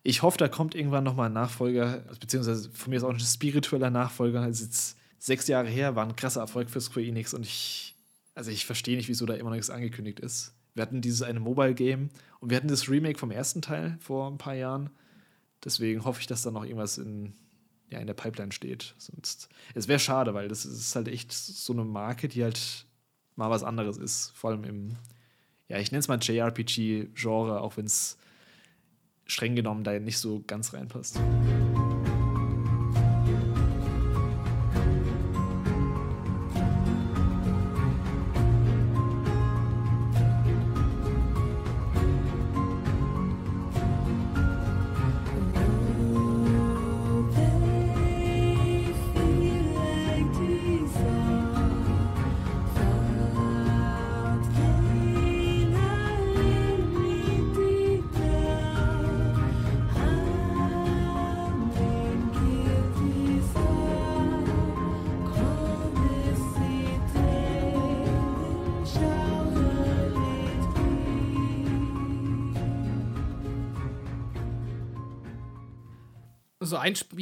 [0.04, 3.90] Ich hoffe, da kommt irgendwann nochmal ein Nachfolger, beziehungsweise von mir ist auch ein spiritueller
[3.90, 4.46] Nachfolger.
[4.46, 7.96] Ist jetzt sechs Jahre her, war ein krasser Erfolg für Square Enix und ich,
[8.36, 10.54] also ich verstehe nicht, wieso da immer noch nichts angekündigt ist.
[10.74, 14.38] Wir hatten dieses eine Mobile-Game und wir hatten das Remake vom ersten Teil vor ein
[14.38, 14.92] paar Jahren.
[15.64, 17.34] Deswegen hoffe ich, dass da noch irgendwas in,
[17.90, 18.94] ja, in der Pipeline steht.
[19.00, 22.86] Sonst, es wäre schade, weil das ist halt echt so eine Marke, die halt
[23.36, 24.32] mal was anderes ist.
[24.36, 24.98] Vor allem im,
[25.68, 28.18] ja, ich nenne es mal JRPG-Genre, auch wenn es
[29.26, 31.20] streng genommen da nicht so ganz reinpasst.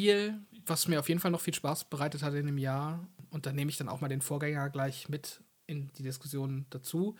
[0.05, 3.45] Spiel, was mir auf jeden Fall noch viel Spaß bereitet hat in dem Jahr, und
[3.45, 7.15] da nehme ich dann auch mal den Vorgänger gleich mit in die Diskussion dazu,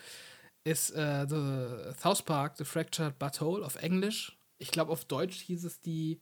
[0.64, 4.38] ist äh, The South Park, The Fractured Butthole auf Englisch.
[4.58, 6.22] Ich glaube, auf Deutsch hieß es die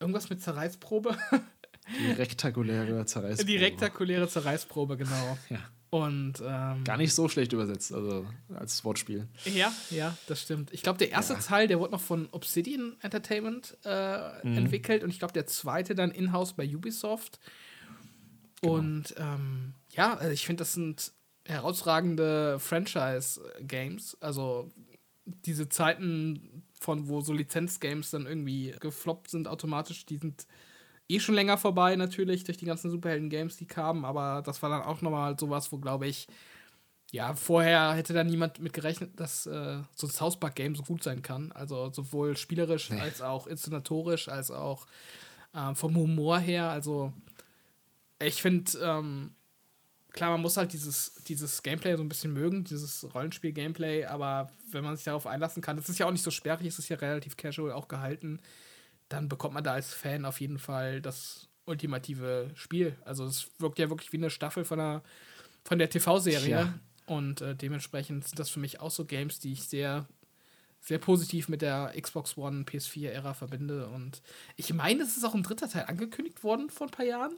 [0.00, 1.16] irgendwas mit Zerreißprobe.
[1.98, 3.46] Die rektakuläre Zerreißprobe.
[3.50, 5.38] Die rektakuläre Zerreißprobe, genau.
[5.50, 5.60] Ja.
[5.90, 9.26] Und ähm, gar nicht so schlecht übersetzt, also als Wortspiel.
[9.44, 10.72] Ja, ja, das stimmt.
[10.72, 11.40] Ich glaube, der erste ja.
[11.40, 14.58] Teil, der wurde noch von Obsidian Entertainment äh, mhm.
[14.58, 17.40] entwickelt und ich glaube, der zweite dann in-house bei Ubisoft.
[18.62, 18.74] Genau.
[18.74, 21.12] Und ähm, ja, also ich finde, das sind
[21.44, 24.16] herausragende Franchise-Games.
[24.20, 24.70] Also
[25.24, 30.46] diese Zeiten von wo so Lizenz-Games dann irgendwie gefloppt sind automatisch, die sind
[31.10, 34.82] eh schon länger vorbei, natürlich, durch die ganzen Superhelden-Games, die kamen, aber das war dann
[34.82, 36.28] auch nochmal sowas, wo, glaube ich,
[37.12, 41.02] ja, vorher hätte da niemand mit gerechnet, dass äh, so ein South Park-Game so gut
[41.02, 41.50] sein kann.
[41.52, 43.00] Also sowohl spielerisch nee.
[43.00, 44.86] als auch inszenatorisch, als auch
[45.52, 46.70] äh, vom Humor her.
[46.70, 47.12] Also
[48.20, 49.34] ich finde, ähm,
[50.12, 54.84] klar, man muss halt dieses, dieses Gameplay so ein bisschen mögen, dieses Rollenspiel-Gameplay, aber wenn
[54.84, 56.96] man sich darauf einlassen kann, das ist ja auch nicht so sperrig, es ist ja
[56.96, 58.40] relativ casual auch gehalten
[59.10, 62.96] dann bekommt man da als Fan auf jeden Fall das ultimative Spiel.
[63.04, 65.02] Also es wirkt ja wirklich wie eine Staffel von der,
[65.64, 66.50] von der TV-Serie.
[66.50, 66.74] Ja.
[67.06, 70.06] Und äh, dementsprechend sind das für mich auch so Games, die ich sehr,
[70.80, 73.88] sehr positiv mit der Xbox One, PS4-Ära verbinde.
[73.88, 74.22] Und
[74.56, 77.34] ich meine, es ist auch ein dritter Teil angekündigt worden vor ein paar Jahren.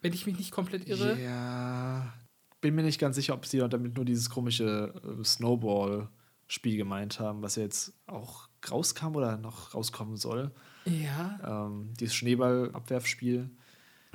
[0.00, 1.20] Wenn ich mich nicht komplett irre.
[1.20, 2.14] Ja.
[2.60, 7.42] Bin mir nicht ganz sicher, ob sie damit nur dieses komische äh, Snowball-Spiel gemeint haben,
[7.42, 10.52] was ja jetzt auch rauskam oder noch rauskommen soll.
[10.84, 11.66] Ja.
[11.66, 13.50] Ähm, dieses Schneeballabwerfspiel.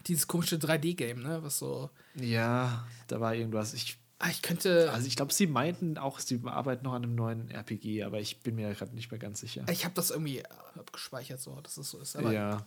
[0.08, 1.44] Dieses komische 3D-Game, ne?
[1.44, 1.90] Was so.
[2.16, 3.74] Ja, da war irgendwas.
[3.74, 4.92] Ich, ah, ich könnte.
[4.92, 8.40] Also ich glaube, sie meinten auch, sie arbeiten noch an einem neuen RPG, aber ich
[8.42, 9.66] bin mir gerade nicht mehr ganz sicher.
[9.70, 10.44] Ich habe das irgendwie
[10.78, 12.16] abgespeichert, so, dass es so ist.
[12.16, 12.66] Aber ja.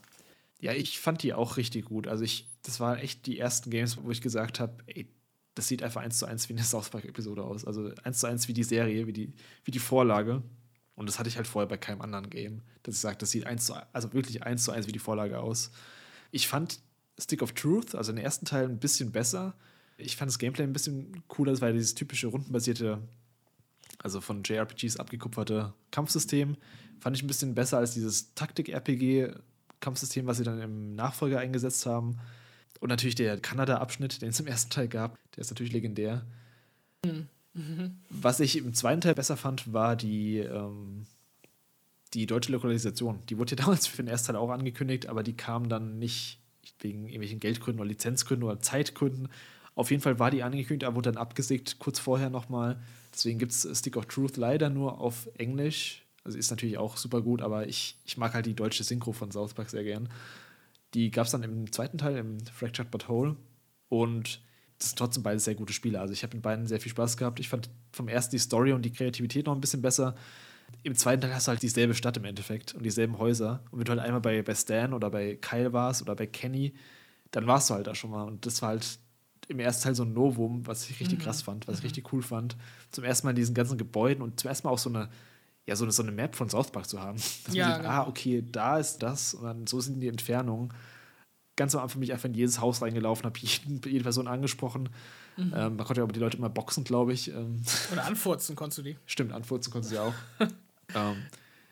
[0.60, 2.06] Ja, ich fand die auch richtig gut.
[2.06, 5.08] Also ich, das waren echt die ersten Games, wo ich gesagt habe, ey,
[5.56, 7.64] das sieht einfach eins zu eins wie eine South Park-Episode aus.
[7.64, 9.32] Also eins zu eins wie die Serie, wie die,
[9.64, 10.42] wie die Vorlage.
[11.02, 13.44] Und das hatte ich halt vorher bei keinem anderen Game, dass ich sage, das sieht
[13.44, 15.72] eins zu, also wirklich eins zu eins wie die Vorlage aus.
[16.30, 16.78] Ich fand
[17.18, 19.56] Stick of Truth, also den ersten Teil, ein bisschen besser.
[19.96, 23.00] Ich fand das Gameplay ein bisschen cooler, weil dieses typische rundenbasierte,
[23.98, 26.56] also von JRPGs abgekupferte Kampfsystem,
[27.00, 32.20] fand ich ein bisschen besser als dieses Taktik-RPG-Kampfsystem, was sie dann im Nachfolger eingesetzt haben.
[32.78, 36.24] Und natürlich der Kanada-Abschnitt, den es im ersten Teil gab, der ist natürlich legendär.
[37.04, 37.26] Mhm.
[38.08, 41.06] Was ich im zweiten Teil besser fand, war die, ähm,
[42.14, 43.20] die deutsche Lokalisation.
[43.28, 46.38] Die wurde ja damals für den ersten Teil auch angekündigt, aber die kam dann nicht
[46.80, 49.28] wegen irgendwelchen Geldgründen oder Lizenzgründen oder Zeitgründen.
[49.74, 52.80] Auf jeden Fall war die angekündigt, aber wurde dann abgesägt kurz vorher nochmal.
[53.12, 56.04] Deswegen gibt es Stick of Truth leider nur auf Englisch.
[56.24, 59.30] Also ist natürlich auch super gut, aber ich, ich mag halt die deutsche Synchro von
[59.30, 60.08] South Park sehr gern.
[60.94, 63.36] Die gab es dann im zweiten Teil, im Fractured But Whole.
[63.88, 64.40] Und
[64.82, 66.00] das sind trotzdem beide sehr gute Spiele.
[66.00, 67.38] Also ich habe mit beiden sehr viel Spaß gehabt.
[67.38, 70.16] Ich fand vom ersten die Story und die Kreativität noch ein bisschen besser.
[70.82, 73.62] Im zweiten Teil hast du halt dieselbe Stadt im Endeffekt und dieselben Häuser.
[73.70, 76.74] Und wenn du halt einmal bei, bei Stan oder bei Kyle warst oder bei Kenny,
[77.30, 78.24] dann warst du halt da schon mal.
[78.24, 78.98] Und das war halt
[79.46, 81.22] im ersten Teil so ein Novum, was ich richtig mhm.
[81.22, 81.86] krass fand, was ich mhm.
[81.86, 82.56] richtig cool fand.
[82.90, 85.10] Zum ersten Mal in diesen ganzen Gebäuden und zum ersten Mal auch so eine,
[85.66, 87.18] ja, so eine, so eine Map von South Park zu haben.
[87.44, 87.94] Dass ja, man sieht, genau.
[87.94, 90.72] ah, okay, da ist das und dann so sind die Entfernungen
[91.56, 94.88] ganz am Anfang bin ich einfach in jedes Haus reingelaufen, habe jede Person angesprochen.
[95.36, 95.52] Mhm.
[95.54, 97.28] Ähm, man konnte ja aber die Leute immer boxen, glaube ich.
[97.28, 97.62] Ähm.
[97.92, 98.96] Oder anfurzen konntest du die.
[99.06, 100.14] Stimmt, anfurzen konntest du sie auch.
[100.94, 101.22] ähm,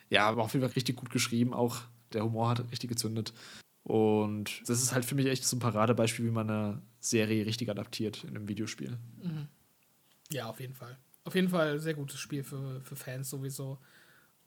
[0.08, 1.54] ja, aber auf jeden Fall richtig gut geschrieben.
[1.54, 1.80] Auch
[2.12, 3.32] der Humor hat richtig gezündet.
[3.82, 7.70] Und das ist halt für mich echt so ein Paradebeispiel, wie man eine Serie richtig
[7.70, 8.98] adaptiert in einem Videospiel.
[9.22, 9.48] Mhm.
[10.30, 10.98] Ja, auf jeden Fall.
[11.24, 13.78] Auf jeden Fall sehr gutes Spiel für, für Fans sowieso.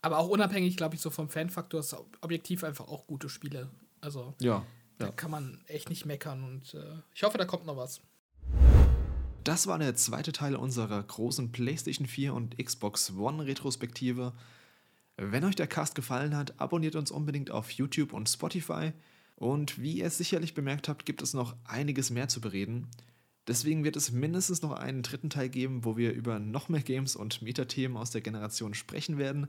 [0.01, 3.69] Aber auch unabhängig, glaube ich, so vom Fanfaktor ist objektiv einfach auch gute Spiele.
[4.01, 4.65] Also ja.
[4.97, 8.01] Da kann man echt nicht meckern und äh, ich hoffe, da kommt noch was.
[9.43, 14.33] Das war der zweite Teil unserer großen PlayStation 4 und Xbox One Retrospektive.
[15.17, 18.93] Wenn euch der Cast gefallen hat, abonniert uns unbedingt auf YouTube und Spotify.
[19.35, 22.87] Und wie ihr sicherlich bemerkt habt, gibt es noch einiges mehr zu bereden.
[23.47, 27.15] Deswegen wird es mindestens noch einen dritten Teil geben, wo wir über noch mehr Games
[27.15, 29.47] und Metathemen aus der Generation sprechen werden.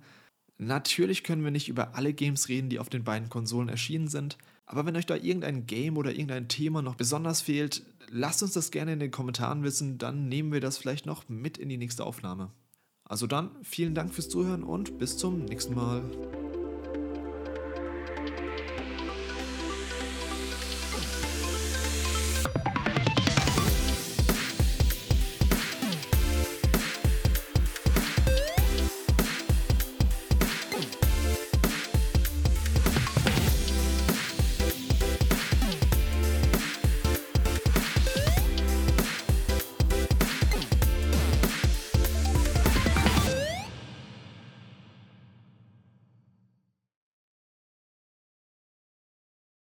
[0.59, 4.37] Natürlich können wir nicht über alle Games reden, die auf den beiden Konsolen erschienen sind,
[4.67, 8.71] aber wenn euch da irgendein Game oder irgendein Thema noch besonders fehlt, lasst uns das
[8.71, 12.05] gerne in den Kommentaren wissen, dann nehmen wir das vielleicht noch mit in die nächste
[12.05, 12.51] Aufnahme.
[13.05, 16.03] Also dann, vielen Dank fürs Zuhören und bis zum nächsten Mal.